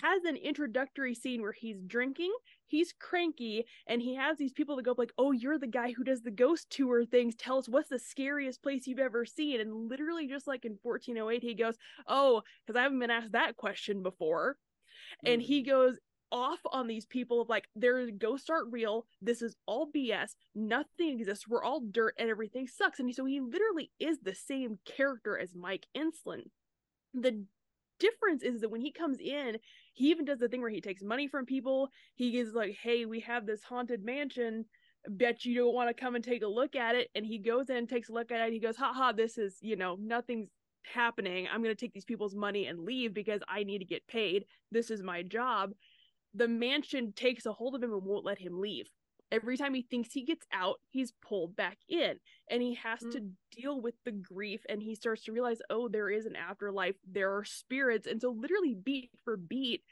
has 0.00 0.24
an 0.24 0.36
introductory 0.36 1.14
scene 1.14 1.42
where 1.42 1.52
he's 1.52 1.80
drinking, 1.86 2.32
he's 2.66 2.92
cranky, 2.92 3.66
and 3.86 4.02
he 4.02 4.14
has 4.14 4.38
these 4.38 4.52
people 4.52 4.76
that 4.76 4.84
go 4.84 4.92
up 4.92 4.98
like, 4.98 5.12
"Oh, 5.18 5.32
you're 5.32 5.58
the 5.58 5.66
guy 5.66 5.92
who 5.92 6.04
does 6.04 6.22
the 6.22 6.30
ghost 6.30 6.70
tour 6.70 7.04
things. 7.04 7.34
Tell 7.34 7.58
us 7.58 7.68
what's 7.68 7.88
the 7.88 7.98
scariest 7.98 8.62
place 8.62 8.86
you've 8.86 8.98
ever 8.98 9.24
seen." 9.24 9.60
And 9.60 9.88
literally, 9.88 10.26
just 10.28 10.46
like 10.46 10.64
in 10.64 10.78
1408, 10.82 11.42
he 11.42 11.54
goes, 11.54 11.76
"Oh, 12.06 12.42
because 12.66 12.78
I 12.78 12.82
haven't 12.82 12.98
been 12.98 13.10
asked 13.10 13.32
that 13.32 13.56
question 13.56 14.02
before." 14.02 14.58
and 15.24 15.40
Mm. 15.40 15.44
he 15.44 15.62
goes 15.62 15.98
off 16.30 16.60
on 16.72 16.86
these 16.86 17.04
people 17.04 17.42
of 17.42 17.48
like 17.50 17.68
their 17.76 18.10
ghosts 18.10 18.48
aren't 18.48 18.72
real 18.72 19.06
this 19.20 19.42
is 19.42 19.54
all 19.66 19.90
bs 19.92 20.34
nothing 20.54 21.10
exists 21.10 21.46
we're 21.46 21.62
all 21.62 21.80
dirt 21.80 22.14
and 22.18 22.30
everything 22.30 22.66
sucks 22.66 22.98
and 22.98 23.14
so 23.14 23.26
he 23.26 23.38
literally 23.40 23.90
is 24.00 24.18
the 24.20 24.34
same 24.34 24.78
character 24.86 25.38
as 25.38 25.54
mike 25.54 25.86
Enslin 25.94 26.50
the 27.14 27.44
difference 28.02 28.42
is 28.42 28.60
that 28.60 28.70
when 28.70 28.80
he 28.80 28.92
comes 28.92 29.18
in 29.20 29.56
he 29.94 30.10
even 30.10 30.24
does 30.24 30.38
the 30.38 30.48
thing 30.48 30.60
where 30.60 30.70
he 30.70 30.80
takes 30.80 31.02
money 31.02 31.28
from 31.28 31.44
people. 31.44 31.88
He 32.14 32.38
is 32.38 32.54
like 32.54 32.76
hey 32.82 33.04
we 33.04 33.20
have 33.20 33.46
this 33.46 33.62
haunted 33.62 34.04
mansion. 34.04 34.64
Bet 35.08 35.44
you 35.44 35.54
don't 35.54 35.74
want 35.74 35.88
to 35.94 36.00
come 36.00 36.14
and 36.14 36.24
take 36.24 36.42
a 36.42 36.46
look 36.46 36.76
at 36.76 36.94
it. 36.94 37.08
And 37.14 37.26
he 37.26 37.38
goes 37.38 37.70
in 37.70 37.86
takes 37.86 38.08
a 38.08 38.12
look 38.12 38.30
at 38.30 38.40
it 38.40 38.52
he 38.52 38.58
goes 38.58 38.76
haha 38.76 39.12
this 39.12 39.38
is 39.38 39.58
you 39.60 39.76
know 39.76 39.96
nothing's 40.00 40.48
happening. 40.94 41.46
I'm 41.46 41.62
going 41.62 41.74
to 41.74 41.80
take 41.80 41.92
these 41.92 42.04
people's 42.04 42.34
money 42.34 42.66
and 42.66 42.80
leave 42.80 43.14
because 43.14 43.40
i 43.48 43.62
need 43.62 43.78
to 43.78 43.84
get 43.84 44.06
paid. 44.08 44.44
This 44.70 44.90
is 44.90 45.02
my 45.02 45.22
job. 45.22 45.72
The 46.34 46.48
mansion 46.48 47.12
takes 47.14 47.46
a 47.46 47.52
hold 47.52 47.74
of 47.74 47.82
him 47.82 47.92
and 47.92 48.04
won't 48.04 48.24
let 48.24 48.38
him 48.38 48.60
leave 48.60 48.88
every 49.32 49.56
time 49.56 49.74
he 49.74 49.82
thinks 49.82 50.12
he 50.12 50.22
gets 50.22 50.46
out 50.52 50.78
he's 50.90 51.12
pulled 51.26 51.56
back 51.56 51.78
in 51.88 52.20
and 52.48 52.62
he 52.62 52.74
has 52.74 53.00
Mm. 53.00 53.12
to 53.12 53.30
deal 53.50 53.80
with 53.80 53.94
the 54.04 54.12
grief 54.12 54.60
and 54.68 54.82
he 54.82 54.94
starts 54.94 55.24
to 55.24 55.32
realize 55.32 55.58
oh 55.70 55.88
there 55.88 56.10
is 56.10 56.26
an 56.26 56.36
afterlife. 56.36 56.96
There 57.06 57.34
are 57.36 57.44
spirits. 57.44 58.06
And 58.06 58.20
so 58.20 58.30
literally 58.30 58.74
beat 58.74 59.10
for 59.24 59.36
beat 59.36 59.82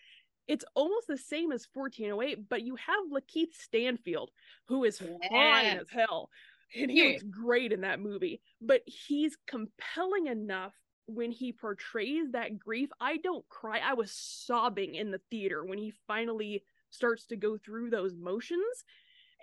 it's 0.47 0.65
almost 0.75 1.07
the 1.07 1.17
same 1.19 1.53
as 1.53 1.67
1408 1.73 2.49
but 2.49 2.63
you 2.63 2.77
have 2.77 3.05
lakeith 3.13 3.55
stanfield 3.55 4.31
who 4.67 4.85
is 4.85 4.99
fine 5.29 5.77
as 5.79 5.89
hell 5.91 6.29
and 6.75 6.91
he 6.91 6.99
Yeah. 7.03 7.09
looks 7.11 7.23
great 7.25 7.73
in 7.73 7.81
that 7.83 8.01
movie 8.01 8.41
but 8.61 8.83
he's 8.87 9.37
compelling 9.47 10.27
enough 10.27 10.75
when 11.07 11.33
he 11.33 11.53
portrays 11.53 12.31
that 12.31 12.57
grief. 12.57 12.89
I 13.01 13.17
don't 13.17 13.49
cry. 13.49 13.79
I 13.81 13.95
was 13.95 14.13
sobbing 14.13 14.95
in 14.95 15.11
the 15.11 15.21
theater 15.31 15.65
when 15.65 15.77
he 15.79 15.93
finally 16.07 16.63
starts 16.91 17.27
to 17.27 17.37
go 17.37 17.57
through 17.59 17.91
those 17.91 18.15
motions 18.15 18.85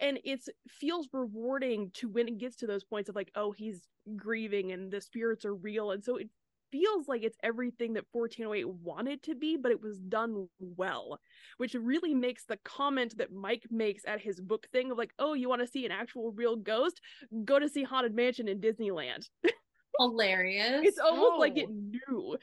and 0.02 0.20
it's 0.24 0.50
feels 0.68 1.08
rewarding 1.14 1.92
to 1.96 2.08
when 2.10 2.28
it 2.28 2.38
gets 2.38 2.56
to 2.58 2.68
those 2.68 2.84
points 2.84 3.10
of 3.10 3.16
like 3.16 3.32
oh 3.36 3.52
he's 3.52 3.88
grieving 4.16 4.72
and 4.72 4.92
the 4.92 5.02
spirits 5.02 5.46
are 5.46 5.56
real. 5.56 5.92
And 5.92 6.04
so 6.04 6.18
it 6.18 6.30
feels 6.72 7.08
like 7.08 7.24
it's 7.24 7.38
everything 7.44 7.94
that 7.94 8.04
1408 8.12 8.68
wanted 8.84 9.24
to 9.24 9.34
be 9.36 9.56
but 9.56 9.72
it 9.72 9.82
was 9.82 10.00
done 10.00 10.50
well 10.60 11.18
which 11.56 11.74
really 11.76 12.14
makes 12.14 12.44
the 12.44 12.58
comment 12.66 13.18
that 13.18 13.32
mike 13.32 13.64
makes 13.72 14.04
at 14.06 14.20
his 14.20 14.42
book 14.42 14.68
thing 14.74 14.92
of 14.92 14.98
like 14.98 15.12
oh 15.18 15.34
you 15.34 15.48
want 15.48 15.62
to 15.62 15.68
see 15.68 15.86
an 15.86 15.92
actual 15.94 16.32
real 16.34 16.58
ghost? 16.58 17.00
Go 17.46 17.58
to 17.58 17.70
see 17.70 17.84
haunted 17.84 18.14
mansion 18.14 18.50
in 18.50 18.60
disneyland. 18.60 19.30
Hilarious. 20.00 20.82
it's 20.84 21.00
almost 21.00 21.40
like 21.40 21.54
Oh. 21.58 21.62
it 21.62 21.70
knew. 21.70 22.38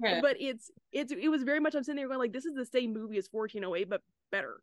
But 0.20 0.36
it's 0.38 0.70
it's 0.92 1.10
it 1.12 1.28
was 1.30 1.42
very 1.42 1.58
much 1.58 1.74
i'm 1.74 1.82
sitting 1.82 1.96
there 1.96 2.08
going 2.08 2.18
like 2.20 2.32
this 2.32 2.44
is 2.44 2.54
the 2.54 2.66
same 2.66 2.92
movie 2.92 3.16
as 3.18 3.28
1408 3.30 3.88
but 3.88 4.02
better 4.30 4.60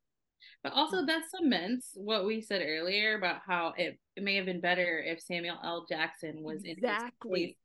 But 0.63 0.73
also 0.73 1.05
that 1.05 1.23
cements 1.29 1.91
what 1.95 2.25
we 2.25 2.41
said 2.41 2.61
earlier 2.65 3.17
about 3.17 3.41
how 3.45 3.73
it, 3.77 3.97
it 4.15 4.23
may 4.23 4.35
have 4.35 4.45
been 4.45 4.61
better 4.61 4.99
if 4.99 5.21
Samuel 5.21 5.57
L. 5.63 5.85
Jackson 5.87 6.43
was 6.43 6.63
in 6.63 6.75
his 6.77 6.97
place 7.21 7.55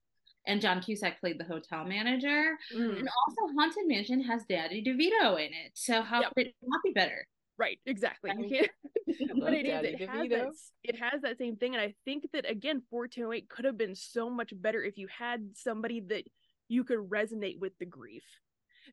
and 0.47 0.61
John 0.61 0.81
Cusack 0.83 1.20
played 1.20 1.39
the 1.41 1.45
hotel 1.45 1.85
manager. 1.85 2.59
Mm. 2.77 2.99
And 2.99 3.09
also 3.27 3.55
Haunted 3.57 3.87
Mansion 3.87 4.22
has 4.22 4.43
Daddy 4.49 4.83
DeVito 4.85 5.35
in 5.39 5.53
it. 5.55 5.72
So 5.75 6.03
how 6.03 6.20
Yep. 6.20 6.35
could 6.37 6.47
it 6.49 6.55
not 6.62 6.83
be 6.85 6.93
better? 6.93 7.27
right 7.57 7.79
exactly 7.87 8.33
you 8.37 8.49
can't 8.49 8.70
but 9.41 9.53
it 9.55 9.64
is 9.64 9.72
Daddy 9.72 9.89
it 10.03 10.09
has, 10.09 10.29
that, 10.29 10.49
it 10.83 10.99
has 10.99 11.20
that 11.22 11.39
same 11.39 11.55
thing 11.55 11.75
and 11.75 11.81
i 11.81 11.95
think 12.05 12.25
that 12.33 12.51
again 12.51 12.83
1408 12.91 13.49
could 13.49 13.64
have 13.64 13.79
been 13.79 13.95
so 13.95 14.29
much 14.29 14.53
better 14.61 14.83
if 14.83 14.99
you 14.99 15.07
had 15.07 15.51
somebody 15.55 16.01
that 16.01 16.25
you 16.68 16.83
could 16.83 16.99
resonate 16.99 17.61
with 17.61 17.72
the 17.79 17.85
grief 17.87 18.25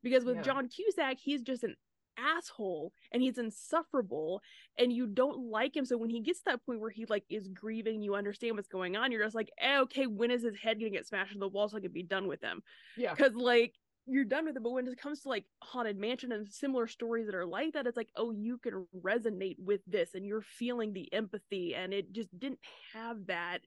because 0.04 0.24
with 0.24 0.36
Yeah. 0.36 0.42
john 0.44 0.70
cusack 0.70 1.18
he's 1.20 1.42
just 1.42 1.64
an 1.64 1.76
asshole 2.18 2.94
and 3.12 3.22
he's 3.22 3.38
insufferable 3.38 4.42
and 4.78 4.92
you 4.92 5.08
don't 5.08 5.50
like 5.50 5.76
him 5.76 5.86
so 5.86 5.98
when 5.98 6.10
he 6.10 6.22
gets 6.22 6.40
to 6.40 6.46
that 6.46 6.66
point 6.66 6.80
where 6.80 6.90
he 6.90 7.06
like 7.06 7.24
is 7.30 7.48
grieving 7.48 8.02
you 8.02 8.16
understand 8.16 8.56
what's 8.56 8.68
going 8.68 8.96
on 8.96 9.12
you're 9.12 9.24
just 9.24 9.36
like 9.36 9.50
eh, 9.60 9.80
okay 9.80 10.08
when 10.08 10.32
is 10.32 10.44
his 10.44 10.56
head 10.58 10.80
gonna 10.80 10.90
get 10.90 11.08
smashed 11.08 11.34
in 11.34 11.40
the 11.40 11.48
wall 11.48 11.70
so 11.70 11.78
i 11.78 11.80
can 11.80 11.92
be 11.92 12.04
done 12.04 12.28
with 12.28 12.42
him 12.42 12.62
Yeah. 12.98 13.14
because 13.14 13.36
like 13.36 13.76
you're 14.08 14.26
done 14.26 14.46
with 14.46 14.58
it 14.58 14.64
but 14.64 14.72
when 14.72 14.88
it 14.88 14.98
comes 14.98 15.22
to 15.22 15.30
like 15.30 15.46
haunted 15.62 15.98
mansion 15.98 16.32
and 16.32 16.48
similar 16.48 16.88
stories 16.88 17.28
that 17.28 17.36
are 17.36 17.46
like 17.46 17.74
that 17.74 17.86
it's 17.88 17.98
like 17.98 18.10
oh 18.16 18.32
you 18.32 18.58
can 18.58 18.86
resonate 19.04 19.58
with 19.60 19.82
this 19.86 20.16
and 20.16 20.26
you're 20.26 20.42
feeling 20.42 20.92
the 20.94 21.12
empathy 21.14 21.76
and 21.76 21.94
it 21.94 22.12
just 22.12 22.30
didn't 22.40 22.60
have 22.94 23.28
that 23.28 23.60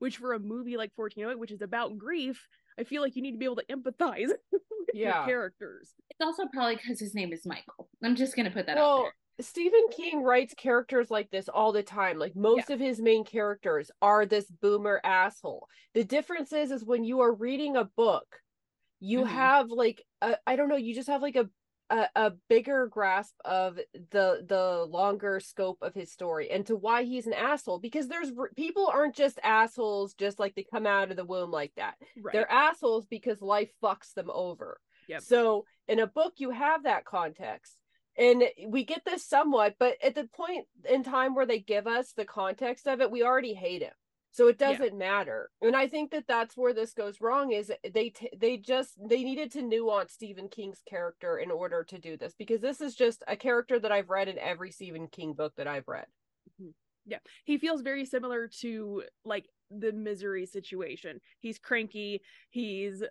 which 0.00 0.16
for 0.18 0.32
a 0.32 0.38
movie 0.38 0.76
like 0.76 0.92
1408 0.96 1.38
which 1.38 1.52
is 1.52 1.62
about 1.62 1.96
grief 1.96 2.48
i 2.78 2.84
feel 2.84 3.02
like 3.02 3.16
you 3.16 3.22
need 3.22 3.32
to 3.32 3.38
be 3.38 3.44
able 3.44 3.56
to 3.56 3.64
empathize 3.66 4.28
with 4.52 4.62
your 4.92 5.10
Yeah. 5.10 5.24
characters 5.24 5.94
It's 6.10 6.20
also 6.20 6.44
probably 6.52 6.76
because 6.76 6.98
his 7.00 7.14
name 7.14 7.32
is 7.32 7.44
Michael. 7.46 7.88
I'm 8.02 8.16
just 8.16 8.34
gonna 8.36 8.50
put 8.50 8.66
that 8.66 8.72
out 8.72 8.82
Well, 8.82 9.02
there. 9.02 9.12
Stephen 9.40 9.86
King 9.96 10.22
writes 10.22 10.52
characters 10.54 11.10
like 11.12 11.30
this 11.30 11.48
all 11.48 11.70
the 11.70 11.82
time. 11.82 12.18
Like 12.18 12.34
most 12.34 12.70
of 12.70 12.80
his 12.80 13.00
main 13.00 13.24
characters 13.24 13.88
are 14.02 14.26
this 14.26 14.50
boomer 14.50 15.00
asshole. 15.04 15.68
The 15.94 16.02
difference 16.02 16.52
is 16.52 16.72
is 16.72 16.84
when 16.84 17.04
you 17.04 17.20
are 17.20 17.32
reading 17.32 17.76
a 17.76 17.84
book, 17.84 18.26
you 18.98 19.20
Mhm. 19.20 19.28
have 19.28 19.70
like 19.70 20.04
a, 20.22 20.36
I 20.44 20.56
don't 20.56 20.68
know, 20.68 20.76
you 20.76 20.92
just 20.92 21.08
have 21.08 21.22
like 21.22 21.36
a, 21.36 21.48
a 21.90 22.06
a 22.14 22.32
bigger 22.48 22.86
grasp 22.86 23.34
of 23.44 23.78
the 24.10 24.44
the 24.46 24.86
longer 24.88 25.40
scope 25.40 25.78
of 25.82 25.94
his 25.94 26.12
story 26.12 26.50
and 26.50 26.66
to 26.66 26.76
why 26.76 27.04
he's 27.04 27.26
an 27.26 27.32
asshole 27.32 27.78
because 27.78 28.08
there's 28.08 28.32
people 28.56 28.86
aren't 28.86 29.14
just 29.14 29.38
assholes 29.42 30.14
just 30.14 30.38
like 30.38 30.54
they 30.54 30.64
come 30.70 30.86
out 30.86 31.10
of 31.10 31.16
the 31.16 31.24
womb 31.24 31.50
like 31.50 31.72
that. 31.76 31.94
right 32.20 32.32
They're 32.32 32.50
assholes 32.50 33.06
because 33.06 33.40
life 33.40 33.70
fucks 33.82 34.12
them 34.14 34.30
over. 34.30 34.80
Yep. 35.08 35.22
So 35.22 35.64
in 35.86 36.00
a 36.00 36.06
book, 36.06 36.34
you 36.36 36.50
have 36.50 36.84
that 36.84 37.04
context. 37.04 37.74
And 38.16 38.42
we 38.66 38.84
get 38.84 39.04
this 39.04 39.24
somewhat, 39.24 39.76
but 39.78 39.94
at 40.02 40.16
the 40.16 40.28
point 40.34 40.66
in 40.90 41.04
time 41.04 41.36
where 41.36 41.46
they 41.46 41.60
give 41.60 41.86
us 41.86 42.12
the 42.12 42.24
context 42.24 42.88
of 42.88 43.00
it, 43.00 43.12
we 43.12 43.22
already 43.22 43.54
hate 43.54 43.80
him. 43.80 43.92
So 44.30 44.46
it 44.48 44.58
doesn't 44.58 44.96
matter. 44.96 45.50
And 45.62 45.74
I 45.74 45.88
think 45.88 46.10
that 46.12 46.26
that's 46.28 46.56
where 46.56 46.74
this 46.74 46.92
goes 46.92 47.20
wrong 47.20 47.52
is 47.52 47.72
they 47.92 48.10
t- 48.10 48.30
they 48.36 48.56
just 48.56 48.92
they 49.08 49.24
needed 49.24 49.50
to 49.52 49.62
nuance 49.62 50.12
Stephen 50.12 50.48
King's 50.48 50.82
character 50.88 51.38
in 51.38 51.50
order 51.50 51.82
to 51.84 51.98
do 51.98 52.16
this 52.16 52.34
because 52.38 52.60
this 52.60 52.80
is 52.80 52.94
just 52.94 53.24
a 53.26 53.36
character 53.36 53.78
that 53.80 53.90
I've 53.90 54.10
read 54.10 54.28
in 54.28 54.38
every 54.38 54.70
Stephen 54.70 55.08
King 55.08 55.32
book 55.32 55.54
that 55.56 55.66
I've 55.66 55.88
read. 55.88 56.06
Mm-hmm. 56.60 56.70
Yeah. 57.06 57.18
He 57.44 57.58
feels 57.58 57.80
very 57.80 58.04
similar 58.04 58.48
to 58.60 59.02
like 59.24 59.46
the 59.70 59.92
misery 59.92 60.46
situation 60.46 61.20
he's 61.40 61.58
cranky 61.58 62.22
he's 62.50 63.02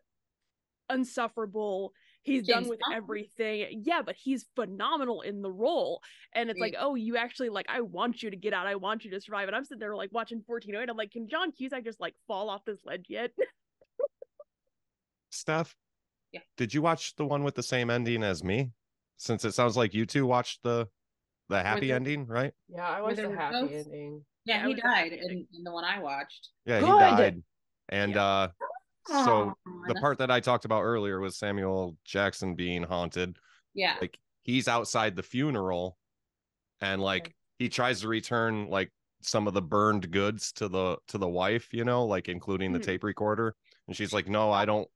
unsufferable 0.89 1.93
he's 2.28 2.48
done 2.48 2.68
with 2.70 2.80
Bond. 2.82 2.96
everything 2.96 3.82
yeah 3.86 4.02
but 4.06 4.16
he's 4.16 4.46
phenomenal 4.56 5.22
in 5.22 5.42
the 5.42 5.52
role 5.52 6.02
and 6.34 6.50
it's 6.50 6.58
Yeah. 6.60 6.64
like 6.66 6.76
oh 6.80 6.96
you 6.96 7.18
actually 7.18 7.50
like 7.50 7.66
i 7.70 7.82
want 7.82 8.22
you 8.22 8.30
to 8.30 8.36
get 8.38 8.54
out 8.54 8.68
i 8.68 8.76
want 8.76 9.04
you 9.06 9.12
to 9.12 9.20
survive 9.22 9.48
and 9.48 9.56
i'm 9.56 9.64
sitting 9.64 9.80
there 9.80 9.96
like 9.96 10.12
watching 10.14 10.42
1408 10.46 10.90
i'm 10.90 10.98
like 10.98 11.12
can 11.12 11.28
john 11.28 11.52
cusack 11.52 11.84
just 11.84 12.00
like 12.00 12.14
fall 12.28 12.50
off 12.50 12.64
this 12.66 12.80
ledge 12.86 13.06
yet 13.10 13.32
Steph, 15.30 15.76
Yeah. 16.32 16.40
did 16.56 16.74
you 16.74 16.82
watch 16.82 17.16
the 17.16 17.26
one 17.26 17.44
with 17.44 17.56
the 17.56 17.64
same 17.64 17.90
ending 17.90 18.24
as 18.24 18.44
me? 18.44 18.72
Since 19.18 19.46
it 19.46 19.54
sounds 19.54 19.76
like 19.76 19.94
you 19.94 20.06
two 20.06 20.26
watched 20.26 20.64
the 20.64 20.88
the 21.50 21.62
happy 21.62 21.88
the- 21.88 21.94
ending, 21.94 22.26
right? 22.26 22.54
Yeah, 22.70 22.88
I 22.88 23.02
watched 23.02 23.18
the 23.18 23.30
happy 23.36 23.68
ghosts? 23.68 23.88
ending. 23.88 24.24
Yeah, 24.46 24.60
I 24.64 24.68
he 24.68 24.74
was 24.74 24.82
died 24.82 25.14
in, 25.14 25.46
in 25.54 25.64
the 25.64 25.72
one 25.72 25.84
I 25.84 26.00
watched. 26.00 26.50
Yeah, 26.66 26.80
Good. 26.80 26.88
he 26.88 27.00
died. 27.00 27.44
And 27.90 28.12
Yeah. 28.14 28.24
uh 28.26 28.48
So 29.08 29.53
the 29.88 29.95
part 29.95 30.18
that 30.20 30.30
I 30.32 30.39
talked 30.39 30.66
about 30.66 30.82
earlier 30.84 31.20
was 31.20 31.38
Samuel 31.38 31.95
Jackson 32.05 32.55
being 32.55 32.84
haunted. 32.84 33.38
yeah. 33.74 33.95
Like 34.01 34.18
he's 34.43 34.68
outside 34.68 35.16
the 35.16 35.24
funeral 35.24 35.97
and 36.82 37.01
like 37.01 37.36
he 37.60 37.70
tries 37.70 38.01
to 38.01 38.08
return 38.08 38.70
like 38.70 38.91
some 39.22 39.47
of 39.47 39.53
the 39.53 39.62
burned 39.62 40.12
goods 40.12 40.51
to 40.53 40.68
the 40.70 40.97
to 41.08 41.18
the 41.18 41.28
wife, 41.28 41.70
you 41.74 41.84
know, 41.84 42.05
like 42.05 42.30
including 42.30 42.72
the 42.72 42.80
Mhm. 42.80 42.84
tape 42.86 43.03
recorder. 43.03 43.55
And 43.88 43.95
she's 43.95 44.14
like, 44.14 44.28
"No, 44.28 44.51
I 44.51 44.66
don't 44.66 44.88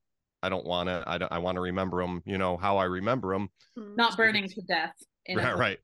I 0.44 0.50
don't 0.50 0.66
want 0.66 0.88
to. 0.90 1.04
I 1.08 1.18
don't 1.18 1.32
I 1.32 1.38
want 1.40 1.56
to 1.56 1.62
remember 1.62 2.02
them, 2.02 2.22
you 2.26 2.38
know, 2.38 2.58
how 2.58 2.78
I 2.78 2.86
remember 2.86 3.34
them." 3.34 3.50
Not 3.76 4.16
burning 4.18 4.48
to 4.48 4.62
death. 4.62 4.94
Right, 5.34 5.58
right. 5.58 5.80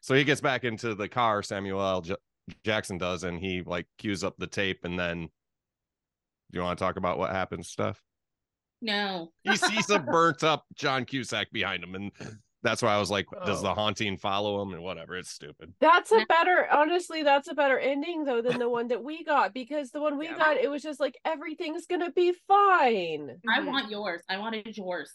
So 0.00 0.14
he 0.14 0.24
gets 0.24 0.40
back 0.40 0.64
into 0.64 0.94
the 0.94 1.08
car, 1.08 1.42
Samuel 1.42 1.80
L. 1.80 2.00
J- 2.00 2.16
Jackson 2.64 2.98
does, 2.98 3.22
and 3.24 3.38
he 3.38 3.62
like 3.62 3.86
cues 3.98 4.24
up 4.24 4.36
the 4.38 4.46
tape. 4.48 4.84
And 4.84 4.98
then, 4.98 5.28
you 6.52 6.60
want 6.62 6.78
to 6.78 6.84
talk 6.84 6.96
about 6.96 7.18
what 7.18 7.30
happens, 7.30 7.68
Steph? 7.68 8.00
No. 8.80 9.30
He 9.44 9.56
sees 9.56 9.90
a 9.90 9.98
burnt 9.98 10.44
up 10.44 10.64
John 10.74 11.04
Cusack 11.04 11.50
behind 11.52 11.82
him, 11.84 11.94
and 11.94 12.10
that's 12.62 12.82
why 12.82 12.94
I 12.94 12.98
was 12.98 13.10
like, 13.10 13.26
does 13.44 13.60
Oh. 13.60 13.62
the 13.62 13.74
haunting 13.74 14.16
follow 14.16 14.62
him 14.62 14.72
and 14.74 14.82
whatever? 14.82 15.16
It's 15.16 15.30
stupid. 15.30 15.72
That's 15.80 16.12
a 16.12 16.24
better, 16.28 16.68
honestly, 16.70 17.22
that's 17.22 17.48
a 17.48 17.54
better 17.54 17.78
ending 17.78 18.24
though 18.24 18.42
than 18.42 18.58
the 18.58 18.68
one 18.68 18.88
that 18.88 19.02
we 19.02 19.24
got 19.24 19.52
because 19.54 19.90
the 19.90 20.00
one 20.00 20.16
we 20.18 20.26
Yeah. 20.26 20.36
got, 20.38 20.56
it 20.58 20.70
was 20.70 20.82
just 20.82 21.00
like 21.00 21.18
everything's 21.24 21.86
gonna 21.86 22.12
be 22.12 22.32
fine. 22.46 23.40
I 23.48 23.60
Mhm. 23.60 23.66
want 23.66 23.90
yours. 23.90 24.22
I 24.28 24.38
wanted 24.38 24.76
yours. 24.76 25.12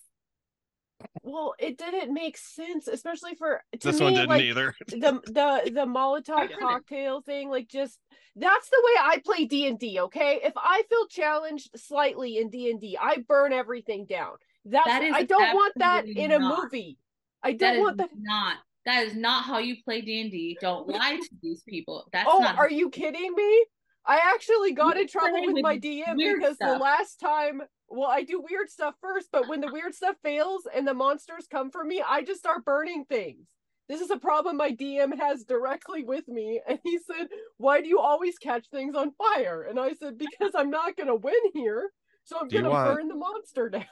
Well, 1.24 1.54
it 1.60 1.78
didn't 1.78 2.14
make 2.14 2.38
sense, 2.38 2.88
especially 2.88 3.36
for 3.36 3.62
to 3.80 3.88
this 3.88 4.00
me, 4.00 4.06
one 4.06 4.14
didn't 4.14 4.30
like, 4.30 4.44
either. 4.44 4.76
the 4.88 5.22
the 5.26 5.72
the 5.72 5.86
Molotov 5.86 6.50
cocktail 6.60 7.22
thing, 7.22 7.50
like 7.50 7.68
just 7.68 8.00
that's 8.36 8.70
the 8.70 8.82
way 8.84 9.02
I 9.02 9.22
play 9.24 9.46
D 9.46 9.68
and 9.68 9.78
D. 9.78 10.00
Okay, 10.00 10.40
if 10.44 10.54
I 10.56 10.84
feel 10.90 11.08
challenged 11.08 11.70
slightly 11.76 12.38
in 12.38 12.50
D 12.50 12.72
and 12.72 12.80
D, 12.80 12.98
I 13.00 13.18
burn 13.28 13.54
everything 13.54 14.06
down. 14.06 14.34
That's 14.66 14.88
That 14.88 15.04
is 15.04 15.14
I 15.14 15.24
don't 15.24 15.54
want 15.54 15.74
that 15.78 16.08
in 16.08 16.32
a 16.32 16.40
not. 16.40 16.64
movie. 16.64 16.98
I 17.44 17.54
don't 17.54 17.76
is 17.76 17.82
want 17.82 17.98
that. 17.98 18.10
not. 18.16 18.58
That 18.86 19.06
is 19.06 19.16
not 19.16 19.44
how 19.44 19.58
you 19.60 19.76
play 19.84 20.02
D 20.02 20.22
and 20.22 20.32
D. 20.32 20.58
Don't 20.62 20.88
lie 20.88 21.18
to 21.18 21.30
these 21.44 21.62
people. 21.68 22.08
That's 22.14 22.30
Oh, 22.32 22.40
not. 22.40 22.58
are 22.58 22.70
you 22.70 22.90
kidding 22.90 23.34
me? 23.36 23.66
I 24.08 24.20
actually 24.34 24.72
got 24.72 24.96
You 24.96 25.02
in 25.04 25.08
trouble 25.08 25.42
with 25.42 25.54
with 25.56 25.64
my 25.64 25.78
DM 25.78 26.16
weird 26.16 26.40
because 26.40 26.58
the 26.58 26.78
last 26.78 27.20
time, 27.20 27.62
well, 27.90 28.10
I 28.10 28.24
do 28.24 28.44
weird 28.50 28.70
stuff 28.70 28.96
first, 29.02 29.28
but 29.32 29.48
when 29.50 29.60
the 29.60 29.72
weird 29.72 29.94
stuff 29.94 30.16
fails 30.24 30.64
and 30.74 30.88
the 30.88 30.94
monsters 30.94 31.46
come 31.50 31.70
for 31.72 31.84
me, 31.84 32.02
I 32.08 32.24
just 32.24 32.40
start 32.40 32.64
burning 32.66 33.06
things. 33.06 33.48
This 33.90 34.02
is 34.02 34.10
a 34.10 34.18
problem 34.18 34.58
my 34.58 34.72
DM 34.72 35.18
has 35.18 35.44
directly 35.44 36.04
with 36.04 36.28
me. 36.28 36.62
And 36.68 36.80
he 36.84 37.00
said, 37.00 37.28
Why 37.58 37.82
do 37.82 37.88
you 37.88 38.00
always 38.00 38.38
catch 38.38 38.68
things 38.70 38.96
on 38.96 39.12
fire? 39.14 39.64
And 39.70 39.80
I 39.80 39.94
said, 39.94 40.18
Because 40.18 40.54
I'm 40.56 40.70
not 40.70 40.96
going 40.98 41.08
to 41.08 41.16
win 41.16 41.34
here. 41.54 41.92
So 42.24 42.38
I'm 42.40 42.48
going 42.50 42.66
to 42.66 42.70
want- 42.70 42.96
burn 42.96 43.08
the 43.08 43.16
monster 43.16 43.70
down. 43.70 43.86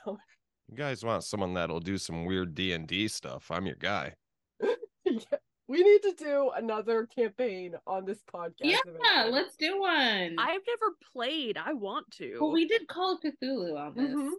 You 0.70 0.76
guys 0.76 1.03
want 1.05 1.24
someone 1.24 1.53
that'll 1.53 1.80
do 1.80 1.97
some 1.97 2.26
weird 2.26 2.55
D 2.55 2.74
and 2.74 2.88
D 2.88 3.07
stuff? 3.07 3.51
I'm 3.51 3.66
your 3.66 3.76
guy. 3.76 4.13
Yeah. 5.07 5.38
We 5.68 5.82
need 5.84 6.01
to 6.03 6.13
do 6.18 6.51
another 6.55 7.07
campaign 7.07 7.74
on 7.88 8.05
this 8.05 8.20
podcast. 8.32 8.53
Yeah, 8.59 8.78
eventually. 8.86 9.32
let's 9.32 9.55
do 9.55 9.80
one. 9.80 10.36
I've 10.38 10.61
never 10.68 10.95
played. 11.13 11.57
I 11.57 11.74
want 11.74 12.11
to. 12.18 12.38
well, 12.39 12.51
we 12.51 12.68
did 12.68 12.88
Call 12.88 13.13
of 13.16 13.22
Cthulhu 13.22 13.76
on 13.80 13.95
this. 13.95 14.11
Mhm. 14.16 14.30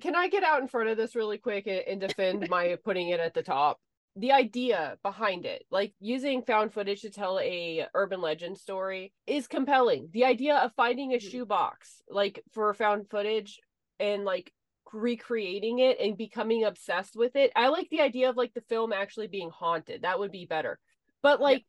Can 0.00 0.14
I 0.14 0.28
get 0.28 0.44
out 0.44 0.62
in 0.62 0.68
front 0.68 0.88
of 0.88 0.96
this 0.96 1.14
really 1.16 1.38
quick 1.38 1.66
and, 1.66 1.80
and 1.86 2.00
defend 2.00 2.48
my 2.48 2.76
putting 2.84 3.08
it 3.08 3.20
at 3.20 3.34
the 3.34 3.42
top? 3.42 3.80
The 4.16 4.32
idea 4.32 4.96
behind 5.02 5.44
it, 5.46 5.64
like 5.70 5.92
using 6.00 6.42
found 6.42 6.72
footage 6.72 7.02
to 7.02 7.10
tell 7.10 7.38
a 7.40 7.86
urban 7.94 8.20
legend 8.20 8.58
story, 8.58 9.12
is 9.26 9.46
compelling. 9.46 10.08
The 10.12 10.24
idea 10.24 10.56
of 10.56 10.72
finding 10.74 11.12
a 11.12 11.16
Mhm. 11.16 11.30
shoebox, 11.30 12.02
like 12.08 12.42
for 12.52 12.72
found 12.74 13.08
footage, 13.10 13.60
and 13.98 14.24
like 14.24 14.52
recreating 14.92 15.78
it 15.78 15.98
and 16.00 16.16
becoming 16.16 16.64
obsessed 16.64 17.16
with 17.16 17.36
it. 17.36 17.52
I 17.56 17.68
like 17.68 17.88
the 17.90 18.00
idea 18.00 18.28
of 18.30 18.36
like 18.36 18.54
the 18.54 18.60
film 18.62 18.92
actually 18.92 19.28
being 19.28 19.50
haunted. 19.50 20.02
That 20.02 20.18
would 20.18 20.32
be 20.32 20.46
better. 20.46 20.78
But 21.22 21.40
like 21.40 21.64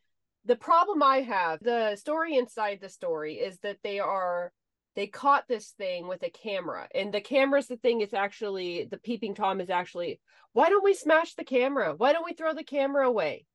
the 0.45 0.55
problem 0.55 1.03
I 1.03 1.21
have, 1.21 1.59
the 1.61 1.95
story 1.97 2.37
inside 2.37 2.79
the 2.81 2.89
story 2.89 3.35
is 3.35 3.57
that 3.59 3.77
they 3.83 3.99
are 3.99 4.51
they 4.95 5.07
caught 5.07 5.47
this 5.47 5.69
thing 5.77 6.07
with 6.07 6.21
a 6.23 6.29
camera 6.29 6.87
and 6.93 7.13
the 7.13 7.21
camera's 7.21 7.67
the 7.67 7.77
thing 7.77 8.01
is 8.01 8.13
actually 8.13 8.85
the 8.91 8.97
peeping 8.97 9.33
tom 9.33 9.61
is 9.61 9.69
actually 9.69 10.19
why 10.51 10.67
don't 10.69 10.83
we 10.83 10.93
smash 10.93 11.33
the 11.35 11.45
camera 11.45 11.93
why 11.95 12.11
don't 12.11 12.25
we 12.25 12.33
throw 12.33 12.53
the 12.53 12.63
camera 12.63 13.07
away 13.07 13.45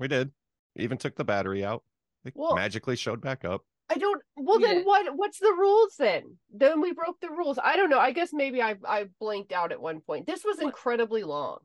We 0.00 0.08
did. 0.08 0.32
Even 0.74 0.98
took 0.98 1.14
the 1.14 1.24
battery 1.24 1.64
out. 1.64 1.84
It 2.24 2.32
Well- 2.34 2.56
magically 2.56 2.96
showed 2.96 3.20
back 3.20 3.44
up. 3.44 3.64
I 3.90 3.94
don't 3.98 4.20
well 4.36 4.60
Yeah. 4.60 4.68
then 4.74 4.84
what 4.84 5.06
what's 5.16 5.38
the 5.38 5.52
rules 5.58 5.94
then 5.98 6.36
then 6.52 6.80
we 6.80 6.92
broke 6.92 7.20
the 7.20 7.30
rules 7.30 7.58
i 7.62 7.76
don't 7.76 7.90
know 7.90 7.98
i 7.98 8.12
guess 8.12 8.32
maybe 8.32 8.62
i 8.62 8.76
i 8.88 9.06
blinked 9.20 9.52
out 9.52 9.72
at 9.72 9.80
one 9.80 10.00
point 10.00 10.26
this 10.26 10.44
was 10.44 10.58
incredibly 10.60 11.22
long 11.22 11.58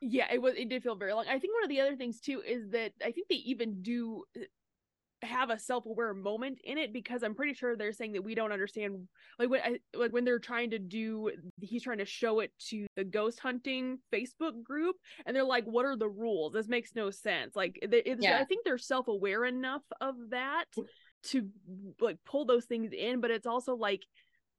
Yeah, 0.00 0.32
it 0.32 0.40
was. 0.40 0.54
It 0.56 0.68
did 0.68 0.84
feel 0.84 0.94
very 0.94 1.12
long. 1.12 1.24
I 1.28 1.40
think 1.40 1.54
one 1.54 1.64
of 1.64 1.68
the 1.70 1.80
other 1.80 1.96
things 1.96 2.20
too 2.20 2.40
is 2.46 2.70
that 2.70 2.92
I 3.04 3.10
think 3.10 3.26
they 3.28 3.34
even 3.34 3.82
do 3.82 4.22
uh, 4.36 4.42
have 5.26 5.50
a 5.50 5.58
self-aware 5.58 6.14
moment 6.14 6.60
in 6.62 6.78
it 6.78 6.92
because 6.92 7.24
I'm 7.24 7.34
pretty 7.34 7.52
sure 7.54 7.76
they're 7.76 7.92
saying 7.92 8.12
that 8.12 8.22
we 8.22 8.36
don't 8.36 8.52
understand 8.52 9.08
like 9.40 9.50
when 9.50 9.60
I, 9.60 9.78
like 9.92 10.12
when 10.12 10.24
they're 10.24 10.38
trying 10.38 10.70
to 10.70 10.78
do 10.78 11.32
he's 11.60 11.82
trying 11.82 11.98
to 11.98 12.04
show 12.04 12.38
it 12.38 12.52
to 12.68 12.86
the 12.94 13.02
ghost 13.02 13.40
hunting 13.40 13.98
Facebook 14.14 14.62
group 14.62 14.94
and 15.26 15.34
they're 15.34 15.42
like 15.42 15.64
what 15.64 15.84
are 15.84 15.96
the 15.96 16.08
rules 16.08 16.52
this 16.52 16.68
makes 16.68 16.94
no 16.94 17.10
sense 17.10 17.56
like 17.56 17.76
Yeah. 17.82 18.38
I 18.40 18.44
think 18.44 18.64
they're 18.64 18.78
self-aware 18.78 19.44
enough 19.44 19.82
of 20.00 20.14
that 20.30 20.66
to 21.24 21.48
like 22.00 22.18
pull 22.24 22.44
those 22.44 22.64
things 22.64 22.92
in 22.92 23.20
but 23.20 23.30
it's 23.30 23.46
also 23.46 23.74
like 23.74 24.04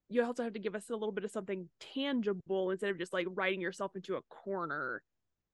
you 0.10 0.24
also 0.24 0.44
have 0.44 0.54
to 0.54 0.60
give 0.60 0.76
us 0.76 0.90
a 0.90 0.94
little 0.94 1.12
bit 1.12 1.24
of 1.24 1.32
something 1.32 1.70
tangible 1.80 2.72
instead 2.72 2.90
of 2.90 2.98
just 2.98 3.14
like 3.14 3.28
writing 3.30 3.62
yourself 3.62 3.96
into 3.96 4.16
a 4.16 4.22
corner 4.24 5.02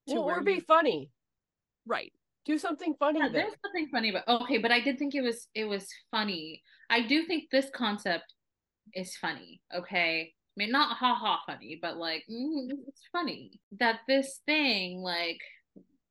to 0.07 0.15
well, 0.15 0.29
or 0.37 0.41
be 0.41 0.53
you- 0.53 0.61
funny 0.61 1.11
right 1.85 2.11
do 2.45 2.57
something 2.57 2.93
funny 2.99 3.19
Yeah, 3.19 3.29
then. 3.29 3.41
there's 3.41 3.55
something 3.63 3.87
funny 3.91 4.11
but 4.11 4.27
okay, 4.27 4.59
but 4.59 4.71
I 4.71 4.79
did 4.79 4.99
think 4.99 5.15
it 5.15 5.21
was 5.21 5.47
it 5.55 5.65
was 5.65 5.87
funny. 6.11 6.61
I 6.89 7.01
do 7.01 7.25
think 7.25 7.45
this 7.51 7.69
concept 7.73 8.33
is 8.93 9.15
funny. 9.17 9.61
Okay, 9.73 10.31
I 10.31 10.55
mean 10.55 10.71
not 10.71 10.95
ha 10.97 11.15
ha 11.15 11.41
funny, 11.47 11.79
but 11.81 11.97
like 11.97 12.23
mm, 12.29 12.69
it's 12.87 13.01
funny 13.11 13.59
that 13.79 14.01
this 14.07 14.41
thing 14.45 14.99
like 15.01 15.39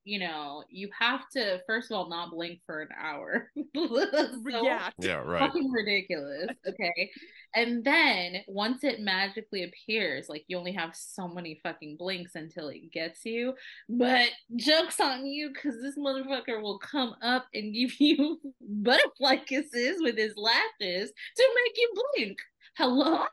you 0.04 0.18
know 0.18 0.62
you 0.68 0.88
have 0.98 1.28
to 1.30 1.60
first 1.66 1.90
of 1.90 1.96
all 1.96 2.08
not 2.08 2.30
blink 2.30 2.60
for 2.66 2.82
an 2.82 2.88
hour. 2.98 3.50
So 3.74 4.62
yeah 4.62 4.90
Yeah, 4.98 5.14
right. 5.24 5.40
fucking 5.40 5.70
ridiculous. 5.70 6.48
Okay. 6.66 7.10
And 7.54 7.84
then 7.84 8.36
once 8.46 8.84
it 8.84 9.00
magically 9.00 9.64
appears, 9.64 10.28
like 10.28 10.44
you 10.48 10.58
only 10.58 10.72
have 10.72 10.94
so 10.94 11.28
many 11.28 11.60
fucking 11.62 11.96
blinks 11.98 12.34
until 12.34 12.68
it 12.68 12.92
gets 12.92 13.24
you. 13.24 13.54
But 13.88 14.28
joke's 14.56 15.00
on 15.00 15.26
you 15.26 15.50
because 15.52 15.80
this 15.80 15.96
motherfucker 15.98 16.60
will 16.62 16.78
come 16.78 17.14
up 17.22 17.46
and 17.54 17.72
give 17.74 17.98
you 18.00 18.40
butterfly 18.60 19.36
kisses 19.46 19.96
with 20.00 20.16
his 20.16 20.34
lashes 20.36 21.10
to 21.36 21.48
make 21.64 21.76
you 21.76 21.92
blink. 22.16 22.38
Hello? 22.76 23.24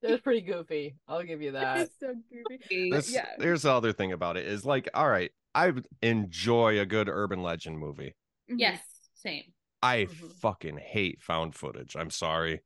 it 0.00 0.12
was 0.12 0.20
pretty 0.20 0.40
goofy 0.40 0.94
i'll 1.08 1.24
give 1.24 1.42
you 1.42 1.50
that 1.50 1.78
it's 1.80 1.94
so 1.98 2.14
goofy 2.30 2.88
This, 2.90 3.12
yeah. 3.12 3.26
Here's 3.40 3.62
the 3.62 3.72
other 3.72 3.92
thing 3.92 4.12
about 4.12 4.36
it 4.36 4.46
is 4.46 4.64
like, 4.64 4.88
all 4.94 5.08
right, 5.08 5.32
I 5.58 5.72
enjoy 6.02 6.78
a 6.78 6.86
good 6.86 7.08
urban 7.08 7.42
legend 7.42 7.78
movie. 7.78 8.14
Mhm. 8.50 8.60
Yes, 8.60 8.80
same. 9.14 9.52
I 9.82 10.06
Mhm. 10.06 10.32
fucking 10.40 10.78
hate 10.78 11.20
found 11.20 11.54
footage. 11.54 11.96
I'm 11.96 12.10
sorry. 12.10 12.62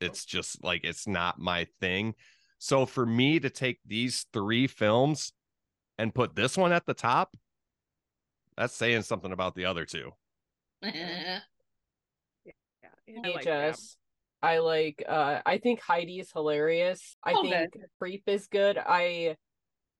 It's 0.00 0.24
just 0.24 0.62
like 0.62 0.82
it's 0.84 1.06
not 1.08 1.40
my 1.40 1.66
thing. 1.80 2.14
So 2.58 2.86
for 2.86 3.04
me 3.04 3.40
to 3.40 3.50
take 3.50 3.80
these 3.84 4.26
three 4.32 4.66
films 4.68 5.32
and 5.98 6.14
put 6.14 6.36
this 6.36 6.56
one 6.56 6.72
at 6.72 6.86
the 6.86 6.94
top, 6.94 7.36
that's 8.56 8.74
saying 8.74 9.02
something 9.02 9.32
about 9.32 9.54
the 9.54 9.64
other 9.64 9.84
two. 9.84 10.12
Eh. 10.82 11.40
yeah 12.44 12.90
I 13.24 13.28
like 13.28 13.44
that. 13.44 13.70
VHS. 13.74 13.96
I 14.42 14.58
like 14.58 15.02
uh 15.08 15.40
I 15.44 15.58
think 15.58 15.80
Heidi 15.80 16.20
is 16.20 16.30
hilarious. 16.30 17.16
I 17.24 17.34
Okay. 17.34 17.50
think 17.50 17.76
Creep 17.98 18.22
is 18.28 18.46
good. 18.46 18.78
I 18.78 19.36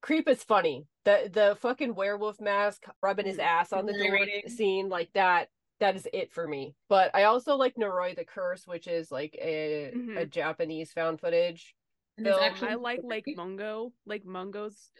Creep 0.01 0.29
is 0.29 0.43
funny. 0.45 0.87
The 1.05 1.31
the 1.33 1.57
fucking 1.61 1.95
werewolf 1.95 2.41
mask 2.41 2.85
rubbing 3.03 3.27
his 3.27 3.39
ass 3.39 3.73
on 3.73 3.87
the 3.87 3.93
door 3.93 4.19
scene 4.49 4.89
like 4.89 5.13
that 5.15 5.49
that 5.81 5.97
is 5.97 6.07
it 6.13 6.33
for 6.33 6.47
me. 6.47 6.75
But 6.89 7.11
I 7.15 7.25
also 7.25 7.57
like 7.57 7.77
Noroi 7.77 8.15
the 8.17 8.25
Curse, 8.25 8.67
which 8.67 8.87
is 8.87 9.11
like 9.11 9.37
a 9.41 9.87
a 9.89 9.93
Mhm. 9.97 10.31
Japanese 10.31 10.93
found 10.93 11.21
footage. 11.21 11.75
Film. 12.23 12.41
actually 12.43 12.69
I 12.71 12.75
like 12.75 13.01
Lake 13.05 13.25
Mungo. 13.37 13.93
Lake 14.07 14.27
Mungo's. 14.27 14.91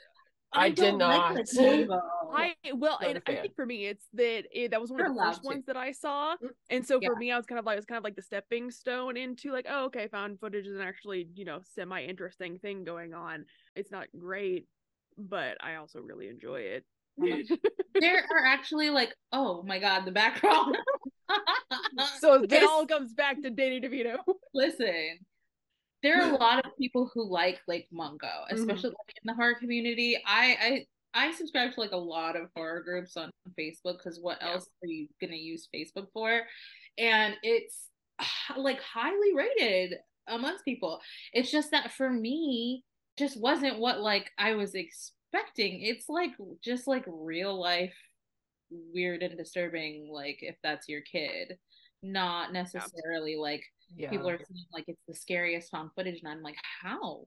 I 0.53 0.71
did 0.71 0.77
don't 0.77 0.99
like 0.99 1.35
not. 1.35 1.37
this. 1.37 1.59
I 2.33 2.55
well, 2.75 2.99
Not 3.01 3.05
and 3.11 3.23
I 3.27 3.37
think 3.37 3.55
for 3.55 3.67
me, 3.67 3.87
it's 3.87 4.07
that 4.15 4.45
it, 4.53 4.71
that 4.71 4.81
was 4.81 4.91
one 4.91 5.01
of 5.01 5.07
You're 5.07 5.15
the 5.15 5.21
first 5.31 5.43
to. 5.43 5.47
ones 5.49 5.67
that 5.67 5.77
I 5.77 5.93
saw, 5.93 6.37
Mm, 6.37 6.49
and 6.71 6.87
so 6.87 6.99
yeah. 7.03 7.09
for 7.09 7.17
me, 7.17 7.31
I 7.33 7.37
was 7.37 7.45
kind 7.47 7.59
of 7.59 7.67
like 7.67 7.75
it 7.75 7.79
was 7.79 7.85
kind 7.87 7.99
of 7.99 8.05
like 8.05 8.17
the 8.17 8.23
stepping 8.23 8.71
stone 8.71 9.17
into 9.17 9.53
like, 9.53 9.67
oh, 9.69 9.87
okay, 9.87 10.09
found 10.09 10.39
footage 10.41 10.67
is 10.67 10.75
an 10.77 10.81
actually 10.81 11.29
you 11.35 11.45
know 11.45 11.61
semi 11.75 12.03
interesting 12.05 12.59
thing 12.59 12.85
going 12.85 13.13
on. 13.15 13.45
It's 13.75 13.91
not 13.91 14.07
great, 14.19 14.67
but 15.19 15.57
I 15.61 15.77
also 15.77 16.01
really 16.01 16.29
enjoy 16.29 16.61
it. 16.61 16.85
there 18.01 18.19
are 18.19 18.47
actually 18.47 18.91
like, 18.91 19.15
oh 19.33 19.63
my 19.65 19.79
god, 19.79 20.05
the 20.05 20.13
background. 20.13 20.77
So 22.21 22.43
it 22.43 22.63
all 22.63 22.87
comes 22.87 23.13
back 23.13 23.43
to 23.43 23.51
Danny 23.51 23.83
DeVito. 23.83 24.17
Listen, 24.55 25.19
there 26.03 26.23
are 26.23 26.33
a 26.33 26.37
lot 26.37 26.65
of 26.65 26.73
people 26.79 27.11
who 27.13 27.31
like 27.31 27.61
Lake 27.69 27.87
Mungo, 27.93 28.27
mm-hmm. 28.27 28.55
especially 28.55 28.91
like, 28.91 29.15
in 29.23 29.27
the 29.27 29.35
horror 29.35 29.55
community. 29.55 30.19
I 30.27 30.87
I 31.15 31.27
I 31.27 31.33
subscribe 31.33 31.75
to 31.75 31.81
like 31.81 31.93
a 31.93 31.99
lot 31.99 32.35
of 32.35 32.49
horror 32.57 32.83
groups 32.83 33.17
on 33.19 33.31
Facebook 33.61 33.99
because 33.99 34.19
what 34.23 34.39
Yeah. 34.41 34.53
else 34.53 34.71
are 34.83 34.87
you 34.87 35.09
gonna 35.21 35.37
use 35.37 35.69
Facebook 35.75 36.07
for? 36.15 36.41
And 36.97 37.35
it's 37.43 37.89
like 38.57 38.81
highly 38.81 39.35
rated 39.35 39.99
amongst 40.29 40.65
people. 40.65 41.01
It's 41.35 41.51
just 41.51 41.73
that 41.73 41.93
for 41.93 42.11
me, 42.11 42.85
just 43.19 43.41
wasn't 43.41 43.79
what 43.79 44.01
like 44.01 44.31
I 44.39 44.55
was 44.55 44.75
expecting. 44.75 45.83
It's 45.83 46.09
like 46.09 46.31
just 46.63 46.87
like 46.87 47.05
real 47.07 47.59
life 47.61 47.95
weird 48.71 49.23
and 49.23 49.37
disturbing, 49.37 50.09
like 50.13 50.39
if 50.43 50.57
that's 50.63 50.89
your 50.89 51.01
kid, 51.03 51.59
not 52.03 52.53
necessarily 52.53 53.37
like 53.37 53.65
Yeah. 53.97 54.11
people 54.11 54.29
are 54.29 54.39
saying 54.39 54.67
like 54.73 54.85
it's 54.89 55.03
the 55.09 55.15
scariest 55.15 55.71
found 55.71 55.91
footage, 55.97 56.21
and 56.23 56.31
I'm 56.31 56.43
like, 56.43 56.57
how? 56.83 57.27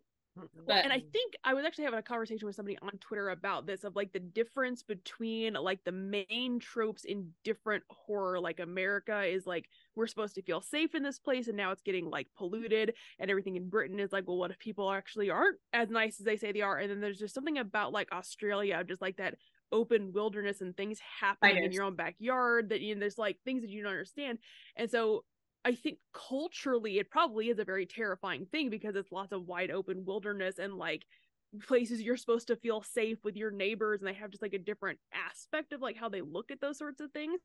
But 0.65 0.83
and 0.83 0.93
I 0.93 0.99
think 0.99 1.35
I 1.43 1.53
was 1.53 1.65
actually 1.65 1.83
having 1.83 1.99
a 1.99 2.03
conversation 2.03 2.45
with 2.45 2.55
somebody 2.55 2.77
on 2.81 2.91
Twitter 2.99 3.29
about 3.29 3.65
this 3.65 3.83
of 3.83 3.95
like 3.95 4.13
the 4.13 4.19
difference 4.19 4.81
between 4.81 5.53
like 5.53 5.83
the 5.83 5.91
main 5.91 6.59
tropes 6.59 7.03
in 7.03 7.31
different 7.43 7.83
horror. 7.89 8.39
Like 8.39 8.59
America 8.59 9.23
is 9.23 9.45
like 9.45 9.67
we're 9.95 10.07
supposed 10.07 10.35
to 10.35 10.41
feel 10.41 10.61
safe 10.61 10.95
in 10.95 11.03
this 11.03 11.19
place, 11.19 11.47
and 11.47 11.57
now 11.57 11.71
it's 11.71 11.81
getting 11.81 12.09
like 12.09 12.27
polluted, 12.37 12.93
and 13.19 13.29
everything 13.29 13.57
in 13.57 13.69
Britain 13.69 13.99
is 13.99 14.13
like, 14.13 14.27
well, 14.27 14.37
what 14.37 14.51
if 14.51 14.59
people 14.59 14.91
actually 14.91 15.29
aren't 15.29 15.57
as 15.73 15.89
nice 15.89 16.19
as 16.19 16.25
they 16.25 16.37
say 16.37 16.51
they 16.51 16.61
are? 16.61 16.77
And 16.77 16.89
then 16.89 17.01
there's 17.01 17.19
just 17.19 17.33
something 17.33 17.57
about 17.57 17.91
like 17.91 18.11
Australia, 18.11 18.77
of 18.79 18.87
just 18.87 19.01
like 19.01 19.17
that 19.17 19.35
open 19.73 20.11
wilderness 20.11 20.59
and 20.61 20.75
things 20.75 20.99
happening 21.19 21.63
in 21.63 21.71
your 21.71 21.83
own 21.83 21.95
backyard 21.95 22.69
that 22.69 22.81
you 22.81 22.93
know, 22.93 22.99
there's 22.99 23.17
like 23.17 23.37
things 23.45 23.61
that 23.61 23.69
you 23.69 23.83
don't 23.83 23.91
understand, 23.91 24.37
and 24.75 24.89
so 24.89 25.23
I 25.63 25.75
think 25.75 25.99
culturally 26.13 26.97
it 26.97 27.09
probably 27.09 27.49
is 27.49 27.59
a 27.59 27.65
very 27.65 27.85
terrifying 27.85 28.45
thing 28.47 28.69
because 28.69 28.95
it's 28.95 29.11
lots 29.11 29.31
of 29.31 29.47
wide 29.47 29.71
open 29.71 30.05
wilderness 30.05 30.57
and 30.59 30.75
like 30.75 31.05
places 31.67 32.01
you're 32.01 32.17
supposed 32.17 32.47
to 32.47 32.55
feel 32.55 32.81
safe 32.81 33.17
with 33.23 33.35
your 33.35 33.51
neighbors 33.51 33.99
and 33.99 34.07
they 34.07 34.13
have 34.13 34.29
just 34.29 34.41
like 34.41 34.53
a 34.53 34.59
different 34.59 34.99
aspect 35.13 35.73
of 35.73 35.81
like 35.81 35.97
how 35.97 36.09
they 36.09 36.21
look 36.21 36.51
at 36.51 36.61
those 36.61 36.77
sorts 36.77 37.01
of 37.01 37.11
things 37.11 37.39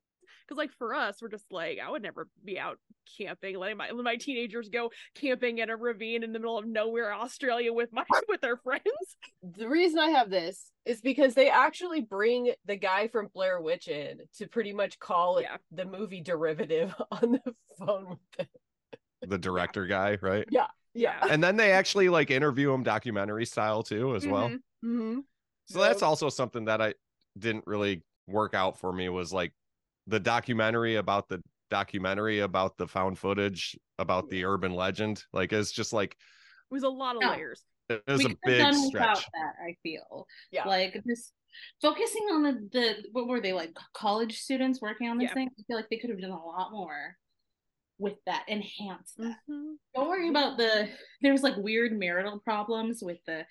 because 0.46 0.58
like 0.58 0.72
for 0.72 0.94
us 0.94 1.20
we're 1.20 1.28
just 1.28 1.50
like 1.50 1.78
i 1.84 1.90
would 1.90 2.02
never 2.02 2.28
be 2.44 2.58
out 2.58 2.78
camping 3.16 3.58
letting 3.58 3.76
my, 3.76 3.90
let 3.90 4.04
my 4.04 4.16
teenagers 4.16 4.68
go 4.68 4.90
camping 5.14 5.58
in 5.58 5.70
a 5.70 5.76
ravine 5.76 6.22
in 6.22 6.32
the 6.32 6.38
middle 6.38 6.58
of 6.58 6.66
nowhere 6.66 7.12
australia 7.12 7.72
with 7.72 7.92
my 7.92 8.04
with 8.28 8.40
their 8.40 8.56
friends 8.56 9.16
the 9.54 9.68
reason 9.68 9.98
I 9.98 10.10
have 10.10 10.30
this 10.30 10.72
is 10.84 11.00
because 11.00 11.34
they 11.34 11.50
actually 11.50 12.00
bring 12.00 12.52
the 12.64 12.76
guy 12.76 13.08
from 13.08 13.28
Blair 13.34 13.60
Witch 13.60 13.88
in 13.88 14.20
to 14.38 14.48
pretty 14.48 14.72
much 14.72 14.98
call 14.98 15.38
it 15.38 15.46
the 15.70 15.84
movie 15.84 16.20
derivative 16.20 16.94
on 17.10 17.32
the 17.32 17.54
phone 17.78 18.10
with 18.10 18.18
them. 18.38 18.46
The 19.22 19.38
director 19.38 19.86
guy, 19.86 20.18
right? 20.20 20.46
Yeah. 20.50 20.66
And 21.30 21.42
then 21.42 21.56
they 21.56 21.72
actually 21.72 22.08
like 22.08 22.30
interview 22.30 22.72
him 22.72 22.82
documentary 22.82 23.46
style 23.46 23.82
too, 23.82 24.14
as 24.14 24.26
well. 24.26 24.48
Mhm. 24.48 24.58
Mm-hmm. 24.84 25.18
So 25.66 25.80
that's 25.80 26.02
also 26.02 26.28
something 26.28 26.66
that 26.66 26.80
I 26.80 26.94
didn't 27.38 27.66
really 27.66 28.02
work 28.26 28.54
out 28.54 28.78
for 28.78 28.92
me 28.92 29.08
was 29.08 29.32
like 29.32 29.52
the 30.06 30.20
documentary 30.20 30.96
about 30.96 31.28
the 31.28 31.42
documentary 31.70 32.40
about 32.40 32.76
the 32.76 32.86
found 32.86 33.18
footage 33.18 33.76
about 33.98 34.28
the 34.30 34.44
urban 34.44 34.72
legend. 34.72 35.24
Like 35.32 35.52
it's 35.52 35.72
just 35.72 35.92
like 35.92 36.12
it 36.12 36.74
was 36.74 36.84
a 36.84 36.88
lot 36.88 37.16
of 37.16 37.22
No. 37.22 37.30
layers 37.30 37.62
it 37.88 38.02
was 38.06 38.24
we 38.24 38.32
a 38.32 38.36
big 38.44 38.58
done 38.58 38.74
without 38.92 39.18
stretch. 39.18 39.30
that. 39.32 39.52
I 39.64 39.76
feel 39.82 40.26
Yeah. 40.50 40.66
like 40.66 41.00
this 41.04 41.32
focusing 41.80 42.22
on 42.32 42.42
the 42.42 42.68
the 42.72 42.94
what 43.12 43.26
were 43.28 43.40
they 43.40 43.52
like 43.52 43.72
college 43.94 44.38
students 44.40 44.80
working 44.80 45.08
on 45.08 45.18
this 45.18 45.28
Yeah. 45.30 45.34
thing. 45.34 45.50
I 45.58 45.62
feel 45.66 45.76
like 45.76 45.88
they 45.90 45.98
could 45.98 46.10
have 46.10 46.20
done 46.20 46.30
a 46.32 46.44
lot 46.44 46.70
more 46.72 47.16
with 47.98 48.14
that, 48.26 48.44
enhance 48.48 49.12
that. 49.18 49.38
Mhm. 49.48 49.76
Don't 49.94 50.08
worry 50.08 50.28
about 50.28 50.56
the 50.58 50.88
there's 51.22 51.42
like 51.42 51.56
weird 51.56 51.92
marital 51.98 52.38
problems 52.40 53.02
with 53.02 53.18
the 53.26 53.44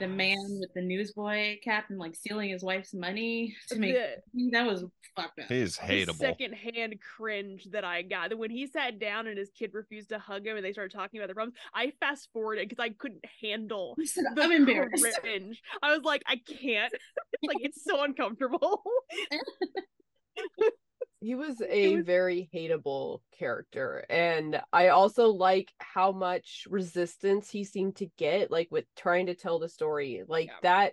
the 0.00 0.08
man 0.08 0.36
with 0.58 0.68
the 0.74 0.82
newsboy 0.82 1.58
cap 1.62 1.84
and 1.90 1.98
like 1.98 2.14
stealing 2.16 2.50
his 2.50 2.64
wife's 2.64 2.92
money 2.92 3.54
to 3.68 3.78
make 3.78 3.94
The- 3.94 4.50
that 4.50 4.66
was 4.66 4.84
fucked 5.14 5.38
up. 5.38 5.46
He's 5.48 5.76
the 5.76 5.82
hateable. 5.82 6.18
secondhand 6.18 6.96
cringe 7.00 7.68
that 7.70 7.84
I 7.84 8.02
got. 8.02 8.30
That 8.30 8.36
when 8.36 8.50
he 8.50 8.66
sat 8.66 8.98
down 8.98 9.28
and 9.28 9.38
his 9.38 9.50
kid 9.56 9.70
refused 9.72 10.08
to 10.08 10.18
hug 10.18 10.44
him 10.44 10.56
and 10.56 10.64
they 10.66 10.72
started 10.72 10.92
talking 10.92 11.20
about 11.20 11.28
their 11.28 11.36
problems, 11.36 11.56
I 11.72 11.92
fast 12.00 12.28
forwarded 12.32 12.68
because 12.68 12.82
I 12.82 12.88
couldn't 12.90 13.24
handle 13.40 13.96
said, 14.04 14.24
the 14.34 14.42
I'm 14.42 14.50
embarrassed. 14.52 15.20
cringe. 15.20 15.62
I 15.80 15.92
was 15.96 16.02
like, 16.04 16.22
I 16.26 16.36
can't. 16.36 16.92
like 17.44 17.58
it's 17.60 17.84
so 17.84 18.02
uncomfortable. 18.02 18.82
he 21.26 21.34
was 21.34 21.60
a 21.68 21.96
was- 21.96 22.06
very 22.06 22.48
hateable 22.54 23.20
character 23.36 24.04
and 24.08 24.60
i 24.72 24.88
also 24.88 25.28
like 25.28 25.72
how 25.78 26.12
much 26.12 26.66
resistance 26.70 27.50
he 27.50 27.64
seemed 27.64 27.96
to 27.96 28.06
get 28.16 28.50
like 28.50 28.68
with 28.70 28.84
trying 28.96 29.26
to 29.26 29.34
tell 29.34 29.58
the 29.58 29.68
story 29.68 30.22
like 30.28 30.46
Yeah. 30.48 30.60
that 30.62 30.92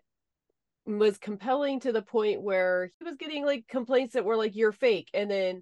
was 0.86 1.18
compelling 1.18 1.80
to 1.82 1.92
the 1.92 2.02
point 2.02 2.42
where 2.42 2.90
he 2.98 3.06
was 3.06 3.16
getting 3.16 3.46
like 3.46 3.68
complaints 3.68 4.14
that 4.16 4.26
were 4.26 4.36
like 4.36 4.56
you're 4.56 4.72
fake 4.72 5.10
and 5.14 5.30
then 5.30 5.62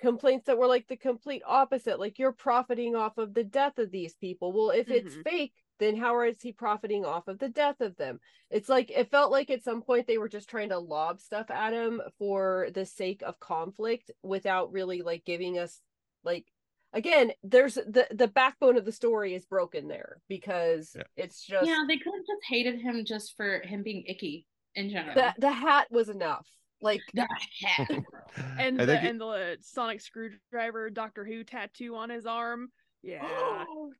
complaints 0.00 0.46
that 0.46 0.58
were 0.58 0.66
like 0.66 0.88
the 0.88 0.96
complete 0.96 1.42
opposite 1.46 2.00
like 2.00 2.18
you're 2.18 2.32
profiting 2.32 2.96
off 2.96 3.18
of 3.18 3.34
the 3.34 3.44
death 3.44 3.78
of 3.78 3.90
these 3.90 4.14
people 4.14 4.52
well 4.52 4.70
if 4.70 4.90
it's 4.90 5.14
Mhm. 5.14 5.22
fake 5.22 5.52
then 5.78 5.96
how 5.96 6.20
is 6.22 6.40
he 6.40 6.52
profiting 6.52 7.04
off 7.04 7.28
of 7.28 7.38
the 7.38 7.48
death 7.48 7.80
of 7.80 7.96
them 7.96 8.18
it's 8.50 8.68
like 8.68 8.90
it 8.90 9.10
felt 9.10 9.32
like 9.32 9.50
at 9.50 9.62
some 9.64 9.82
point 9.82 10.06
they 10.06 10.18
were 10.18 10.28
just 10.28 10.48
trying 10.48 10.68
to 10.68 10.78
lob 10.78 11.20
stuff 11.20 11.50
at 11.50 11.72
him 11.72 12.00
for 12.18 12.68
the 12.74 12.84
sake 12.84 13.22
of 13.26 13.40
conflict 13.40 14.10
without 14.22 14.72
really 14.72 15.02
like 15.02 15.24
giving 15.24 15.58
us 15.58 15.80
like 16.24 16.46
again 16.92 17.32
there's 17.42 17.74
the 17.74 18.06
the 18.10 18.28
backbone 18.28 18.76
of 18.76 18.84
the 18.84 18.92
story 18.92 19.34
is 19.34 19.46
broken 19.46 19.88
there 19.88 20.18
because 20.28 20.92
Yeah. 20.96 21.02
it's 21.16 21.42
just 21.44 21.66
yeah, 21.66 21.84
they 21.88 21.96
could 21.96 22.12
have 22.14 22.26
just 22.26 22.42
hated 22.48 22.80
him 22.80 23.04
just 23.06 23.34
for 23.36 23.60
him 23.60 23.82
being 23.82 24.04
icky 24.06 24.46
in 24.74 24.90
general. 24.90 25.14
the 25.14 25.34
the 25.38 25.52
hat 25.52 25.88
was 25.90 26.08
enough 26.08 26.46
like 26.80 27.00
The 27.14 27.26
hat. 27.64 27.88
And 28.58 28.78
the 28.78 28.94
it- 28.94 29.04
and 29.04 29.20
the 29.20 29.56
sonic 29.60 30.00
screwdriver 30.00 30.90
Doctor 30.90 31.24
Who 31.24 31.44
tattoo 31.44 31.94
on 31.96 32.10
his 32.10 32.26
arm. 32.26 32.70
Yeah. 33.02 33.22
Oh, 33.68 33.92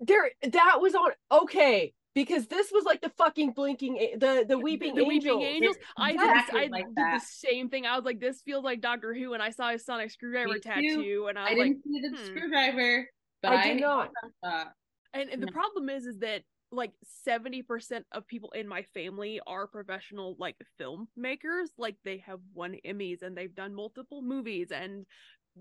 there 0.00 0.30
that 0.42 0.78
was 0.80 0.94
on 0.94 1.10
okay 1.30 1.92
because 2.14 2.46
this 2.48 2.70
was 2.72 2.84
like 2.84 3.00
the 3.00 3.10
fucking 3.10 3.52
blinking 3.52 3.94
the 4.18 4.44
the 4.48 4.58
weeping 4.58 4.94
the 4.94 5.02
angel 5.02 5.38
weeping 5.38 5.54
angels. 5.54 5.76
I 5.96 6.12
did, 6.12 6.20
exactly 6.20 6.60
this, 6.60 6.68
I 6.68 6.72
like 6.72 6.86
did 6.86 6.96
that. 6.96 7.20
the 7.20 7.48
same 7.48 7.68
thing. 7.68 7.86
I 7.86 7.96
was 7.96 8.04
like, 8.04 8.20
this 8.20 8.42
feels 8.42 8.64
like 8.64 8.80
Doctor 8.80 9.14
Who, 9.14 9.34
and 9.34 9.42
I 9.42 9.50
saw 9.50 9.70
his 9.70 9.84
sonic 9.84 10.10
screwdriver 10.10 10.48
Me 10.48 10.54
too. 10.54 10.60
tattoo, 10.60 11.26
and 11.28 11.38
I 11.38 11.50
I 11.50 11.54
like, 11.54 11.58
didn't 11.58 11.82
see 11.84 12.00
the 12.00 12.16
hmm. 12.16 12.26
screwdriver, 12.26 13.08
but 13.42 13.52
I 13.52 13.62
I, 13.62 13.68
did 13.68 13.80
not. 13.80 14.10
And, 15.12 15.28
and 15.28 15.42
the 15.42 15.50
problem 15.50 15.88
is, 15.88 16.04
is 16.04 16.18
that 16.18 16.42
like 16.72 16.92
seventy 17.24 17.62
percent 17.62 18.06
of 18.12 18.26
people 18.26 18.50
in 18.52 18.66
my 18.66 18.82
family 18.94 19.40
are 19.46 19.66
professional 19.66 20.36
like 20.38 20.56
filmmakers. 20.80 21.68
Like 21.78 21.96
they 22.04 22.22
have 22.26 22.40
won 22.54 22.76
Emmys 22.86 23.22
and 23.22 23.36
they've 23.36 23.54
done 23.54 23.74
multiple 23.74 24.22
movies, 24.22 24.68
and 24.72 25.04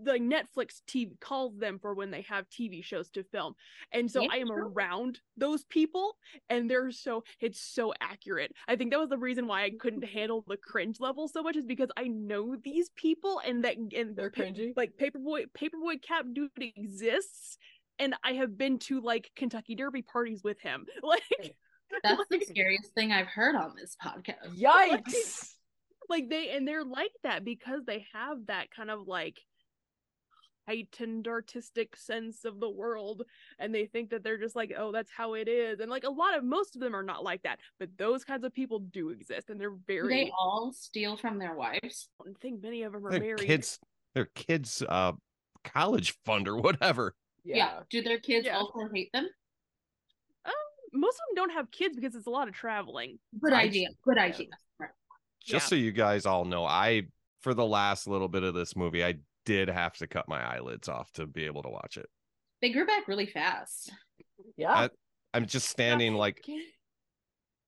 like 0.06 0.22
Netflix 0.22 0.82
TV 0.88 1.20
calls 1.20 1.58
them 1.58 1.80
for 1.80 1.94
when 1.94 2.12
they 2.12 2.22
have 2.24 2.50
TV 2.50 2.84
shows 2.84 3.10
to 3.12 3.24
film. 3.24 3.56
And 3.92 4.10
so 4.10 4.22
Yeah, 4.22 4.30
I 4.32 4.38
am 4.38 4.52
around 4.52 5.20
those 5.38 5.64
people, 5.66 6.16
and 6.50 6.70
they're 6.70 6.92
so 6.92 7.24
it's 7.40 7.60
so 7.62 7.94
accurate. 8.02 8.54
I 8.68 8.76
think 8.76 8.92
that 8.92 9.00
was 9.00 9.10
the 9.10 9.18
reason 9.18 9.48
why 9.48 9.64
I 9.64 9.72
couldn't 9.72 10.04
Mm-hmm. 10.04 10.18
handle 10.18 10.46
the 10.48 10.58
cringe 10.58 11.00
level 11.00 11.28
so 11.28 11.42
much, 11.44 11.56
is 11.58 11.66
because 11.66 11.90
I 11.98 12.08
know 12.08 12.56
these 12.64 12.90
people, 12.96 13.42
and 13.46 13.64
that 13.64 13.78
and 13.78 14.16
they're 14.16 14.30
pa- 14.32 14.44
cringy 14.44 14.74
like 14.76 14.94
paperboy 14.98 15.46
paperboy 15.58 16.02
cap 16.02 16.26
dude 16.34 16.52
exists 16.58 17.58
and 17.98 18.16
i 18.24 18.34
have 18.34 18.58
been 18.58 18.80
to 18.80 19.02
like 19.02 19.30
kentucky 19.36 19.76
derby 19.76 20.02
parties 20.02 20.42
with 20.44 20.60
him 20.62 20.86
like 21.04 21.22
that's 22.04 22.24
the 22.30 22.40
scariest 22.40 22.94
thing 22.94 23.12
I've 23.12 23.28
heard 23.28 23.56
on 23.56 23.76
this 23.76 23.96
podcast. 24.04 24.56
yikes 24.58 25.54
like 26.10 26.30
they 26.30 26.50
and 26.52 26.68
they're 26.68 26.84
like 26.86 27.12
that 27.24 27.44
because 27.46 27.82
they 27.86 28.06
have 28.14 28.46
that 28.48 28.72
kind 28.72 28.90
of 28.90 29.08
like 29.08 29.38
heightened 30.70 31.28
artistic 31.28 31.96
sense 31.96 32.46
of 32.46 32.60
the 32.60 32.70
world 32.70 33.24
and 33.58 33.74
they 33.74 33.88
think 33.88 34.12
that 34.12 34.24
they're 34.24 34.38
just 34.38 34.56
like 34.56 34.72
oh 34.78 34.92
that's 34.92 35.10
how 35.10 35.34
it 35.34 35.48
is 35.48 35.80
and 35.80 35.90
like 35.90 36.04
a 36.04 36.10
lot 36.10 36.38
of 36.38 36.44
most 36.44 36.76
of 36.76 36.82
them 36.82 36.96
are 36.96 37.02
not 37.02 37.24
like 37.24 37.42
that 37.42 37.58
but 37.80 37.90
those 37.98 38.24
kinds 38.24 38.44
of 38.44 38.54
people 38.54 38.78
do 38.80 39.10
exist 39.10 39.50
and 39.50 39.60
they're 39.60 39.78
very 39.88 40.08
they 40.26 40.32
all 40.38 40.72
steal 40.72 41.18
from 41.18 41.40
their 41.40 41.56
wives? 41.56 42.08
I 42.22 42.26
don't 42.26 42.40
think 42.40 42.62
many 42.62 42.84
of 42.84 42.94
them 42.94 43.08
are 43.08 43.10
Their 43.12 43.20
married 43.20 43.40
kids, 43.40 43.80
their 44.14 44.26
kids, 44.36 44.84
uh, 44.88 45.14
college 45.64 46.16
fund 46.24 46.48
or 46.48 46.58
whatever. 46.58 47.16
yeah, 47.44 47.80
Do 47.90 48.04
their 48.04 48.20
kids 48.20 48.46
Yeah. 48.46 48.58
also 48.58 48.88
hate 48.94 49.10
them? 49.12 49.28
most 50.94 51.16
of 51.16 51.22
them 51.30 51.36
don't 51.48 51.54
have 51.56 51.70
kids 51.72 51.96
because 51.96 52.16
it's 52.16 52.26
a 52.28 52.32
lot 52.32 52.48
of 52.48 52.54
traveling 52.54 53.18
Good 53.40 53.54
I- 53.54 53.62
idea. 53.62 53.90
Good 54.04 54.18
idea. 54.18 54.48
Right. 54.80 54.90
Just 55.44 55.66
Yeah. 55.66 55.70
so 55.70 55.76
you 55.76 55.92
guys 55.92 56.26
all 56.26 56.46
know, 56.46 56.64
I 56.66 57.04
for 57.42 57.54
the 57.54 57.66
last 57.66 58.08
little 58.08 58.28
bit 58.28 58.44
of 58.44 58.54
this 58.54 58.76
movie, 58.76 59.04
I 59.06 59.16
did 59.50 59.68
have 59.68 59.94
to 59.98 60.06
cut 60.06 60.28
my 60.28 60.42
eyelids 60.42 60.88
off 60.88 61.12
to 61.14 61.26
be 61.26 61.46
able 61.46 61.64
to 61.64 61.70
watch 61.70 61.98
it. 61.98 62.06
They 62.62 62.70
grew 62.72 62.86
back 62.86 63.08
really 63.08 63.26
fast. 63.26 63.92
yeah 64.58 64.72
I- 64.72 64.90
I'm 65.34 65.46
just 65.48 65.70
standing 65.70 66.14
like 66.16 66.44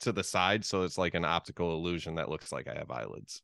to 0.02 0.12
the 0.12 0.24
side, 0.24 0.64
so 0.66 0.84
it's 0.84 0.98
like 0.98 1.14
an 1.16 1.26
optical 1.26 1.74
illusion 1.74 2.16
that 2.16 2.30
looks 2.30 2.52
like 2.52 2.68
I 2.68 2.74
have 2.76 2.90
eyelids. 2.92 3.42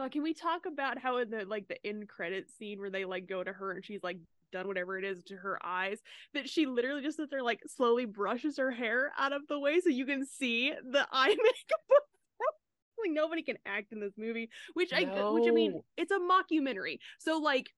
Uh, 0.00 0.08
can 0.08 0.22
we 0.22 0.34
talk 0.34 0.66
about 0.66 0.98
how 0.98 1.18
in 1.18 1.30
the 1.30 1.44
like 1.46 1.66
the 1.68 1.84
end 1.86 2.08
credit 2.08 2.48
scene 2.58 2.78
where 2.80 2.90
they 2.90 3.04
like 3.04 3.26
go 3.26 3.42
to 3.42 3.52
her 3.52 3.72
and 3.72 3.84
she's 3.84 4.02
like 4.02 4.18
done 4.52 4.66
whatever 4.68 4.98
it 4.98 5.04
is 5.04 5.22
to 5.24 5.36
her 5.36 5.58
eyes 5.64 5.98
that 6.34 6.48
she 6.48 6.66
literally 6.66 7.02
just 7.02 7.16
sits 7.16 7.30
there 7.30 7.42
like 7.42 7.60
slowly 7.68 8.04
brushes 8.04 8.56
her 8.58 8.70
hair 8.72 9.12
out 9.18 9.32
of 9.32 9.42
the 9.48 9.58
way 9.58 9.80
so 9.80 9.88
you 9.88 10.04
can 10.06 10.26
see 10.26 10.72
the 10.90 11.06
eye 11.12 11.28
makeup. 11.28 12.04
like 13.00 13.10
nobody 13.12 13.42
can 13.42 13.56
act 13.64 13.92
in 13.92 14.00
this 14.00 14.12
movie, 14.18 14.50
which 14.74 14.92
I 14.92 15.02
which 15.32 15.48
I 15.48 15.52
mean 15.52 15.80
it's 15.96 16.10
a 16.12 16.18
mockumentary, 16.18 16.98
so 17.18 17.38
like 17.38 17.70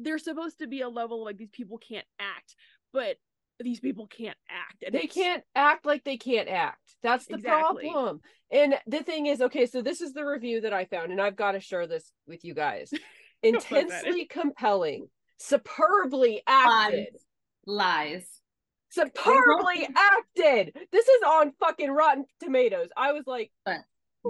there's 0.00 0.24
supposed 0.24 0.58
to 0.60 0.66
be 0.66 0.80
a 0.82 0.88
level 0.88 1.20
of, 1.22 1.26
like 1.26 1.36
these 1.38 1.50
people 1.50 1.78
can't 1.78 2.06
act, 2.18 2.54
but 2.92 3.16
these 3.60 3.80
people 3.80 4.06
can't 4.06 4.36
act. 4.48 4.82
And 4.84 4.94
they 4.94 5.00
it's- 5.00 5.14
can't 5.14 5.42
act 5.54 5.84
like 5.84 6.04
they 6.04 6.16
can't 6.16 6.48
act. 6.48 6.80
That's 7.02 7.26
the 7.26 7.34
Exactly. 7.34 7.90
problem. 7.90 8.20
And 8.50 8.74
the 8.86 9.02
thing 9.02 9.26
is, 9.26 9.40
okay, 9.40 9.66
so 9.66 9.82
this 9.82 10.00
is 10.00 10.12
the 10.12 10.24
review 10.24 10.60
that 10.62 10.72
I 10.72 10.84
found, 10.84 11.10
and 11.12 11.20
I've 11.20 11.36
got 11.36 11.52
to 11.52 11.60
share 11.60 11.86
this 11.86 12.12
with 12.26 12.44
you 12.44 12.54
guys. 12.54 12.90
Intensely 13.42 14.24
compelling, 14.26 15.08
superbly 15.38 16.42
acted, 16.46 17.16
Lies. 17.66 18.26
superbly 18.90 19.88
acted. 19.96 20.76
This 20.92 21.06
is 21.08 21.22
on 21.26 21.52
fucking 21.60 21.90
Rotten 21.90 22.24
Tomatoes. 22.42 22.88
I 22.96 23.12
was 23.12 23.26
like, 23.26 23.50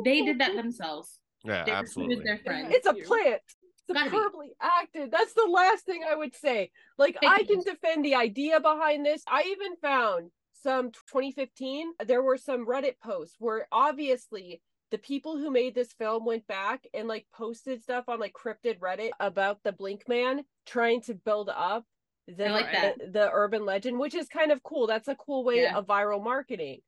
They 0.05 0.23
did 0.23 0.41
that 0.41 0.55
themselves. 0.57 1.19
Yeah, 1.45 1.65
They 1.65 1.73
absolutely. 1.73 2.25
their 2.25 2.39
friends. 2.39 2.69
it's 2.75 2.87
a 2.87 2.95
plant. 2.95 3.41
Superbly 3.89 4.53
acted. 4.61 5.11
That's 5.11 5.33
the 5.33 5.49
last 5.51 5.85
thing 5.87 6.03
I 6.09 6.15
would 6.15 6.35
say. 6.37 6.71
Like, 6.99 7.17
Thank 7.21 7.33
I 7.33 7.39
you. 7.41 7.47
can 7.47 7.61
defend 7.63 8.05
the 8.05 8.15
idea 8.17 8.61
behind 8.61 9.05
this. 9.07 9.23
I 9.27 9.45
even 9.51 9.77
found 9.77 10.31
some 10.63 10.91
2015, 11.11 11.93
there 12.07 12.23
were 12.23 12.37
some 12.37 12.67
Reddit 12.67 12.99
posts 13.03 13.37
where 13.39 13.67
obviously 13.73 14.61
the 14.91 14.99
people 14.99 15.37
who 15.39 15.51
made 15.51 15.75
this 15.75 15.93
film 15.93 16.25
went 16.25 16.47
back 16.47 16.87
and 16.95 17.07
like 17.09 17.27
posted 17.33 17.83
stuff 17.83 18.09
on 18.09 18.19
like 18.19 18.33
cryptid 18.33 18.79
Reddit 18.79 19.11
about 19.21 19.63
the 19.63 19.73
Blink 19.73 20.09
Man 20.09 20.45
trying 20.67 21.01
to 21.03 21.15
build 21.15 21.49
up 21.49 21.85
the, 22.27 22.49
like 22.51 22.71
the, 22.73 23.07
the 23.11 23.31
urban 23.33 23.65
legend, 23.65 23.99
which 23.99 24.15
is 24.15 24.29
kind 24.29 24.51
of 24.53 24.63
cool. 24.63 24.87
That's 24.87 25.09
a 25.09 25.15
cool 25.15 25.45
way 25.45 25.63
Yeah. 25.63 25.77
of 25.77 25.87
viral 25.87 26.23
marketing. 26.23 26.81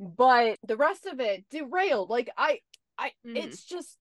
But 0.00 0.58
the 0.66 0.76
rest 0.76 1.06
of 1.06 1.20
it 1.20 1.44
derailed. 1.50 2.08
Like 2.10 2.30
I 2.36 2.60
I 2.96 3.12
Mhm. 3.26 3.36
it's 3.36 3.64
just 3.64 3.98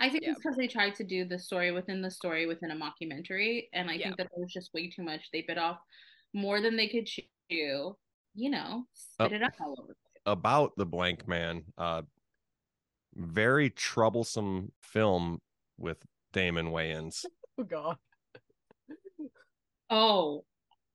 I 0.00 0.08
think 0.10 0.24
Yeah. 0.24 0.30
it's 0.30 0.38
because 0.40 0.56
they 0.56 0.66
tried 0.66 0.94
to 0.96 1.04
do 1.04 1.24
the 1.24 1.38
story 1.38 1.70
within 1.70 2.02
the 2.02 2.10
story 2.10 2.46
within 2.46 2.70
a 2.70 2.74
mockumentary, 2.76 3.68
and 3.72 3.90
I 3.90 3.94
Yeah. 3.94 4.04
think 4.06 4.16
that 4.18 4.28
there 4.34 4.42
was 4.42 4.52
just 4.52 4.72
way 4.74 4.90
too 4.90 5.02
much. 5.02 5.30
They 5.32 5.42
bit 5.42 5.58
off 5.58 5.80
more 6.32 6.60
than 6.60 6.76
they 6.76 6.88
could 6.88 7.06
chew. 7.06 7.96
You 8.34 8.50
know, 8.50 8.86
spit 8.94 9.32
Oh. 9.32 9.34
it 9.36 9.42
up 9.42 9.52
all 9.60 9.76
over. 9.82 9.96
About 10.26 10.76
the 10.76 10.86
blank 10.86 11.26
man, 11.26 11.72
uh 11.78 12.02
very 13.14 13.70
troublesome 13.70 14.72
film 14.80 15.40
with 15.78 16.04
Damon 16.32 16.66
Wayans. 16.66 17.24
oh 17.58 17.64
god. 17.64 17.98
Oh, 19.88 20.44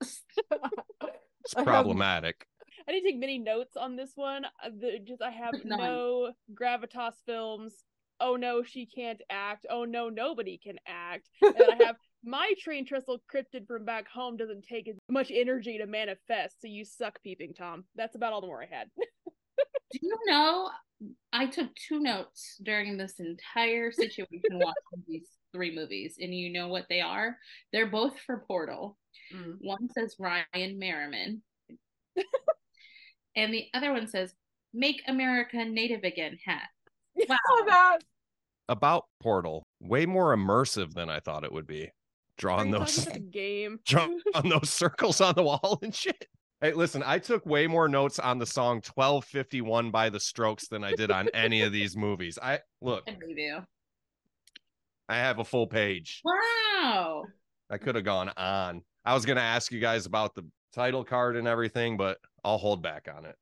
It's 0.00 1.54
problematic. 1.54 2.46
I 2.88 2.92
didn't 2.92 3.04
take 3.04 3.18
many 3.18 3.38
notes 3.38 3.76
on 3.76 3.96
this 3.96 4.12
one. 4.16 4.44
Uh, 4.46 4.70
The, 4.70 4.98
just 5.00 5.22
I 5.22 5.30
have 5.30 5.52
None. 5.64 5.78
no 5.78 6.34
gravitas 6.52 7.14
films. 7.24 7.84
Oh 8.20 8.36
no, 8.36 8.62
she 8.62 8.86
can't 8.86 9.20
act. 9.30 9.66
Oh 9.70 9.84
no, 9.84 10.08
nobody 10.08 10.58
can 10.62 10.76
act. 10.86 11.28
And 11.42 11.80
I 11.80 11.84
have 11.84 11.96
my 12.24 12.52
train 12.58 12.86
trestle 12.86 13.22
cryptid 13.32 13.66
from 13.66 13.84
back 13.84 14.08
home 14.08 14.36
doesn't 14.36 14.66
take 14.66 14.88
as 14.88 14.96
much 15.08 15.30
energy 15.32 15.78
to 15.78 15.86
manifest. 15.86 16.60
So 16.60 16.66
you 16.66 16.84
suck, 16.84 17.22
peeping 17.22 17.54
tom. 17.54 17.84
That's 17.94 18.16
about 18.16 18.32
all 18.32 18.40
the 18.40 18.46
more 18.46 18.62
I 18.62 18.74
had. 18.74 18.88
do 19.92 19.98
you 20.02 20.18
know? 20.26 20.70
I 21.32 21.46
took 21.46 21.74
two 21.74 22.00
notes 22.00 22.56
during 22.62 22.96
this 22.96 23.20
entire 23.20 23.92
situation 23.92 24.40
watching 24.52 25.04
these 25.06 25.28
three 25.52 25.74
movies, 25.74 26.16
and 26.20 26.34
you 26.34 26.50
know 26.50 26.68
what 26.68 26.86
they 26.88 27.00
are? 27.00 27.36
They're 27.72 27.90
both 27.90 28.18
for 28.20 28.44
Portal. 28.46 28.96
Mm. 29.34 29.56
One 29.60 29.88
says 29.90 30.16
Ryan 30.18 30.78
Merriman, 30.78 31.42
and 33.36 33.52
the 33.52 33.66
other 33.74 33.92
one 33.92 34.06
says 34.08 34.34
"Make 34.72 35.02
America 35.06 35.64
Native 35.64 36.04
Again" 36.04 36.38
hat. 36.44 36.68
Wow. 37.28 37.36
Oh, 37.68 37.98
About 38.68 39.04
Portal, 39.22 39.64
way 39.80 40.06
more 40.06 40.34
immersive 40.36 40.92
than 40.92 41.08
I 41.08 41.20
thought 41.20 41.44
it 41.44 41.52
would 41.52 41.66
be. 41.66 41.84
Are 41.84 41.90
Drawing 42.38 42.70
those 42.70 43.04
the 43.06 43.18
game? 43.32 43.78
drawing 43.86 44.20
on 44.34 44.48
those 44.48 44.70
circles 44.70 45.20
on 45.20 45.34
the 45.34 45.42
wall 45.42 45.78
and 45.82 45.94
shit. 45.94 46.26
Hey, 46.60 46.72
listen, 46.72 47.02
I 47.04 47.18
took 47.18 47.44
way 47.46 47.66
more 47.66 47.86
notes 47.88 48.18
on 48.18 48.38
the 48.38 48.46
song 48.46 48.76
1251 48.94 49.90
by 49.90 50.08
the 50.08 50.18
Strokes 50.20 50.68
than 50.68 50.84
I 50.84 50.94
did 50.94 51.10
on 51.10 51.28
any 51.34 51.62
of 51.62 51.70
these 51.72 51.96
movies. 51.96 52.38
I 52.42 52.60
look, 52.80 53.04
I. 53.06 53.60
I 55.08 55.16
have 55.18 55.38
a 55.38 55.44
full 55.44 55.66
page. 55.66 56.22
Wow. 56.24 57.24
I 57.70 57.78
could 57.78 57.94
have 57.94 58.04
gone 58.04 58.30
on. 58.36 58.82
I 59.04 59.14
was 59.14 59.24
going 59.24 59.36
to 59.36 59.42
ask 59.42 59.70
you 59.70 59.80
guys 59.80 60.06
about 60.06 60.34
the 60.34 60.42
title 60.74 61.04
card 61.04 61.36
and 61.36 61.46
everything, 61.46 61.96
but 61.96 62.18
I'll 62.42 62.58
hold 62.58 62.82
back 62.82 63.06
on 63.14 63.24
it. 63.24 63.36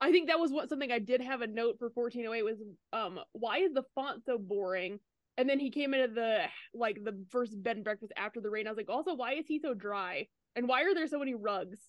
I 0.00 0.10
think 0.10 0.28
that 0.28 0.40
was 0.40 0.50
what 0.50 0.68
something 0.68 0.90
I 0.90 0.98
did 0.98 1.20
have 1.20 1.42
a 1.42 1.46
note 1.46 1.78
for 1.78 1.90
1408 1.92 2.42
was 2.42 2.56
um 2.92 3.20
why 3.32 3.58
is 3.58 3.72
the 3.72 3.84
font 3.94 4.24
so 4.24 4.38
boring? 4.38 4.98
And 5.36 5.48
then 5.48 5.58
he 5.58 5.70
came 5.70 5.94
into 5.94 6.12
the 6.12 6.42
like 6.74 6.98
the 7.02 7.24
first 7.30 7.62
bed 7.62 7.76
and 7.76 7.84
breakfast 7.84 8.12
after 8.16 8.40
the 8.40 8.50
rain. 8.50 8.66
I 8.66 8.70
was 8.70 8.76
like, 8.76 8.88
also 8.88 9.14
why 9.14 9.34
is 9.34 9.46
he 9.46 9.58
so 9.60 9.74
dry? 9.74 10.26
And 10.56 10.68
why 10.68 10.82
are 10.82 10.94
there 10.94 11.06
so 11.06 11.18
many 11.18 11.34
rugs? 11.34 11.78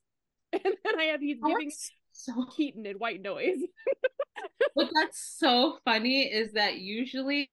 And 0.53 0.75
then 0.83 0.99
I 0.99 1.03
have 1.05 1.21
he's 1.21 1.39
giving 1.39 1.71
so 2.11 2.45
Keaton 2.57 2.85
and 2.85 2.99
white 2.99 3.21
noise. 3.21 3.59
what 4.73 4.89
that's 4.93 5.37
so 5.39 5.77
funny 5.85 6.23
is 6.23 6.53
that 6.53 6.77
usually 6.77 7.49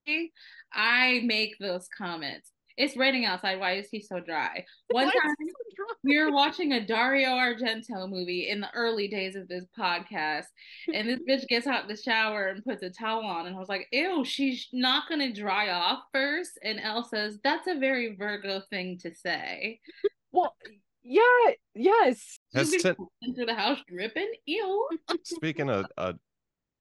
I 0.73 1.23
make 1.25 1.59
those 1.61 1.89
comments. 1.97 2.51
It's 2.79 2.97
raining 2.97 3.27
outside. 3.27 3.59
Why 3.59 3.73
is 3.73 3.89
he 3.91 4.01
so 4.01 4.21
dry? 4.21 4.65
One 4.91 5.07
Why 5.07 5.11
time 5.11 5.35
so 5.41 5.75
dry? 5.77 5.87
we 6.05 6.19
were 6.19 6.33
watching 6.33 6.73
a 6.73 6.87
Dario 6.87 7.31
Argento 7.31 8.09
movie 8.09 8.49
in 8.49 8.61
the 8.61 8.71
early 8.73 9.09
days 9.09 9.35
of 9.37 9.49
this 9.49 9.67
podcast, 9.79 10.47
and 10.95 11.09
this 11.09 11.21
bitch 11.29 11.47
gets 11.49 11.67
out 11.67 11.83
of 11.83 11.89
the 11.89 12.01
shower 12.01 12.47
and 12.47 12.65
puts 12.65 12.83
a 12.83 12.91
towel 12.91 13.25
on, 13.25 13.47
and 13.47 13.57
I 13.57 13.59
was 13.59 13.69
like, 13.69 13.89
"Ew, 13.93 14.25
she's 14.25 14.69
not 14.73 15.09
gonna 15.09 15.33
dry 15.33 15.71
off 15.71 16.05
first. 16.15 16.59
And 16.63 16.79
Elle 16.81 17.05
says, 17.05 17.39
"That's 17.43 17.67
a 17.67 17.75
very 17.79 18.15
Virgo 18.15 18.63
thing 18.71 18.99
to 18.99 19.15
say." 19.15 19.81
well 20.33 20.55
yeah, 21.03 21.23
yes. 21.75 22.39
Has 22.55 22.71
Ten- 22.71 22.97
into 23.23 23.45
the 23.47 23.55
house 23.55 23.79
dripping. 23.89 24.31
Ew. 24.47 24.89
speaking 25.25 25.71
of 25.71 25.87
uh, 25.97 26.13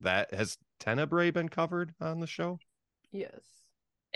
that, 0.01 0.33
has 0.33 0.57
Tenebrae 0.79 1.31
been 1.31 1.49
covered 1.49 1.93
on 2.01 2.19
the 2.19 2.27
show? 2.27 2.59
Yes. 3.11 3.56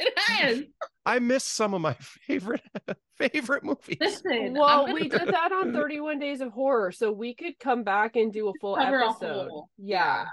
It 0.04 0.14
has. 0.18 0.64
I 1.06 1.20
missed 1.20 1.50
some 1.50 1.74
of 1.74 1.82
my 1.82 1.94
favorite 2.00 2.62
favorite 3.18 3.64
movies. 3.64 3.98
Listen, 4.02 4.54
Well, 4.54 4.82
gonna 4.86 4.94
we 4.96 5.08
did 5.10 5.28
that 5.28 5.52
on 5.52 5.72
31 5.74 6.18
Days 6.20 6.42
of 6.42 6.52
Horror, 6.52 6.92
so 6.92 7.12
we 7.12 7.34
could 7.36 7.58
come 7.60 7.84
back 7.84 8.16
and 8.16 8.34
do 8.34 8.50
a 8.50 8.54
full 8.60 8.76
Cover 8.76 9.00
a 9.00 9.10
episode. 9.12 9.50
whole- 9.50 9.70
yeah. 9.78 10.26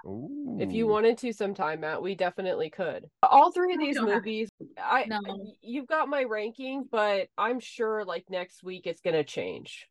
If 0.59 0.73
you 0.73 0.87
wanted 0.87 1.19
to 1.19 1.33
sometime, 1.33 1.81
Matt, 1.81 2.01
we 2.03 2.15
definitely 2.15 2.71
could. 2.71 3.05
All 3.23 3.53
three 3.53 3.75
of 3.75 3.79
these 3.81 3.97
don't 3.97 4.09
have- 4.09 4.17
movies, 4.17 4.49
I 4.83 5.05
No. 5.05 5.21
you've 5.63 5.87
got 5.87 6.09
my 6.09 6.25
ranking, 6.25 6.85
but 6.91 7.29
I'm 7.37 7.61
sure 7.61 8.05
like 8.05 8.25
next 8.31 8.63
week 8.63 8.87
it's 8.87 9.01
gonna 9.03 9.25
change. 9.25 9.87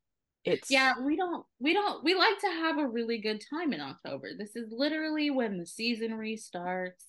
It's 0.47 0.71
Yeah, 0.71 0.93
we 1.03 1.17
don't 1.17 1.45
we 1.59 1.73
don't 1.73 2.03
we 2.03 2.15
like 2.15 2.39
to 2.39 2.47
have 2.47 2.77
a 2.77 2.87
really 2.87 3.17
good 3.17 3.43
time 3.49 3.73
in 3.73 3.81
October. 3.81 4.29
This 4.37 4.55
is 4.55 4.71
literally 4.71 5.29
when 5.29 5.57
the 5.57 5.65
season 5.65 6.11
restarts. 6.11 7.03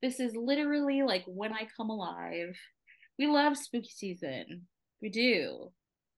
This 0.00 0.18
is 0.18 0.34
literally 0.34 1.02
like 1.02 1.24
when 1.26 1.52
I 1.52 1.68
come 1.76 1.90
alive. 1.90 2.56
We 3.18 3.26
love 3.26 3.58
spooky 3.58 3.90
season. 3.94 4.66
We 5.02 5.10
do. 5.10 5.72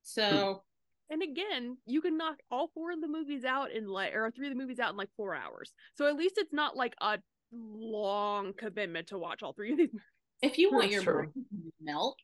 So 0.04 0.62
And 1.10 1.22
again, 1.22 1.78
you 1.84 2.00
can 2.00 2.16
knock 2.16 2.36
all 2.50 2.70
four 2.74 2.92
of 2.92 3.00
the 3.00 3.08
movies 3.08 3.44
out 3.44 3.72
in 3.72 3.88
like 3.88 4.14
or 4.14 4.30
three 4.30 4.46
of 4.46 4.54
the 4.54 4.60
movies 4.60 4.78
out 4.78 4.90
in 4.90 4.96
like 4.96 5.10
four 5.16 5.34
hours. 5.34 5.72
So 5.94 6.06
at 6.06 6.14
least 6.16 6.34
it's 6.38 6.52
not 6.52 6.76
like 6.76 6.94
a 7.00 7.18
long 7.52 8.52
commitment 8.56 9.08
to 9.08 9.18
watch 9.18 9.42
all 9.42 9.52
three 9.52 9.72
of 9.72 9.78
these 9.78 9.88
movies. 9.92 10.06
if 10.42 10.58
you 10.58 10.70
want 10.70 10.84
That's 10.84 10.92
your 10.92 11.02
true. 11.02 11.14
brain 11.14 11.32
to 11.34 11.72
melt 11.80 12.18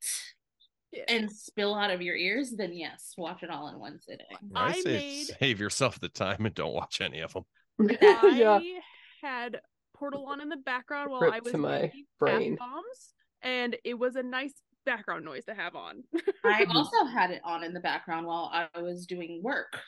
Yeah. 0.93 1.05
and 1.09 1.31
spill 1.31 1.75
out 1.75 1.91
of 1.91 2.01
your 2.01 2.17
ears, 2.17 2.51
then 2.57 2.73
yes, 2.73 3.13
watch 3.19 3.43
it 3.43 3.51
all 3.51 3.69
in 3.69 3.79
one 3.79 3.99
sitting. 4.01 4.25
I, 4.55 4.69
I 4.69 4.73
say 4.81 4.93
made- 4.93 5.27
save 5.39 5.61
yourself 5.61 6.01
the 6.01 6.09
time 6.09 6.47
and 6.47 6.55
don't 6.55 6.73
watch 6.73 7.01
any 7.03 7.21
of 7.21 7.35
them. 7.35 7.45
yeah. 8.01 8.61
I 8.63 8.81
had 9.23 9.61
Portal 9.95 10.27
on 10.27 10.41
in 10.41 10.49
the 10.49 10.57
background 10.57 11.11
while 11.11 11.21
Rip 11.21 11.35
I 11.35 11.41
was 11.41 11.53
to 11.53 11.59
my 11.59 11.93
brain. 12.19 12.55
bath 12.55 12.59
bombs, 12.61 13.13
and 13.43 13.77
it 13.85 13.99
was 13.99 14.17
a 14.17 14.23
nice 14.23 14.55
background 14.87 15.25
noise 15.25 15.45
to 15.45 15.55
have 15.55 15.75
on. 15.77 16.05
I 16.45 16.65
also 16.65 17.05
had 17.05 17.31
it 17.33 17.43
on 17.45 17.63
in 17.65 17.75
the 17.75 17.81
background 17.81 18.27
while 18.27 18.51
I 18.53 18.81
was 18.81 19.05
doing 19.07 19.41
work. 19.43 19.79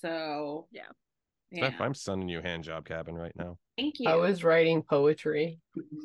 So 0.00 0.66
Yeah. 0.72 0.82
Yeah. 1.50 1.68
Steph, 1.68 1.80
I'm 1.80 1.94
sending 1.94 2.28
you 2.28 2.40
hand 2.40 2.64
job 2.64 2.86
cabin 2.86 3.14
right 3.14 3.34
now. 3.36 3.58
Thank 3.76 4.00
you. 4.00 4.08
I 4.08 4.14
was 4.16 4.42
writing 4.42 4.82
poetry. 4.82 5.58
Mm-hmm. 5.78 5.98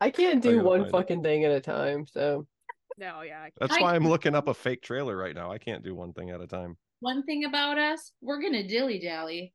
I 0.00 0.10
can't 0.10 0.42
do 0.42 0.56
gotta 0.56 0.68
one 0.68 0.80
find 0.80 0.88
it. 0.88 0.92
fucking 0.92 1.22
thing 1.22 1.44
at 1.44 1.52
a 1.52 1.60
time, 1.60 2.06
so 2.06 2.46
no, 2.98 3.22
yeah, 3.22 3.40
I 3.40 3.50
That's 3.58 3.80
why 3.80 3.94
I'm 3.94 4.06
looking 4.06 4.34
up 4.34 4.48
a 4.48 4.54
fake 4.54 4.82
trailer 4.82 5.16
right 5.16 5.34
now. 5.34 5.50
I 5.50 5.58
can't 5.58 5.82
do 5.82 5.94
one 5.94 6.12
thing 6.12 6.30
at 6.30 6.40
a 6.40 6.46
time. 6.46 6.76
One 7.00 7.22
thing 7.24 7.44
about 7.44 7.78
us, 7.78 8.12
we're 8.20 8.40
gonna 8.40 8.66
dilly 8.66 8.98
dally. 8.98 9.52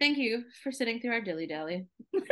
Thank 0.00 0.18
you 0.18 0.44
for 0.62 0.72
sitting 0.72 1.00
through 1.00 1.12
our 1.12 1.20
dilly 1.20 1.46
dally. 1.46 1.86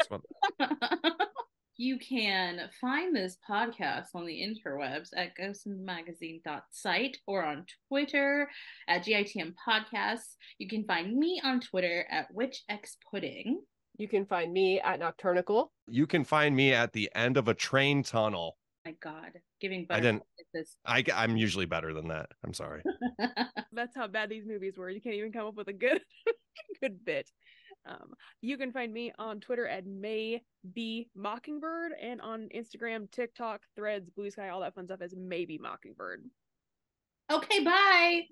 You 1.80 1.99
can 1.99 2.61
find 2.78 3.16
this 3.16 3.38
podcast 3.49 4.09
on 4.14 4.26
the 4.26 4.34
interwebs 4.34 5.09
at 5.16 5.30
ghostmagazine.site 5.41 7.16
or 7.26 7.43
on 7.43 7.64
Twitter 7.88 8.51
at 8.86 9.07
GITM 9.07 9.55
Podcasts. 9.66 10.34
You 10.59 10.68
can 10.68 10.84
find 10.84 11.16
me 11.16 11.41
on 11.43 11.59
Twitter 11.59 12.05
at 12.11 12.28
WitchXPudding. 12.34 13.55
You 14.01 14.09
can 14.09 14.24
find 14.24 14.51
me 14.51 14.80
at 14.80 14.98
Nocturnical. 14.98 15.72
You 15.86 16.07
can 16.07 16.24
find 16.24 16.57
me 16.57 16.72
at 16.72 16.94
the 16.94 17.11
end 17.14 17.36
of 17.36 17.48
a 17.48 17.55
train 17.55 18.03
tunnel. 18.03 18.57
My 18.86 18.92
God, 19.03 19.32
giving 19.61 19.82
I 19.82 19.84
better 19.84 20.01
didn't- 20.03 20.22
this. 20.55 20.74
I, 20.86 21.05
I'm 21.14 21.36
usually 21.36 21.66
better 21.66 21.92
than 21.92 22.09
that. 22.09 22.30
I'm 22.42 22.55
sorry. 22.55 22.82
That's 23.72 23.94
how 23.94 24.07
bad 24.09 24.30
these 24.30 24.46
movies 24.46 24.78
were. 24.78 24.88
You 24.88 25.03
can't 25.03 25.16
even 25.16 25.32
come 25.32 25.46
up 25.46 25.55
with 25.55 25.68
a 25.68 25.74
good 25.74 26.01
good 26.80 27.05
bit. 27.05 27.30
Um, 27.86 28.14
you 28.40 28.57
can 28.57 28.72
find 28.72 28.90
me 28.90 29.12
on 29.18 29.38
Twitter 29.40 29.66
at 29.68 29.84
May 29.86 30.42
B 30.72 31.11
Mockingbird 31.14 31.92
and 32.01 32.22
on 32.22 32.48
Instagram, 32.57 33.11
TikTok, 33.11 33.61
Threads, 33.76 34.09
Blue 34.09 34.30
Sky, 34.30 34.48
all 34.48 34.61
that 34.61 34.74
fun 34.74 34.86
stuff 34.86 35.03
as 35.03 35.14
Maybe 35.14 35.59
Mockingbird. 35.59 36.24
okay, 37.30 37.62
bye. 37.62 38.22